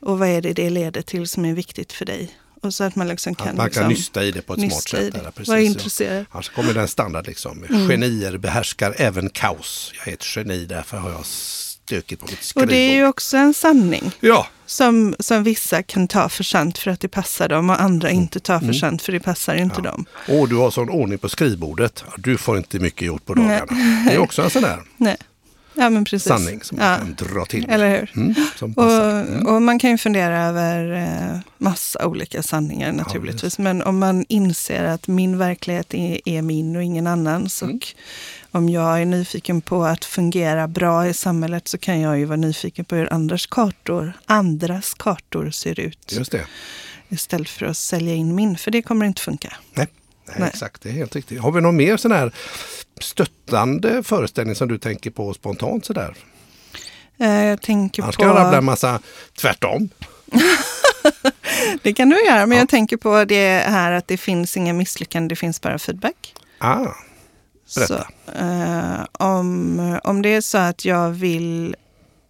Och 0.00 0.18
vad 0.18 0.28
är 0.28 0.42
det 0.42 0.52
det 0.52 0.70
leder 0.70 1.02
till 1.02 1.28
som 1.28 1.44
är 1.44 1.54
viktigt 1.54 1.92
för 1.92 2.04
dig? 2.04 2.30
Och 2.64 2.74
så 2.74 2.84
att 2.84 2.96
man 2.96 3.08
liksom 3.08 3.34
kan, 3.34 3.48
Att 3.48 3.54
man 3.56 3.70
kan 3.70 3.88
liksom, 3.88 3.88
nysta 3.88 4.24
i 4.24 4.30
det 4.30 4.42
på 4.42 4.54
ett 4.54 4.60
smart 4.60 4.88
sätt. 4.88 5.14
Där, 5.14 5.30
precis, 5.30 5.48
ja. 5.54 5.58
intresserad. 5.58 6.26
Annars 6.30 6.48
kommer 6.48 6.74
den 6.74 6.88
standard 6.88 7.26
liksom. 7.26 7.64
Mm. 7.64 7.88
Genier 7.90 8.36
behärskar 8.38 8.94
även 8.98 9.30
kaos. 9.30 9.92
Jag 9.98 10.08
är 10.08 10.12
ett 10.12 10.36
geni, 10.36 10.64
därför 10.64 10.96
har 10.96 11.10
jag 11.10 11.26
stökigt 11.26 12.20
på 12.20 12.26
mitt 12.30 12.42
skrivbord. 12.42 12.62
Och 12.68 12.68
det 12.74 12.76
är 12.76 12.94
ju 12.94 13.06
också 13.06 13.36
en 13.36 13.54
sanning. 13.54 14.12
Ja, 14.20 14.46
Som, 14.66 15.14
som 15.18 15.42
vissa 15.44 15.82
kan 15.82 16.08
ta 16.08 16.28
för 16.28 16.44
sant 16.44 16.78
för 16.78 16.90
att 16.90 17.00
det 17.00 17.08
passar 17.08 17.48
dem 17.48 17.70
och 17.70 17.80
andra 17.82 18.08
Mm. 18.08 18.22
inte 18.22 18.40
tar 18.40 18.60
för 18.60 18.72
sant 18.72 19.02
för 19.02 19.12
det 19.12 19.20
passar 19.20 19.54
inte 19.54 19.80
dem. 19.82 20.04
och 20.28 20.48
du 20.48 20.56
har 20.56 20.70
sån 20.70 20.88
ordning 20.88 21.18
på 21.18 21.28
skrivbordet. 21.28 22.04
Ja, 22.06 22.12
Du 22.16 22.36
får 22.38 22.56
inte 22.56 22.78
mycket 22.78 23.02
gjort 23.06 23.26
på 23.26 23.34
dagarna. 23.34 23.66
Det 24.08 24.14
är 24.14 24.18
också 24.18 24.42
en 24.42 24.50
sån 24.50 24.62
där 24.62 24.78
Nej. 24.96 25.16
Ja, 25.74 25.90
men 25.90 26.04
precis. 26.04 26.28
sanning 26.28 26.62
som 26.62 26.78
man 26.78 26.86
ja. 26.86 26.98
kan 26.98 27.14
dra 27.14 27.44
till. 27.44 27.66
Eller 27.70 27.90
hur? 27.90 28.10
Mm, 28.16 28.34
som 28.56 28.74
passar. 28.74 29.46
Och, 29.46 29.54
och 29.54 29.62
man 29.62 29.78
kan 29.78 29.90
ju 29.90 29.98
fundera 29.98 30.42
över 30.42 30.92
eh, 30.92 31.38
massa 31.58 32.06
olika 32.06 32.42
sanningar 32.42 32.92
naturligtvis. 32.92 33.58
Men 33.58 33.82
om 33.82 33.98
man 33.98 34.24
inser 34.28 34.84
att 34.84 35.08
min 35.08 35.38
verklighet 35.38 35.94
är, 35.94 36.28
är 36.28 36.42
min 36.42 36.76
och 36.76 36.82
ingen 36.82 37.06
annans. 37.06 37.62
Mm. 37.62 37.76
Och 37.76 37.86
om 38.50 38.68
jag 38.68 39.02
är 39.02 39.06
nyfiken 39.06 39.60
på 39.60 39.84
att 39.84 40.04
fungera 40.04 40.68
bra 40.68 41.08
i 41.08 41.14
samhället 41.14 41.68
så 41.68 41.78
kan 41.78 42.00
jag 42.00 42.18
ju 42.18 42.24
vara 42.24 42.36
nyfiken 42.36 42.84
på 42.84 42.96
hur 42.96 43.12
andras 43.12 43.46
kartor, 43.46 44.12
andras 44.26 44.94
kartor 44.94 45.50
ser 45.50 45.80
ut. 45.80 46.12
Just 46.16 46.32
det. 46.32 46.46
Istället 47.08 47.48
för 47.48 47.66
att 47.66 47.76
sälja 47.76 48.14
in 48.14 48.34
min, 48.34 48.56
för 48.56 48.70
det 48.70 48.82
kommer 48.82 49.06
inte 49.06 49.22
funka. 49.22 49.56
Nej, 49.74 49.86
nej, 50.26 50.36
Nej. 50.38 50.48
exakt. 50.48 50.82
Det 50.82 50.88
är 50.88 50.92
helt 50.92 51.16
riktigt. 51.16 51.40
Har 51.40 51.52
vi 51.52 51.60
någon 51.60 51.76
mer 51.76 51.96
sån 51.96 52.12
här 52.12 52.34
stöttande 53.00 54.02
föreställning 54.02 54.54
som 54.54 54.68
du 54.68 54.78
tänker 54.78 55.10
på 55.10 55.34
spontant 55.34 55.84
sådär? 55.84 56.16
Eh, 57.18 57.44
jag 57.44 57.62
tänker 57.62 58.02
Annars 58.02 58.16
på... 58.16 58.22
kan 58.22 58.28
jag 58.28 58.38
rabbla 58.38 58.58
en 58.58 58.64
massa 58.64 59.00
tvärtom. 59.40 59.88
Det 61.82 61.92
kan 61.92 62.08
du 62.08 62.24
göra, 62.26 62.46
men 62.46 62.56
Ja. 62.56 62.62
jag 62.62 62.68
tänker 62.68 62.96
på 62.96 63.24
det 63.24 63.58
här 63.58 63.92
att 63.92 64.08
det 64.08 64.16
finns 64.16 64.56
inga 64.56 64.72
misslyckanden, 64.72 65.28
det 65.28 65.36
finns 65.36 65.60
bara 65.60 65.78
feedback. 65.78 66.34
Ah, 66.58 66.86
Berätta. 67.76 68.06
Så, 68.26 68.32
eh, 68.32 69.04
om, 69.12 69.98
om 70.04 70.22
det 70.22 70.28
är 70.28 70.40
så 70.40 70.58
att 70.58 70.84
jag 70.84 71.10
vill 71.10 71.76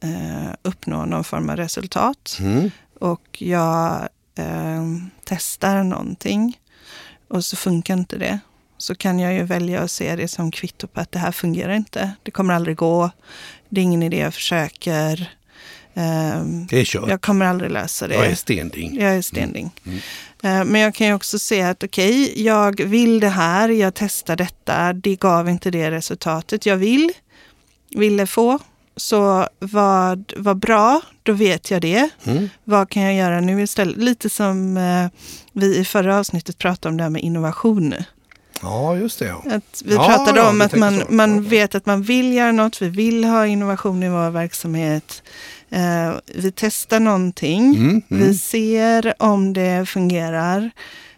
eh, 0.03 0.53
uppnå 0.63 1.05
någon 1.05 1.25
form 1.25 1.51
av 1.51 1.57
resultat 1.57 2.37
mm. 2.41 2.71
och 3.01 3.43
jag 3.43 4.09
eh, 4.39 4.85
testar 5.25 5.83
någonting 5.83 6.59
och 7.35 7.45
så 7.45 7.57
funkar 7.57 7.95
inte 7.95 8.17
det. 8.19 8.39
Så 8.79 8.95
kan 8.95 9.19
jag 9.19 9.35
ju 9.35 9.43
välja 9.43 9.81
att 9.81 9.91
se 9.91 10.17
det 10.17 10.29
som 10.29 10.51
kvitto 10.51 10.87
på 10.87 11.01
att 11.01 11.13
det 11.13 11.19
här 11.19 11.33
fungerar 11.33 11.75
inte. 11.75 12.11
Det 12.23 12.31
kommer 12.31 12.55
aldrig 12.55 12.77
gå. 12.77 13.11
Det 13.69 13.81
är 13.81 13.83
ingen 13.85 14.03
idé 14.03 14.19
jag 14.19 14.35
försöker. 14.35 15.31
Ehm, 15.95 16.67
Det 16.67 16.81
är 16.81 16.85
kört. 16.85 17.09
jag 17.09 17.21
kommer 17.21 17.47
aldrig 17.47 17.71
lösa 17.71 18.09
det. 18.09 18.15
Jag 18.15 18.27
är 18.27 18.35
stending. 18.35 19.01
Jag 19.01 19.15
är 19.17 19.23
stending. 19.23 19.71
Mm. 19.87 19.99
Eh, 20.43 20.65
Men 20.73 20.81
jag 20.81 20.95
kan 20.95 21.07
ju 21.07 21.15
också 21.15 21.39
se 21.39 21.63
att 21.63 21.83
okej, 21.85 22.43
jag 22.45 22.81
vill 22.81 23.21
det 23.21 23.29
här, 23.29 23.69
jag 23.69 23.95
testar 23.95 24.37
detta, 24.37 24.93
det 24.93 25.17
gav 25.17 25.49
inte 25.49 25.71
det 25.71 25.91
resultatet 25.91 26.67
jag 26.67 26.77
vill, 26.77 27.13
ville 27.91 28.27
få. 28.27 28.59
Så 28.97 29.49
vad, 29.59 30.33
vad 30.37 30.57
bra, 30.59 31.01
då 31.23 31.33
vet 31.33 31.71
jag 31.71 31.83
det. 31.83 32.09
Mm. 32.25 32.49
Vad 32.65 32.91
kan 32.91 33.03
jag 33.03 33.15
göra 33.15 33.41
nu 33.41 33.63
istället? 33.63 33.97
Lite 33.97 34.31
som 34.31 34.77
eh, 34.77 35.07
vi 35.53 35.77
i 35.79 35.85
förra 35.85 36.19
avsnittet 36.19 36.59
pratade 36.59 36.89
om 36.93 36.97
det 36.97 37.03
här 37.03 37.11
med 37.11 37.23
innovation. 37.23 37.95
Ja, 38.63 38.97
just 38.97 39.19
det. 39.19 39.25
Ja. 39.27 39.43
Att 39.55 39.83
vi 39.85 39.95
Ja, 39.95 40.07
pratade 40.07 40.41
ja, 40.41 40.51
om 40.51 40.61
att 40.61 40.75
man, 40.77 41.01
så. 41.01 41.05
man 41.09 41.45
vet 41.45 41.75
att 41.75 41.87
man 41.87 42.03
vill 42.03 42.33
göra 42.33 42.53
något, 42.53 42.83
vi 42.83 42.89
vill 42.89 43.25
ha 43.25 43.47
innovation 43.47 44.03
i 44.03 44.09
vår 44.09 44.31
verksamhet. 44.31 45.23
Eh, 45.71 46.13
vi 46.35 46.53
testar 46.53 47.01
någonting, 47.01 47.65
Mm, 47.75 47.89
mm. 47.91 48.03
vi 48.09 48.39
ser 48.39 49.15
om 49.19 49.53
det 49.53 49.89
fungerar 49.89 50.71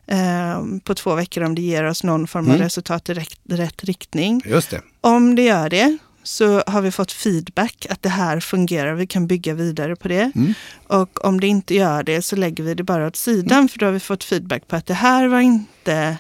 eh, 0.06 0.62
på 0.84 0.94
två 0.94 1.14
veckor, 1.14 1.42
om 1.44 1.54
det 1.54 1.62
ger 1.62 1.84
oss 1.84 2.02
någon 2.04 2.26
form 2.26 2.44
av 2.44 2.50
Mm. 2.54 2.62
resultat 2.62 3.08
i 3.08 3.14
rätt, 3.14 3.38
rätt 3.48 3.84
riktning. 3.84 4.42
Just 4.44 4.70
det. 4.70 4.80
Om 5.00 5.34
det 5.34 5.42
gör 5.42 5.68
det 5.68 5.96
så 6.26 6.62
har 6.66 6.80
vi 6.80 6.90
fått 6.90 7.12
feedback 7.12 7.86
att 7.90 8.02
det 8.02 8.08
här 8.08 8.40
fungerar, 8.40 8.94
vi 8.94 9.06
kan 9.06 9.26
bygga 9.26 9.54
vidare 9.54 9.96
på 9.96 10.08
det. 10.08 10.32
Mm. 10.34 10.54
Och 10.86 11.24
om 11.24 11.40
det 11.40 11.46
inte 11.46 11.74
gör 11.74 12.02
det 12.02 12.22
så 12.22 12.36
lägger 12.36 12.64
vi 12.64 12.74
det 12.74 12.82
bara 12.82 13.06
åt 13.06 13.16
sidan 13.16 13.68
för 13.68 13.78
då 13.78 13.86
har 13.86 13.92
vi 13.92 14.00
fått 14.00 14.24
feedback 14.24 14.68
på 14.68 14.76
att 14.76 14.86
det 14.86 14.94
här 14.94 15.28
var 15.28 15.40
inte 15.40 16.16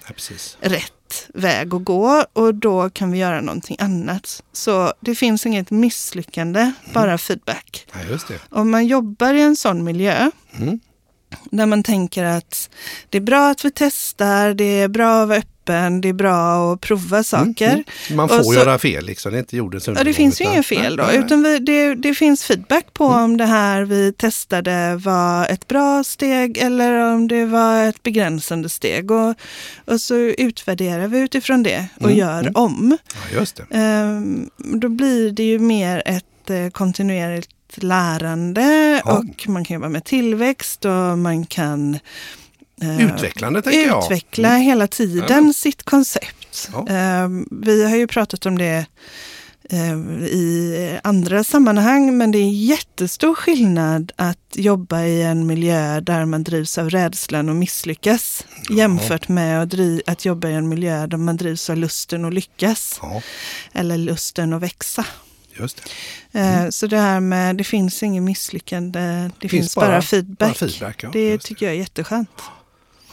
Ja, 0.60 0.68
rätt 0.70 1.28
väg 1.34 1.74
att 1.74 1.84
gå 1.84 2.24
och 2.32 2.54
då 2.54 2.90
kan 2.90 3.12
vi 3.12 3.18
göra 3.18 3.40
någonting 3.40 3.76
annat. 3.80 4.42
Så 4.52 4.92
det 5.00 5.14
finns 5.14 5.46
inget 5.46 5.70
misslyckande, 5.70 6.72
bara 6.92 7.18
feedback. 7.18 7.86
Ja. 8.28 8.34
Om 8.48 8.70
man 8.70 8.86
jobbar 8.86 9.34
i 9.34 9.40
en 9.42 9.56
sån 9.56 9.84
miljö 9.84 10.30
Mm. 10.58 10.80
där 11.50 11.66
man 11.66 11.82
tänker 11.82 12.24
att 12.24 12.70
det 13.10 13.18
är 13.18 13.22
bra 13.22 13.50
att 13.50 13.64
vi 13.64 13.70
testar, 13.74 14.54
det 14.54 14.64
är 14.64 14.88
bra 14.88 15.22
att 15.22 15.28
vara 15.28 15.38
öppen, 15.38 15.50
det 16.00 16.08
är 16.08 16.12
bra 16.12 16.72
att 16.72 16.80
prova 16.80 17.22
saker. 17.22 17.70
Mm. 17.72 17.84
Man 18.10 18.24
Och 18.24 18.30
får 18.30 18.42
så- 18.42 18.54
göra 18.54 18.78
fel, 18.78 19.04
liksom. 19.06 19.32
det 19.32 19.38
är 19.38 19.40
inte 19.40 19.56
jordens 19.56 19.86
Ja, 19.86 20.04
det 20.04 20.12
finns 20.12 20.40
ju 20.40 20.44
inget 20.44 20.66
fel 20.66 20.96
då, 20.96 21.02
Nej, 21.04 21.16
utan 21.18 21.42
vi, 21.42 21.58
det, 21.58 21.94
det 21.94 22.14
finns 22.14 22.44
feedback 22.44 22.92
på 22.92 23.06
om 23.06 23.36
det 23.36 23.44
här 23.46 23.82
vi 23.82 24.12
testade 24.12 24.96
var 24.96 25.46
ett 25.46 25.68
bra 25.68 26.04
steg 26.04 26.58
eller 26.58 26.92
om 27.12 27.28
det 27.28 27.44
var 27.46 27.84
ett 27.84 28.02
begränsande 28.02 28.68
steg. 28.68 29.10
Och, 29.10 29.34
och 29.84 30.00
så 30.00 30.14
utvärderar 30.16 31.06
vi 31.08 31.18
utifrån 31.18 31.62
det 31.62 31.86
och 31.96 32.04
Mm, 32.06 32.16
gör 32.18 32.40
mm. 32.40 32.52
om. 32.56 32.98
Ja, 33.14 33.38
just 33.38 33.56
det. 33.56 33.64
Ehm, 33.70 34.50
då 34.56 34.88
blir 34.88 35.30
det 35.30 35.42
ju 35.42 35.58
mer 35.58 36.02
ett 36.06 36.50
eh, 36.50 36.68
kontinuerligt 36.72 37.50
lärande 37.74 39.00
Ja. 39.04 39.12
och 39.18 39.48
man 39.48 39.64
kan 39.64 39.74
jobba 39.74 39.88
med 39.88 40.04
tillväxt 40.04 40.84
och 40.84 41.18
man 41.18 41.46
kan 41.46 41.98
Utvecklande 42.82 43.62
tänker 43.62 43.86
jag. 43.86 44.04
utveckla 44.04 44.56
hela 44.56 44.86
tiden 44.86 45.54
sitt 45.54 45.82
koncept. 45.82 46.70
Ja. 46.72 46.88
Eh, 46.88 47.28
vi 47.50 47.84
har 47.84 47.96
ju 47.96 48.06
pratat 48.06 48.46
om 48.46 48.58
det 48.58 48.86
eh, 49.70 49.92
i 50.26 50.98
andra 51.04 51.44
sammanhang, 51.44 52.16
men 52.18 52.30
det 52.30 52.38
är 52.38 52.50
jättestor 52.50 53.34
skillnad 53.34 54.12
att 54.16 54.38
jobba 54.54 55.02
i 55.02 55.22
en 55.22 55.46
miljö 55.46 56.00
där 56.00 56.24
man 56.24 56.44
drivs 56.44 56.78
av 56.78 56.90
rädslan 56.90 57.48
och 57.48 57.56
misslyckas 57.56 58.44
jämfört 58.70 59.28
med 59.28 59.62
att, 59.62 59.74
att 60.08 60.24
jobba 60.24 60.48
i 60.48 60.52
en 60.54 60.68
miljö 60.68 61.06
där 61.06 61.16
man 61.16 61.36
drivs 61.36 61.70
av 61.70 61.76
lusten 61.76 62.24
att 62.24 62.34
lyckas 62.34 62.98
Ja, 63.02 63.22
eller 63.72 63.96
lusten 63.98 64.52
att 64.52 64.62
växa. 64.62 65.04
just 65.58 65.82
det. 66.32 66.40
Eh, 66.40 66.68
Så 66.70 66.86
det 66.86 66.98
här 66.98 67.20
med 67.20 67.56
det 67.56 67.64
finns 67.64 68.02
ingen 68.02 68.24
misslyckande, 68.24 69.30
det 69.40 69.48
finns, 69.48 69.74
bara, 69.74 69.86
bara- 69.88 70.02
feedback. 70.02 70.38
bara 70.60 70.68
feedback, 70.68 71.02
ja, 71.02 71.10
det 71.12 71.28
just 71.28 71.42
det. 71.42 71.48
tycker 71.48 71.66
jag 71.66 71.74
är 71.74 71.78
jätteskönt. 71.78 72.30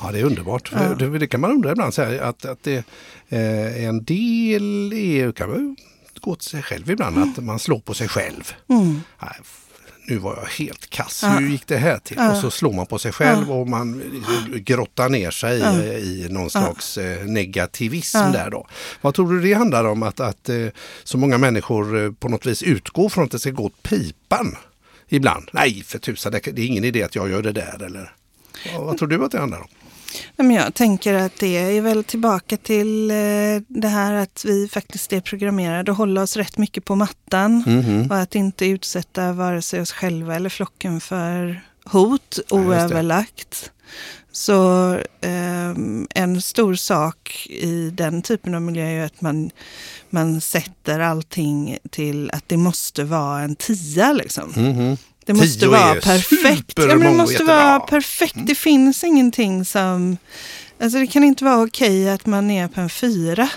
Ja, 0.02 0.12
det 0.12 0.20
är 0.20 0.24
underbart. 0.24 0.68
För 0.68 0.96
Det, 0.96 1.20
det 1.20 1.28
kan 1.28 1.42
man 1.42 1.52
undra 1.52 1.72
ibland, 1.72 1.94
så 1.94 2.02
här, 2.04 2.20
att, 2.20 2.46
att 2.46 2.64
det, 2.64 2.84
eh, 3.30 3.86
en 3.86 4.04
del 4.04 4.94
är, 4.94 5.32
kan 5.32 5.50
man 5.50 5.76
gå 6.22 6.36
till 6.36 6.50
sig 6.50 6.62
själv 6.64 6.92
ibland, 6.92 7.18
att 7.18 7.44
man 7.44 7.60
slår 7.60 7.80
på 7.80 7.94
sig 7.94 8.08
själv. 8.08 8.54
Mm. 8.70 9.02
Nej, 9.22 9.32
nu 10.08 10.18
var 10.18 10.36
jag 10.36 10.66
helt 10.66 10.90
kass, 10.90 11.20
Ja. 11.24 11.30
hur 11.30 11.50
gick 11.50 11.68
det 11.68 11.78
här 11.78 11.98
till? 11.98 12.18
Ja. 12.20 12.32
Och 12.32 12.38
så 12.38 12.52
slår 12.52 12.74
man 12.74 12.86
på 12.86 13.00
sig 13.00 13.12
själv 13.12 13.52
och 13.52 13.68
man 13.68 14.04
grottar 14.66 15.10
ner 15.10 15.32
sig 15.32 15.60
i, 15.60 16.26
i 16.26 16.28
någon 16.30 16.50
slags 16.50 16.98
eh, 16.98 17.26
negativism 17.26 18.18
Ja. 18.18 18.24
där 18.32 18.50
då. 18.50 18.68
Vad 19.02 19.14
tror 19.14 19.32
du 19.34 19.42
det 19.42 19.54
handlar 19.54 19.84
om 19.86 20.04
att, 20.04 20.20
att 20.20 20.50
eh, 20.50 20.68
så 21.04 21.18
många 21.18 21.38
människor 21.38 22.04
eh, 22.06 22.12
på 22.12 22.30
något 22.30 22.46
vis 22.46 22.64
utgår 22.64 23.10
från 23.10 23.24
att 23.24 23.32
det 23.32 23.40
ska 23.40 23.50
gå 23.52 23.64
åt 23.66 23.84
pipan 23.84 24.56
ibland? 25.10 25.50
Nej, 25.54 25.84
för 25.84 26.00
tusan, 26.00 26.32
det 26.32 26.40
det 26.40 26.62
är 26.62 26.66
ingen 26.66 26.84
idé 26.84 27.04
att 27.04 27.16
jag 27.16 27.30
gör 27.30 27.42
det 27.42 27.52
där 27.52 27.84
eller? 27.86 28.12
Vad, 28.76 28.86
vad 28.86 28.98
tror 28.98 29.08
du 29.08 29.26
att 29.26 29.32
det 29.32 29.40
handlar 29.40 29.60
om? 29.60 29.68
Men 30.36 30.52
jag 30.52 30.74
tänker 30.74 31.14
att 31.14 31.40
det 31.40 31.58
är 31.78 31.82
väl 31.82 32.04
tillbaka 32.04 32.58
till 32.58 33.12
eh, 33.12 33.16
det 33.68 33.88
här 33.88 34.14
att 34.14 34.46
vi 34.46 34.68
faktiskt 34.68 35.14
är 35.14 35.22
programmerade 35.22 35.92
att 35.92 35.98
hålla 35.98 36.22
oss 36.22 36.38
rätt 36.38 36.58
mycket 36.58 36.86
på 36.86 36.96
mattan 36.96 37.64
Mhm. 37.68 38.12
och 38.12 38.18
att 38.18 38.36
inte 38.36 38.66
utsätta 38.66 39.32
vare 39.34 39.62
sig 39.62 39.82
oss 39.82 39.92
själva 39.92 40.36
eller 40.36 40.50
flocken 40.50 41.02
för 41.02 41.62
hot 41.86 42.40
Ja, 42.50 42.56
oöverlagt. 42.58 43.72
Så 44.32 45.00
ehm, 45.22 46.08
en 46.16 46.42
stor 46.42 46.76
sak 46.76 47.48
i 47.50 47.90
den 47.90 48.22
typen 48.22 48.56
av 48.56 48.62
miljö 48.62 48.86
är 48.86 49.06
att 49.06 49.22
man, 49.22 49.50
man 50.10 50.42
sätter 50.42 51.00
allting 51.00 51.78
till 51.92 52.30
att 52.34 52.44
det 52.50 52.58
måste 52.58 53.04
vara 53.04 53.42
en 53.42 53.56
tia. 53.56 54.14
Liksom. 54.14 54.54
Mhm. 54.56 54.98
Det 55.26 55.34
måste 55.34 55.68
vara 55.68 55.96
perfekt. 55.96 56.74
Ja, 56.78 56.86
men 56.86 57.00
det 57.00 57.18
måste 57.18 57.44
vara 57.44 57.80
perfekt. 57.80 58.36
Det 58.46 58.56
finns 58.56 59.04
ingenting 59.04 59.66
som... 59.66 60.18
Alltså 60.82 61.00
det 61.00 61.08
kan 61.08 61.24
inte 61.24 61.44
vara 61.46 61.64
okej 61.64 62.10
att 62.10 62.26
man 62.26 62.52
är 62.52 62.68
på 62.68 62.82
en 62.82 62.90
fyra. 62.90 63.50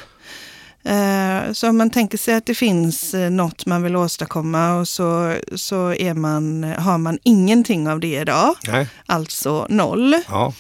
Eh, 0.85 1.53
Så 1.53 1.69
om 1.69 1.77
man 1.77 1.91
tänker 1.91 2.19
sig 2.19 2.35
att 2.35 2.47
det 2.47 2.55
finns 2.55 3.15
eh, 3.15 3.31
något 3.31 3.67
man 3.67 3.83
vill 3.83 3.97
åstadkomma 3.97 4.75
och 4.75 4.89
så, 4.89 5.37
så 5.55 5.95
är 5.95 6.15
man, 6.15 6.63
har 6.79 6.99
man 6.99 7.19
ingenting 7.23 7.89
av 7.89 8.01
det 8.01 8.15
idag, 8.21 8.55
Nej, 8.69 8.87
alltså 9.07 9.67
noll. 9.71 10.17
ja. 10.29 10.53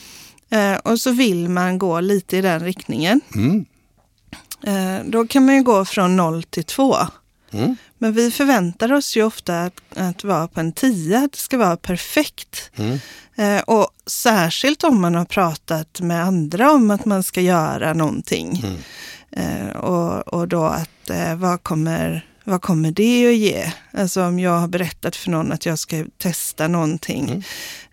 Eh, 0.51 0.75
Och 0.85 1.01
så 1.01 1.11
vill 1.11 1.49
man 1.49 1.79
gå 1.79 2.01
lite 2.01 2.37
i 2.37 2.41
den 2.41 2.61
riktningen. 2.61 3.21
Mm. 3.35 3.65
Då 5.05 5.27
kan 5.27 5.47
man 5.47 5.55
ju 5.55 5.63
gå 5.63 5.85
från 5.85 6.17
noll 6.17 6.43
till 6.43 6.65
två. 6.65 6.97
Mm. 7.51 7.77
Men 7.99 8.13
vi 8.13 8.31
förväntar 8.31 8.93
oss 8.93 9.17
ju 9.17 9.23
ofta 9.23 9.63
att, 9.63 9.81
att 9.97 10.25
vara 10.25 10.49
på 10.49 10.61
en 10.61 10.73
tia, 10.73 11.19
att 11.19 11.33
det 11.33 11.39
ska 11.39 11.59
vara 11.59 11.77
perfekt. 11.77 12.71
Mm. 12.77 12.99
Eh, 13.37 13.63
och 13.63 13.89
särskilt 14.07 14.85
om 14.85 15.01
man 15.01 15.15
har 15.15 15.25
pratat 15.25 16.01
med 16.01 16.25
andra 16.25 16.73
om 16.73 16.91
att 16.91 17.05
man 17.05 17.23
ska 17.23 17.41
göra 17.41 17.95
någonting. 17.95 18.65
Mm. 18.65 18.77
Eh, 19.31 19.77
och, 19.77 20.29
och 20.35 20.49
då 20.49 20.65
att 20.65 21.11
eh, 21.11 21.35
vad, 21.37 21.63
kommer, 21.63 22.27
vad 22.45 22.63
kommer 22.63 22.91
det 22.91 23.29
att 23.29 23.37
ge? 23.37 23.73
Alltså 23.93 24.25
om 24.25 24.39
jag 24.39 24.59
har 24.59 24.69
berättat 24.69 25.17
för 25.17 25.31
någon 25.31 25.53
att 25.53 25.67
jag 25.67 25.79
ska 25.79 26.05
testa 26.19 26.69
någonting 26.69 27.25
Mm. 27.29 27.43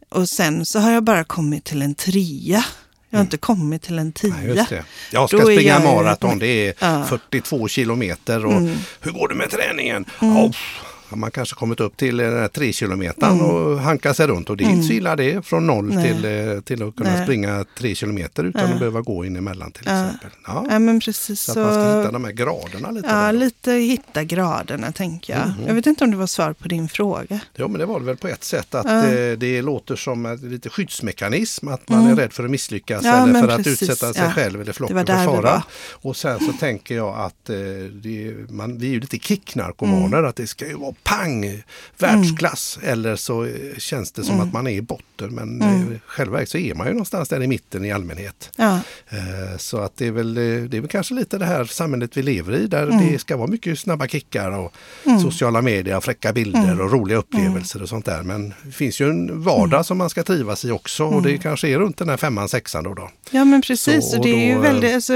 och 0.10 0.30
sen 0.30 0.66
så 0.66 0.80
har 0.80 0.92
jag 0.92 1.04
bara 1.04 1.24
kommit 1.24 1.64
till 1.64 1.82
en 1.82 1.96
trea. 1.96 2.66
Jag 3.14 3.20
har 3.20 3.24
inte 3.24 3.38
kommit 3.38 3.82
till 3.82 4.00
en 4.00 4.12
tia. 4.12 4.34
Det. 4.70 4.84
Jag 5.12 5.30
ska 5.30 5.38
Då 5.38 5.44
springa 5.44 5.74
jag 5.74 5.84
maraton, 5.84 6.40
det 6.40 6.48
är 6.68 6.74
Ja. 6.80 7.06
42 7.10 7.68
kilometer 7.68 8.46
och 8.46 8.52
Mm. 8.54 8.76
hur 9.02 9.12
går 9.12 9.28
det 9.28 9.36
med 9.36 9.50
träningen? 9.50 10.06
Ja, 10.22 10.48
pff, 10.52 10.82
har 11.14 11.18
man 11.18 11.32
kanske 11.32 11.56
kommit 11.56 11.80
upp 11.80 11.98
till 11.98 12.18
den 12.18 12.34
här 12.40 12.48
3 12.48 12.74
kilometern 12.74 13.42
och 13.42 13.80
hankar 13.80 14.14
sig 14.14 14.28
runt 14.28 14.50
och 14.50 14.58
det 14.58 14.64
är 14.64 14.70
inte 14.70 14.88
så 14.88 14.94
illa 14.94 15.16
det 15.16 15.46
från 15.46 15.68
noll 15.68 15.92
Mm. 15.92 15.96
Nej. 16.04 16.14
till, 16.14 16.50
eh, 16.56 16.60
till 16.62 16.84
att 16.88 16.96
kunna 16.96 17.14
Nej. 17.14 17.24
springa 17.24 17.66
3 17.78 17.96
kilometer 17.96 18.44
utan 18.44 18.62
Ja. 18.68 18.74
att 18.74 18.80
behöva 18.80 19.02
gå 19.02 19.26
in 19.26 19.36
emellan 19.36 19.72
till 19.72 19.82
exempel. 19.82 20.30
Ja. 20.48 20.66
Ja, 20.70 20.80
men 20.80 21.00
precis 21.00 21.42
Så 21.42 21.54
så. 21.54 21.60
att 21.60 21.66
man 21.66 21.74
ska 21.74 21.98
hitta 22.00 22.12
de 22.12 22.24
här 22.24 22.32
graderna 22.32 22.92
lite. 22.92 23.08
Ja, 23.08 23.14
där 23.16 23.34
lite 23.34 23.72
hitta 23.72 24.24
graderna 24.24 24.92
tänker 24.92 25.34
jag. 25.34 25.68
Jag 25.68 25.74
vet 25.74 25.86
inte 25.86 26.04
om 26.04 26.12
det 26.12 26.18
var 26.18 26.28
svar 26.28 26.54
på 26.54 26.68
din 26.68 26.90
fråga. 26.90 27.40
Ja 27.56 27.68
men 27.68 27.80
det 27.80 27.86
var 27.86 28.00
det 28.00 28.06
väl 28.06 28.18
på 28.18 28.28
ett 28.28 28.44
sätt 28.44 28.76
att 28.76 28.86
eh, 28.86 29.12
det 29.38 29.62
låter 29.62 29.96
som 29.96 30.26
en 30.26 30.36
lite 30.38 30.70
skyddsmekanism. 30.70 31.68
Att 31.68 31.90
man 31.90 32.08
är 32.08 32.16
rädd 32.16 32.34
för 32.34 32.44
att 32.44 32.52
misslyckas 32.52 33.04
Mm. 33.04 33.16
Ja, 33.16 33.24
eller 33.24 33.42
för 33.42 33.48
att 33.48 33.64
precis, 33.64 33.82
utsätta 33.90 34.14
sig 34.14 34.32
själv 34.32 34.62
eller 34.62 34.74
flocken 34.74 35.06
för 35.06 35.26
fara. 35.26 35.64
Och 35.92 36.16
sen 36.18 36.40
så 36.40 36.54
tänker 36.54 36.96
jag 36.96 37.16
att 37.20 37.50
eh, 37.50 37.56
det, 37.94 38.36
man, 38.50 38.78
vi 38.78 38.88
är 38.88 38.92
ju 38.92 39.00
lite 39.00 39.18
kicknarkomaner. 39.20 40.18
Mm. 40.18 40.30
Att 40.30 40.36
det 40.36 40.48
ska 40.48 40.68
ju 40.68 40.74
vara 40.76 40.94
pang, 41.04 41.64
världsklass. 41.98 42.80
Eller 42.84 43.16
så 43.16 43.44
eh, 43.46 43.52
känns 43.78 44.12
det 44.12 44.24
som 44.24 44.36
Mm. 44.36 44.48
att 44.48 44.54
man 44.54 44.68
är 44.68 44.72
i 44.72 44.82
botten. 44.82 45.36
Men 45.36 45.62
mm. 45.62 46.00
själva 46.06 46.34
verket 46.34 46.50
så 46.50 46.58
är 46.58 46.74
man 46.76 46.88
ju 46.88 46.94
någonstans 46.94 47.30
där 47.30 47.44
i 47.44 47.48
mitten 47.48 47.86
i 47.86 47.92
allmänhet. 47.92 48.50
Ja, 48.58 48.80
Eh, 49.10 49.58
Så 49.58 49.78
att 49.78 49.98
det 49.98 50.08
är, 50.08 50.12
väl, 50.12 50.38
eh, 50.38 50.44
det 50.44 50.78
är 50.78 50.82
väl 50.82 50.88
kanske 50.90 51.14
lite 51.14 51.38
det 51.38 51.46
här 51.46 51.66
samhället 51.66 52.18
vi 52.18 52.22
lever 52.24 52.56
i 52.56 52.68
där 52.68 52.84
Mm. 52.88 53.08
det 53.12 53.20
ska 53.20 53.38
vara 53.38 53.48
mycket 53.48 53.80
snabba 53.80 54.08
kickar 54.08 54.52
och 54.52 54.74
sociala 55.22 55.62
medier, 55.62 55.98
och 55.98 56.04
fräcka 56.04 56.34
bilder 56.34 56.64
Mm. 56.64 56.80
och 56.80 56.92
roliga 56.92 57.18
upplevelser 57.18 57.82
och 57.82 57.90
sånt 57.90 58.06
där. 58.06 58.24
Men 58.24 58.54
det 58.64 58.72
finns 58.72 59.00
ju 59.02 59.10
en 59.10 59.44
vardag 59.44 59.74
Mm. 59.74 59.84
som 59.84 59.98
man 59.98 60.10
ska 60.10 60.24
trivas 60.24 60.66
i 60.66 60.72
också 60.72 61.04
och 61.06 61.22
det 61.22 61.38
kanske 61.38 61.68
är 61.68 61.80
runt 61.80 61.98
den 61.98 62.10
här 62.10 62.18
femman, 62.18 62.50
sexan 62.50 62.84
då. 62.84 62.94
då. 62.94 63.10
ja 63.32 63.46
men 63.46 63.62
precis. 63.62 64.12
Så 64.12 64.18
och 64.18 64.24
det 64.24 64.30
är 64.30 64.46
ju 64.48 64.54
då, 64.56 64.60
eh, 64.64 64.70
Mm. 64.70 64.74
väldigt, 64.74 64.96
alltså, 64.96 65.14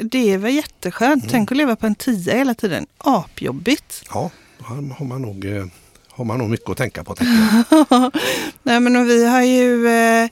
det 0.00 0.32
är 0.32 0.38
väl 0.38 0.54
jätteskönt. 0.54 1.24
Tänk 1.30 1.50
att 1.52 1.56
leva 1.56 1.76
på 1.76 1.86
en 1.86 1.94
tia 1.94 2.34
hela 2.36 2.54
tiden. 2.54 2.86
Apjobbigt. 2.98 4.02
Ja, 4.10 4.30
har 4.64 5.04
man 5.04 5.22
nog, 5.22 5.44
eh, 5.44 5.64
har 6.10 6.24
man 6.24 6.38
nog 6.38 6.50
mycket 6.50 6.68
att 6.70 6.76
tänka 6.76 7.04
på. 7.04 7.14
Nej 8.62 8.80
men 8.80 9.06
vi 9.06 9.26
har 9.28 9.42
ju, 9.42 9.86
eh, 9.88 10.28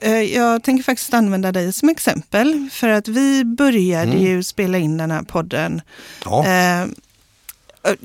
eh, 0.00 0.22
jag 0.22 0.62
tänker 0.62 0.84
faktiskt 0.84 1.14
använda 1.14 1.52
dig 1.52 1.72
som 1.72 1.88
exempel. 1.88 2.68
För 2.72 2.88
att 2.88 3.08
vi 3.08 3.44
började 3.44 4.12
Mm. 4.12 4.22
ju 4.24 4.42
spela 4.42 4.78
in 4.78 4.96
den 4.96 5.10
här 5.10 5.22
podden. 5.22 5.80
Ja, 6.24 6.46
Eh, 6.46 6.86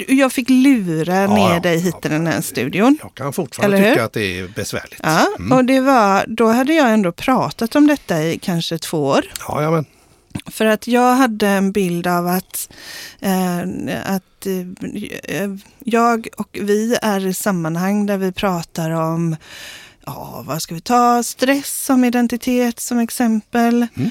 jag 0.07 0.31
fick 0.31 0.49
lura 0.49 1.15
Ja, 1.15 1.35
ner 1.35 1.53
ja, 1.53 1.59
dig 1.59 1.79
hit 1.79 1.93
ja. 1.93 2.01
till 2.01 2.11
den 2.11 2.27
här 2.27 2.41
studion. 2.41 2.97
jag 3.01 3.13
kan 3.13 3.33
fortfarande 3.33 3.89
tycka 3.89 4.03
att 4.05 4.13
det 4.13 4.39
är 4.39 4.47
besvärligt. 4.47 4.99
Ja, 5.03 5.27
Mm. 5.39 5.51
och 5.51 5.65
det 5.65 5.79
var, 5.79 6.25
då 6.27 6.47
hade 6.47 6.73
jag 6.73 6.91
ändå 6.93 7.11
pratat 7.11 7.75
om 7.75 7.87
detta 7.87 8.23
i 8.23 8.39
kanske 8.39 8.77
två 8.77 9.03
år. 9.05 9.25
Ja, 9.47 9.63
ja, 9.63 9.71
men. 9.71 9.85
För 10.45 10.65
att 10.65 10.87
jag 10.87 11.15
hade 11.15 11.47
en 11.47 11.71
bild 11.71 12.07
av 12.07 12.27
att, 12.27 12.69
eh, 13.19 13.59
att 14.03 14.45
eh, 15.23 15.51
jag 15.79 16.27
och 16.37 16.57
vi 16.61 16.97
är 17.01 17.27
i 17.27 17.33
sammanhang 17.33 18.05
där 18.05 18.17
vi 18.17 18.31
pratar 18.31 18.89
om, 18.91 19.35
ja 20.05 20.43
vad 20.47 20.61
ska 20.61 20.75
vi 20.75 20.81
ta, 20.81 21.23
stress 21.23 21.85
som 21.85 22.03
identitet 22.03 22.79
som 22.79 22.99
exempel. 22.99 23.87
Mm. 23.95 24.09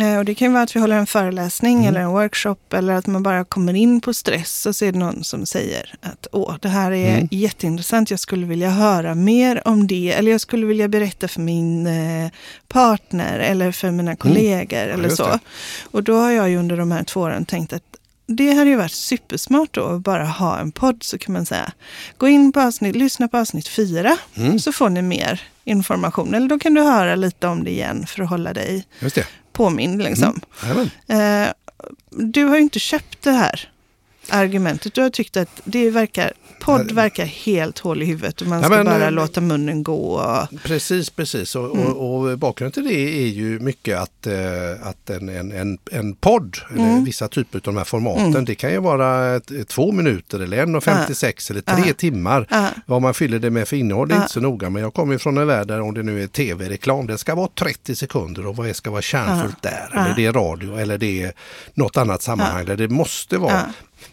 Eh, 0.00 0.18
och 0.18 0.24
det 0.24 0.34
kan 0.34 0.52
vara 0.52 0.62
att 0.62 0.76
vi 0.76 0.80
håller 0.80 0.96
en 0.96 1.06
föreläsning 1.06 1.84
eller 1.84 2.00
en 2.00 2.08
workshop 2.10 2.56
eller 2.74 2.92
att 2.92 3.06
man 3.06 3.22
bara 3.22 3.44
kommer 3.44 3.74
in 3.74 4.00
på 4.00 4.14
stress 4.14 4.66
och 4.66 4.76
så 4.76 4.84
är 4.84 4.92
det 4.92 4.98
någon 4.98 5.24
som 5.24 5.46
säger 5.46 5.94
att 6.02 6.26
åh, 6.32 6.56
det 6.62 6.68
här 6.68 6.92
är 6.92 7.14
Mm. 7.16 7.28
jätteintressant, 7.30 8.10
jag 8.10 8.20
skulle 8.20 8.46
vilja 8.46 8.70
höra 8.70 9.14
mer 9.14 9.68
om 9.68 9.86
det 9.86 10.12
eller 10.12 10.30
jag 10.30 10.40
skulle 10.40 10.66
vilja 10.66 10.88
berätta 10.88 11.28
för 11.28 11.40
min 11.40 11.86
eh, 11.86 12.30
partner 12.68 13.38
eller 13.38 13.72
för 13.72 13.90
mina 13.90 14.16
kollegor 14.16 14.78
eller 14.78 14.94
Mm. 14.94 15.04
just 15.04 15.16
så. 15.16 15.26
det. 15.26 15.38
Och 15.90 16.02
då 16.02 16.16
har 16.20 16.30
jag 16.30 16.50
ju 16.50 16.56
under 16.56 16.76
de 16.76 16.90
här 16.92 17.02
två 17.04 17.20
åren 17.20 17.44
tänkt 17.46 17.72
att 17.72 17.82
det 18.28 18.52
hade 18.52 18.70
ju 18.70 18.76
varit 18.76 18.92
supersmart 18.92 19.68
då 19.74 19.84
att 19.84 20.00
bara 20.00 20.24
ha 20.24 20.58
en 20.58 20.72
podd 20.72 21.02
så 21.02 21.18
kan 21.18 21.32
man 21.32 21.46
säga. 21.46 21.72
Gå 22.18 22.28
in 22.28 22.52
på 22.52 22.60
avsnitt, 22.60 22.96
lyssna 22.96 23.28
på 23.28 23.38
avsnitt 23.38 23.68
fyra 23.68 24.16
Mm. 24.36 24.58
så 24.58 24.72
får 24.72 24.88
ni 24.90 25.02
mer 25.02 25.40
information. 25.64 26.34
Eller 26.34 26.48
då 26.48 26.58
kan 26.58 26.74
du 26.74 26.80
höra 26.82 27.14
lite 27.14 27.46
om 27.46 27.64
det 27.64 27.70
igen 27.70 28.06
för 28.06 28.22
att 28.22 28.28
hålla 28.28 28.52
dig 28.52 28.84
Påmind. 29.56 30.02
Liksom. 30.02 30.40
Jajamän. 30.62 30.90
Eh, 31.06 31.52
du 32.10 32.44
har 32.44 32.56
ju 32.56 32.62
inte 32.62 32.78
köpt 32.78 33.22
det 33.22 33.30
här. 33.30 33.68
Argumentet. 34.30 34.94
Du 34.94 35.02
har 35.02 35.10
tyckt 35.10 35.36
att 35.36 35.60
det 35.64 35.90
verkar, 35.90 36.32
podd 36.60 36.92
verkar 36.92 37.24
helt 37.24 37.78
hål 37.78 38.02
i 38.02 38.04
huvudet 38.06 38.40
och 38.40 38.46
man 38.46 38.58
Ja, 38.58 38.64
ska 38.64 38.76
men, 38.76 38.84
bara 38.86 39.04
eh, 39.06 39.10
låta 39.12 39.40
munnen 39.40 39.82
gå. 39.82 39.96
Och, 40.12 40.62
Precis, 40.62 41.10
precis. 41.10 41.56
Och, 41.56 41.76
Mm. 41.76 41.86
och, 41.92 42.30
och 42.30 42.38
bakgrunden 42.38 42.72
till 42.72 42.84
det 42.94 43.22
är 43.22 43.26
ju 43.26 43.58
mycket 43.58 43.98
att, 43.98 44.26
eh, 44.26 44.86
att 44.88 45.10
en, 45.10 45.28
en, 45.28 45.52
en, 45.52 45.78
en 45.90 46.14
podd, 46.14 46.56
Mm. 46.76 47.04
vissa 47.04 47.28
typer 47.28 47.58
av 47.58 47.62
de 47.62 47.76
här 47.76 47.84
formaten, 47.84 48.44
det 48.44 48.54
kan 48.54 48.70
ju 48.70 48.78
vara 48.78 49.40
två 49.68 49.92
minuter 49.92 50.40
eller 50.40 50.56
1.56 50.66 51.50
eller 51.50 51.60
tre 51.60 51.84
Ja. 51.86 51.94
timmar. 51.94 52.46
Ja. 52.50 52.68
Vad 52.86 53.02
man 53.02 53.14
fyller 53.14 53.38
det 53.38 53.50
med 53.50 53.68
för 53.68 53.76
innehåll 53.76 54.10
är 54.10 54.14
Ja. 54.14 54.20
inte 54.20 54.32
så 54.32 54.40
noga. 54.40 54.70
Men 54.70 54.82
jag 54.82 54.94
kommer 54.94 55.12
ju 55.12 55.18
från 55.18 55.38
en 55.38 55.46
värld 55.46 55.66
där 55.68 55.80
om 55.80 55.94
det 55.94 56.02
nu 56.02 56.22
är 56.22 56.26
tv-reklam, 56.26 57.06
det 57.06 57.18
ska 57.18 57.34
vara 57.34 57.48
30 57.58 57.94
sekunder 57.96 58.46
och 58.46 58.56
vad 58.56 58.76
ska 58.76 58.90
vara 58.90 59.02
kärnfullt 59.02 59.62
där? 59.62 59.90
Ja. 59.94 60.04
Eller 60.04 60.14
det 60.16 60.26
är 60.26 60.32
radio 60.32 60.78
eller 60.78 60.98
det 60.98 61.22
är 61.22 61.32
något 61.74 61.96
annat 61.96 62.22
sammanhang 62.22 62.64
där 62.64 62.76
det 62.76 62.88
måste 62.88 63.38
vara 63.38 63.52
Ja. 63.52 63.62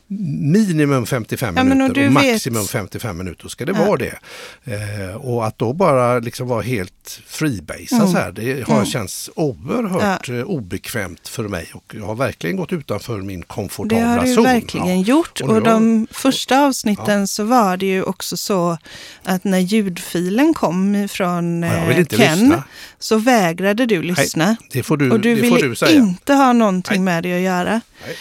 Minimum 0.07 1.05
55 1.05 1.53
Ja, 1.55 1.61
och 1.61 1.67
minuter 1.67 1.91
och 1.91 1.97
vet- 2.05 2.11
maximum 2.33 2.65
55 2.67 3.17
minuter 3.17 3.47
ska 3.47 3.65
det 3.65 3.71
vara 3.73 3.97
det. 3.97 4.15
Eh, 4.63 5.15
och 5.15 5.47
att 5.47 5.57
då 5.57 5.73
bara 5.73 6.19
liksom 6.19 6.47
vara 6.47 6.61
helt 6.61 7.19
freebasea 7.27 7.97
Mm. 7.99 8.11
så 8.11 8.17
här, 8.17 8.31
det 8.31 8.67
har 8.67 8.85
känts 8.85 9.29
oerhört 9.35 10.29
eh, 10.29 10.35
obekvämt 10.35 11.27
för 11.27 11.47
mig 11.47 11.69
och 11.73 11.95
jag 11.97 12.05
har 12.05 12.15
verkligen 12.15 12.55
gått 12.57 12.73
utanför 12.73 13.21
min 13.21 13.39
det 13.39 13.45
komfortabla 13.45 14.05
har 14.07 14.25
du 14.25 14.33
zon. 14.35 14.43
verkligen 14.43 14.99
Ja. 14.99 15.05
gjort. 15.05 15.41
Och 15.41 15.49
Och, 15.49 15.63
de 15.63 16.07
första 16.11 16.59
avsnitten 16.65 17.27
så 17.27 17.43
var 17.43 17.77
det 17.77 17.85
ju 17.85 18.03
också 18.03 18.37
så 18.37 18.77
att 19.23 19.43
när 19.43 19.59
ljudfilen 19.59 20.53
kom 20.53 21.07
från 21.11 21.63
Ja, 21.63 21.69
eh, 21.91 22.05
Ken 22.05 22.39
lyssna. 22.39 22.63
så 22.99 23.17
vägrade 23.17 23.85
du 23.85 24.01
lyssna. 24.01 24.55
Det 24.71 24.83
får 24.83 24.97
du, 24.97 25.11
och 25.11 25.19
du 25.19 25.35
det 25.35 25.41
ville 25.41 25.91
inte 25.95 26.33
ha 26.33 26.53
någonting 26.53 26.91
Nej. 27.05 27.13
med 27.13 27.23
det 27.23 27.35
att 27.35 27.41
göra. 27.41 27.81
Nej. 28.05 28.15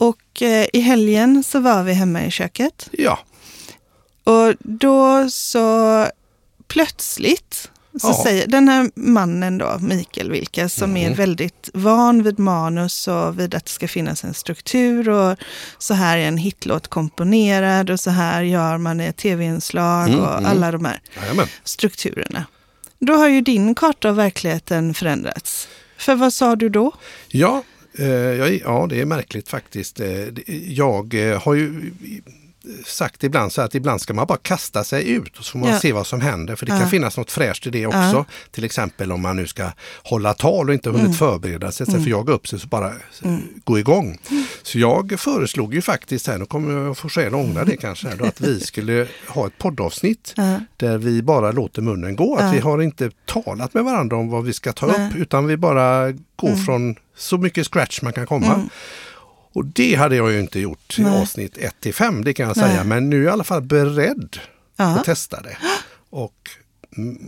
Och 0.00 0.42
eh, 0.42 0.66
i 0.72 0.80
helgen 0.80 1.44
så 1.44 1.60
var 1.60 1.82
vi 1.82 1.92
hemma 1.92 2.24
i 2.24 2.30
köket. 2.30 2.88
Ja, 2.92 3.18
Och 4.24 4.54
då 4.58 5.30
så 5.30 6.06
plötsligt 6.68 7.70
så 8.00 8.08
Ja. 8.08 8.20
säger 8.24 8.46
den 8.46 8.68
här 8.68 8.90
mannen 8.94 9.58
då, 9.58 9.78
Mikael 9.80 10.30
Vilka, 10.30 10.68
som 10.68 10.90
Mm. 10.96 11.12
är 11.12 11.16
väldigt 11.16 11.70
van 11.74 12.22
vid 12.22 12.38
manus 12.38 13.08
och 13.08 13.40
vid 13.40 13.54
att 13.54 13.64
det 13.64 13.70
ska 13.70 13.88
finnas 13.88 14.24
en 14.24 14.34
struktur 14.34 15.08
och 15.08 15.36
så 15.78 15.94
här 15.94 16.18
är 16.18 16.28
en 16.28 16.36
hitlåt 16.36 16.88
komponerad 16.88 17.90
och 17.90 18.00
så 18.00 18.10
här 18.10 18.42
gör 18.42 18.78
man 18.78 19.00
ett 19.00 19.16
tv-inslag 19.16 20.08
Mm, 20.08 20.20
och 20.20 20.32
mm. 20.38 20.44
alla 20.50 20.72
de 20.72 20.84
här 20.84 21.00
jajamän. 21.22 21.46
strukturerna. 21.64 22.44
Då 22.98 23.12
har 23.14 23.28
ju 23.28 23.40
din 23.40 23.74
karta 23.74 24.08
av 24.08 24.16
verkligheten 24.16 24.94
förändrats. 24.94 25.68
För 25.98 26.14
vad 26.14 26.32
sa 26.32 26.56
du 26.56 26.68
då? 26.68 26.92
Ja, 27.28 27.62
Eh, 27.98 28.54
ja, 28.54 28.86
det 28.90 29.00
är 29.00 29.04
märkligt 29.04 29.48
faktiskt. 29.48 30.00
Eh, 30.00 30.28
jag 30.72 31.14
eh, 31.14 31.42
har 31.42 31.54
ju 31.54 31.92
sagt 32.86 33.24
ibland 33.24 33.52
så 33.52 33.62
att 33.62 33.74
ibland 33.74 34.00
ska 34.00 34.14
man 34.14 34.26
bara 34.26 34.38
kasta 34.38 34.84
sig 34.84 35.08
ut 35.10 35.38
och 35.38 35.44
så 35.44 35.50
får 35.52 35.58
man 35.58 35.68
Ja. 35.70 35.78
se 35.80 35.92
vad 35.92 36.06
som 36.06 36.20
händer. 36.20 36.56
För 36.56 36.66
det 36.66 36.72
Ja. 36.72 36.78
kan 36.78 36.90
finnas 36.90 37.16
något 37.16 37.30
fräscht 37.30 37.66
i 37.66 37.70
det 37.70 37.86
också. 37.86 37.98
Ja. 37.98 38.24
Till 38.50 38.64
exempel 38.64 39.12
om 39.12 39.20
man 39.20 39.36
nu 39.36 39.46
ska 39.46 39.70
hålla 40.02 40.34
tal 40.34 40.68
och 40.68 40.74
inte 40.74 40.88
hunnit 40.90 41.04
Mm. 41.04 41.14
förbereda 41.16 41.72
sig 41.72 41.86
för 41.86 42.10
jaga 42.10 42.32
upp 42.32 42.48
sig 42.48 42.60
så 42.60 42.66
bara 42.66 42.88
eh, 42.88 43.36
gå 43.64 43.78
igång. 43.78 44.18
Så 44.62 44.78
jag 44.78 45.14
föreslog 45.20 45.74
ju 45.74 45.82
faktiskt 45.82 46.26
här, 46.26 46.38
nu 46.38 46.46
kommer 46.46 46.86
jag 46.86 46.98
få 46.98 47.08
skäl 47.08 47.26
att 47.26 47.32
ångra 47.40 47.64
det 47.64 47.76
kanske, 47.76 48.08
här, 48.08 48.16
då, 48.16 48.24
att 48.24 48.40
vi 48.40 48.60
skulle 48.60 49.06
ha 49.28 49.46
ett 49.46 49.58
poddavsnitt 49.58 50.34
där 50.76 50.98
vi 50.98 51.22
bara 51.22 51.52
låter 51.52 51.82
munnen 51.82 52.16
gå. 52.16 52.36
Att 52.36 52.54
vi 52.54 52.58
har 52.58 52.82
inte 52.82 53.10
talat 53.26 53.74
med 53.74 53.84
varandra 53.84 54.16
om 54.16 54.28
vad 54.30 54.44
vi 54.44 54.52
ska 54.52 54.72
ta. 54.72 54.94
Mm. 54.94 55.08
upp 55.10 55.16
utan 55.16 55.46
vi 55.46 55.56
bara 55.56 56.12
går 56.36 56.64
från 56.66 56.96
så 57.16 57.38
mycket 57.38 57.66
scratch 57.66 58.02
man 58.02 58.12
kan 58.12 58.26
komma. 58.26 58.68
Och 59.52 59.64
det 59.64 59.94
hade 59.94 60.16
jag 60.16 60.32
ju 60.32 60.40
inte 60.40 60.60
gjort 60.60 60.98
i 60.98 61.02
Nej. 61.02 61.20
avsnitt 61.22 61.56
1 61.58 61.80
till 61.80 61.94
5, 61.94 62.24
det 62.24 62.32
kan 62.34 62.46
jag 62.48 62.56
Nej. 62.56 62.68
säga. 62.70 62.84
Men 62.84 63.10
nu 63.10 63.16
är 63.16 63.22
jag 63.22 63.30
i 63.30 63.32
alla 63.32 63.44
fall 63.44 63.62
beredd 63.62 64.38
Ja. 64.76 64.84
att 64.84 65.04
testa 65.04 65.42
det. 65.42 65.56
Och 66.10 66.50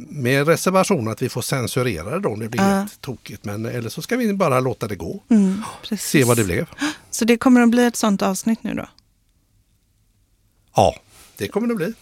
med 0.09 0.47
reservation 0.49 1.09
att 1.09 1.23
vi 1.23 1.29
får 1.29 1.43
censurera 1.43 2.11
det 2.11 2.21
då 2.21 2.29
om 2.29 2.41
det 2.41 2.49
blir 2.49 2.61
Ja. 2.61 2.69
helt 2.69 3.01
tokigt. 3.01 3.45
Men 3.45 3.67
eller 3.67 3.89
så 3.89 4.03
ska 4.03 4.17
vi 4.17 4.33
bara 4.35 4.61
låta 4.61 4.89
det 4.89 4.97
gå. 4.97 5.23
Mm. 5.29 5.63
Se 5.99 6.25
vad 6.25 6.37
det 6.37 6.45
blev. 6.45 6.69
Så 7.11 7.25
det 7.25 7.37
kommer 7.37 7.61
att 7.61 7.71
bli 7.71 7.85
ett 7.85 7.97
sånt 7.97 8.23
avsnitt 8.23 8.63
nu 8.63 8.75
då? 8.75 8.89
Ja, 10.77 10.95
det 11.37 11.49
kommer 11.49 11.69
det 11.69 11.75
bli. 11.75 11.93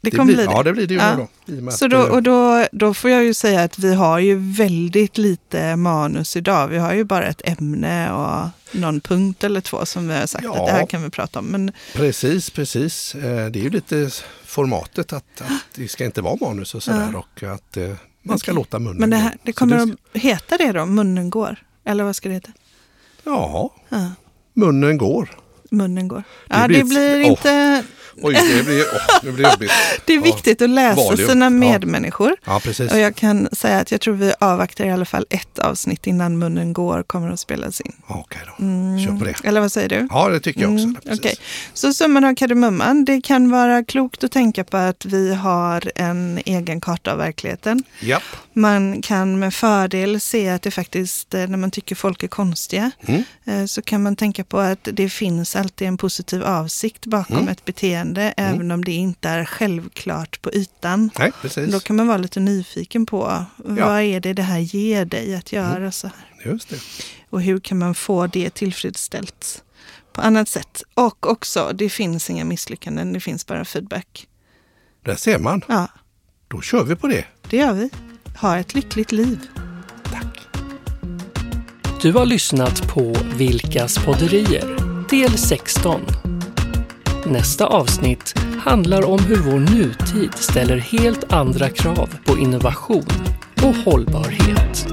Det 0.00 0.10
kommer 0.10 0.24
bli 0.24 0.34
det? 0.34 0.42
Ja, 0.42 0.62
det 0.62 0.72
blir 0.72 0.86
det 0.86 0.94
ju 0.94 1.00
Ja. 1.00 1.28
då. 1.46 1.70
Så 1.70 1.88
då, 1.88 1.98
och 1.98 2.22
då, 2.22 2.66
då 2.72 2.94
får 2.94 3.10
jag 3.10 3.24
ju 3.24 3.34
säga 3.34 3.62
att 3.62 3.78
vi 3.78 3.94
har 3.94 4.18
ju 4.18 4.34
väldigt 4.56 5.18
lite 5.18 5.76
manus 5.76 6.36
idag. 6.36 6.68
Vi 6.68 6.78
har 6.78 6.94
ju 6.94 7.04
bara 7.04 7.26
ett 7.26 7.40
ämne 7.44 8.12
och 8.12 8.48
någon 8.80 9.00
punkt 9.00 9.44
eller 9.44 9.60
två 9.60 9.86
som 9.86 10.08
vi 10.08 10.14
har 10.14 10.26
sagt 10.26 10.44
Ja. 10.44 10.60
att 10.60 10.66
det 10.66 10.72
här 10.72 10.86
kan 10.86 11.02
vi 11.02 11.10
prata 11.10 11.38
om. 11.38 11.44
Men 11.46 11.72
Precis, 11.94 12.50
precis. 12.50 13.14
Eh, 13.14 13.46
Det 13.50 13.58
är 13.58 13.62
ju 13.62 13.70
lite 13.70 14.10
formatet 14.44 15.12
att, 15.12 15.40
att 15.40 15.50
det 15.74 15.88
ska 15.88 16.04
inte 16.04 16.22
vara 16.22 16.36
manus 16.40 16.74
och 16.74 16.82
sådär 16.82 17.16
och 17.16 17.42
att 17.42 17.76
eh, 17.76 17.90
man 18.22 18.38
ska 18.38 18.50
Okej. 18.52 18.54
låta 18.60 18.78
munnen 18.78 18.96
Men 19.00 19.10
det, 19.10 19.16
här, 19.16 19.36
det 19.42 19.52
kommer 19.52 19.76
det- 19.76 19.82
att 20.14 20.22
heta 20.22 20.56
det 20.56 20.72
då, 20.72 20.86
munnen 20.86 21.30
går? 21.30 21.56
Eller 21.84 22.04
vad 22.04 22.16
ska 22.16 22.28
det 22.28 22.34
heta? 22.34 22.50
Ja, 23.24 23.74
Ja, 23.88 24.10
munnen 24.54 24.98
går. 24.98 25.36
munnen 25.70 26.08
går. 26.08 26.22
Det 26.48 26.54
Ja, 26.60 26.68
blir 26.68 26.78
det 26.78 26.84
blir 26.84 27.20
inte... 27.20 27.84
Oj, 28.22 28.34
det 28.56 28.62
blir, 28.64 28.84
åh, 28.94 29.00
det 29.22 29.32
blir 29.32 29.50
jobbigt. 29.50 29.70
Det 30.06 30.12
är 30.12 30.16
Ja. 30.16 30.22
viktigt 30.22 30.62
att 30.62 30.70
läsa 30.70 30.96
Valium. 31.02 31.28
sina 31.28 31.44
Ja. 31.46 31.50
medmänniskor. 31.50 32.36
Ja, 32.44 32.60
precis. 32.64 32.92
Och 32.92 32.98
jag 32.98 33.16
kan 33.16 33.48
säga 33.52 33.78
att 33.78 33.90
jag 33.92 34.00
tror 34.00 34.14
vi 34.14 34.32
avvaktar 34.40 34.84
i 34.84 34.90
alla 34.90 35.04
fall 35.04 35.26
ett 35.30 35.58
avsnitt 35.58 36.06
innan 36.06 36.38
munnen 36.38 36.72
går 36.72 37.02
kommer 37.02 37.30
att 37.30 37.40
spelas 37.40 37.80
in. 37.80 37.92
Ja, 38.08 38.14
Okej 38.26 38.40
då, 38.46 38.52
kör 39.12 39.18
på 39.18 39.24
det. 39.24 39.34
Eller 39.44 39.60
vad 39.60 39.72
säger 39.72 39.88
du? 39.88 40.08
Ja, 40.10 40.28
det 40.28 40.40
tycker 40.40 40.60
jag 40.60 40.72
också. 40.72 40.84
Mm, 40.84 40.96
okej. 41.12 41.34
Så 41.74 41.92
summan 41.94 42.24
av 42.24 42.34
kardemumman, 42.34 43.04
det 43.04 43.20
kan 43.20 43.50
vara 43.50 43.84
klokt 43.84 44.24
att 44.24 44.32
tänka 44.32 44.64
på 44.64 44.76
att 44.76 45.04
vi 45.04 45.34
har 45.34 45.92
en 45.94 46.40
egen 46.44 46.80
karta 46.80 47.12
av 47.12 47.18
verkligheten. 47.18 47.82
Japp. 48.00 48.22
Man 48.52 49.02
kan 49.02 49.38
med 49.38 49.54
fördel 49.54 50.20
se 50.20 50.48
att 50.48 50.62
det 50.62 50.70
faktiskt, 50.70 51.34
eh, 51.34 51.46
när 51.48 51.56
man 51.58 51.70
tycker 51.70 51.94
folk 51.94 52.22
är 52.22 52.28
konstiga, 52.28 52.90
Mm. 53.06 53.24
eh, 53.44 53.64
så 53.66 53.82
kan 53.82 54.02
man 54.02 54.16
tänka 54.16 54.44
på 54.44 54.58
att 54.58 54.88
det 54.92 55.08
finns 55.08 55.56
alltid 55.56 55.88
en 55.88 55.96
positiv 55.96 56.42
avsikt 56.44 57.06
bakom 57.06 57.36
Mm. 57.36 57.48
ett 57.48 57.64
beteende, 57.64 58.05
även 58.14 58.70
om 58.70 58.84
det 58.84 58.92
inte 58.92 59.28
är 59.28 59.44
självklart 59.44 60.42
på 60.42 60.52
ytan. 60.52 61.10
Nej, 61.18 61.32
precis. 61.42 61.72
Då 61.72 61.80
kan 61.80 61.96
man 61.96 62.06
vara 62.06 62.18
lite 62.18 62.40
nyfiken 62.40 63.06
på 63.06 63.44
vad 63.56 64.00
är 64.02 64.20
det 64.20 64.32
det 64.32 64.42
här 64.42 64.58
ger 64.58 65.04
dig 65.04 65.34
att 65.34 65.52
göra 65.52 65.76
Mm. 65.76 65.92
så 65.92 66.06
här. 66.06 66.50
Just 66.50 66.68
det. 66.68 66.78
Och 67.30 67.42
hur 67.42 67.60
kan 67.60 67.78
man 67.78 67.94
få 67.94 68.26
det 68.26 68.50
tillfredsställt 68.54 69.62
på 70.12 70.20
annat 70.20 70.48
sätt? 70.48 70.82
Och 70.94 71.26
också, 71.30 71.70
det 71.74 71.88
finns 71.88 72.30
inga 72.30 72.44
misslyckanden, 72.44 73.12
det 73.12 73.20
finns 73.20 73.46
bara 73.46 73.64
feedback. 73.64 74.26
Där 75.04 75.14
ser 75.16 75.38
man. 75.38 75.62
Ja, 75.68 75.88
Då 76.48 76.60
kör 76.60 76.84
vi 76.84 76.96
på 76.96 77.06
det. 77.06 77.24
det 77.50 77.56
gör 77.56 77.72
vi. 77.72 77.90
Ha 78.40 78.58
ett 78.58 78.74
lyckligt 78.74 79.12
liv. 79.12 79.40
Tack. 80.04 80.40
Du 82.02 82.12
har 82.12 82.26
lyssnat 82.26 82.88
på 82.88 83.16
Vilkas 83.36 83.98
podderier, 84.04 84.76
del 85.10 85.38
16. 85.38 86.00
Nästa 87.30 87.66
avsnitt 87.66 88.34
handlar 88.60 89.04
om 89.10 89.18
hur 89.18 89.36
vår 89.36 89.58
nutid 89.58 90.34
ställer 90.34 90.76
helt 90.76 91.32
andra 91.32 91.68
krav 91.68 92.08
på 92.24 92.38
innovation 92.38 93.04
och 93.62 93.92
hållbarhet. 93.92 94.86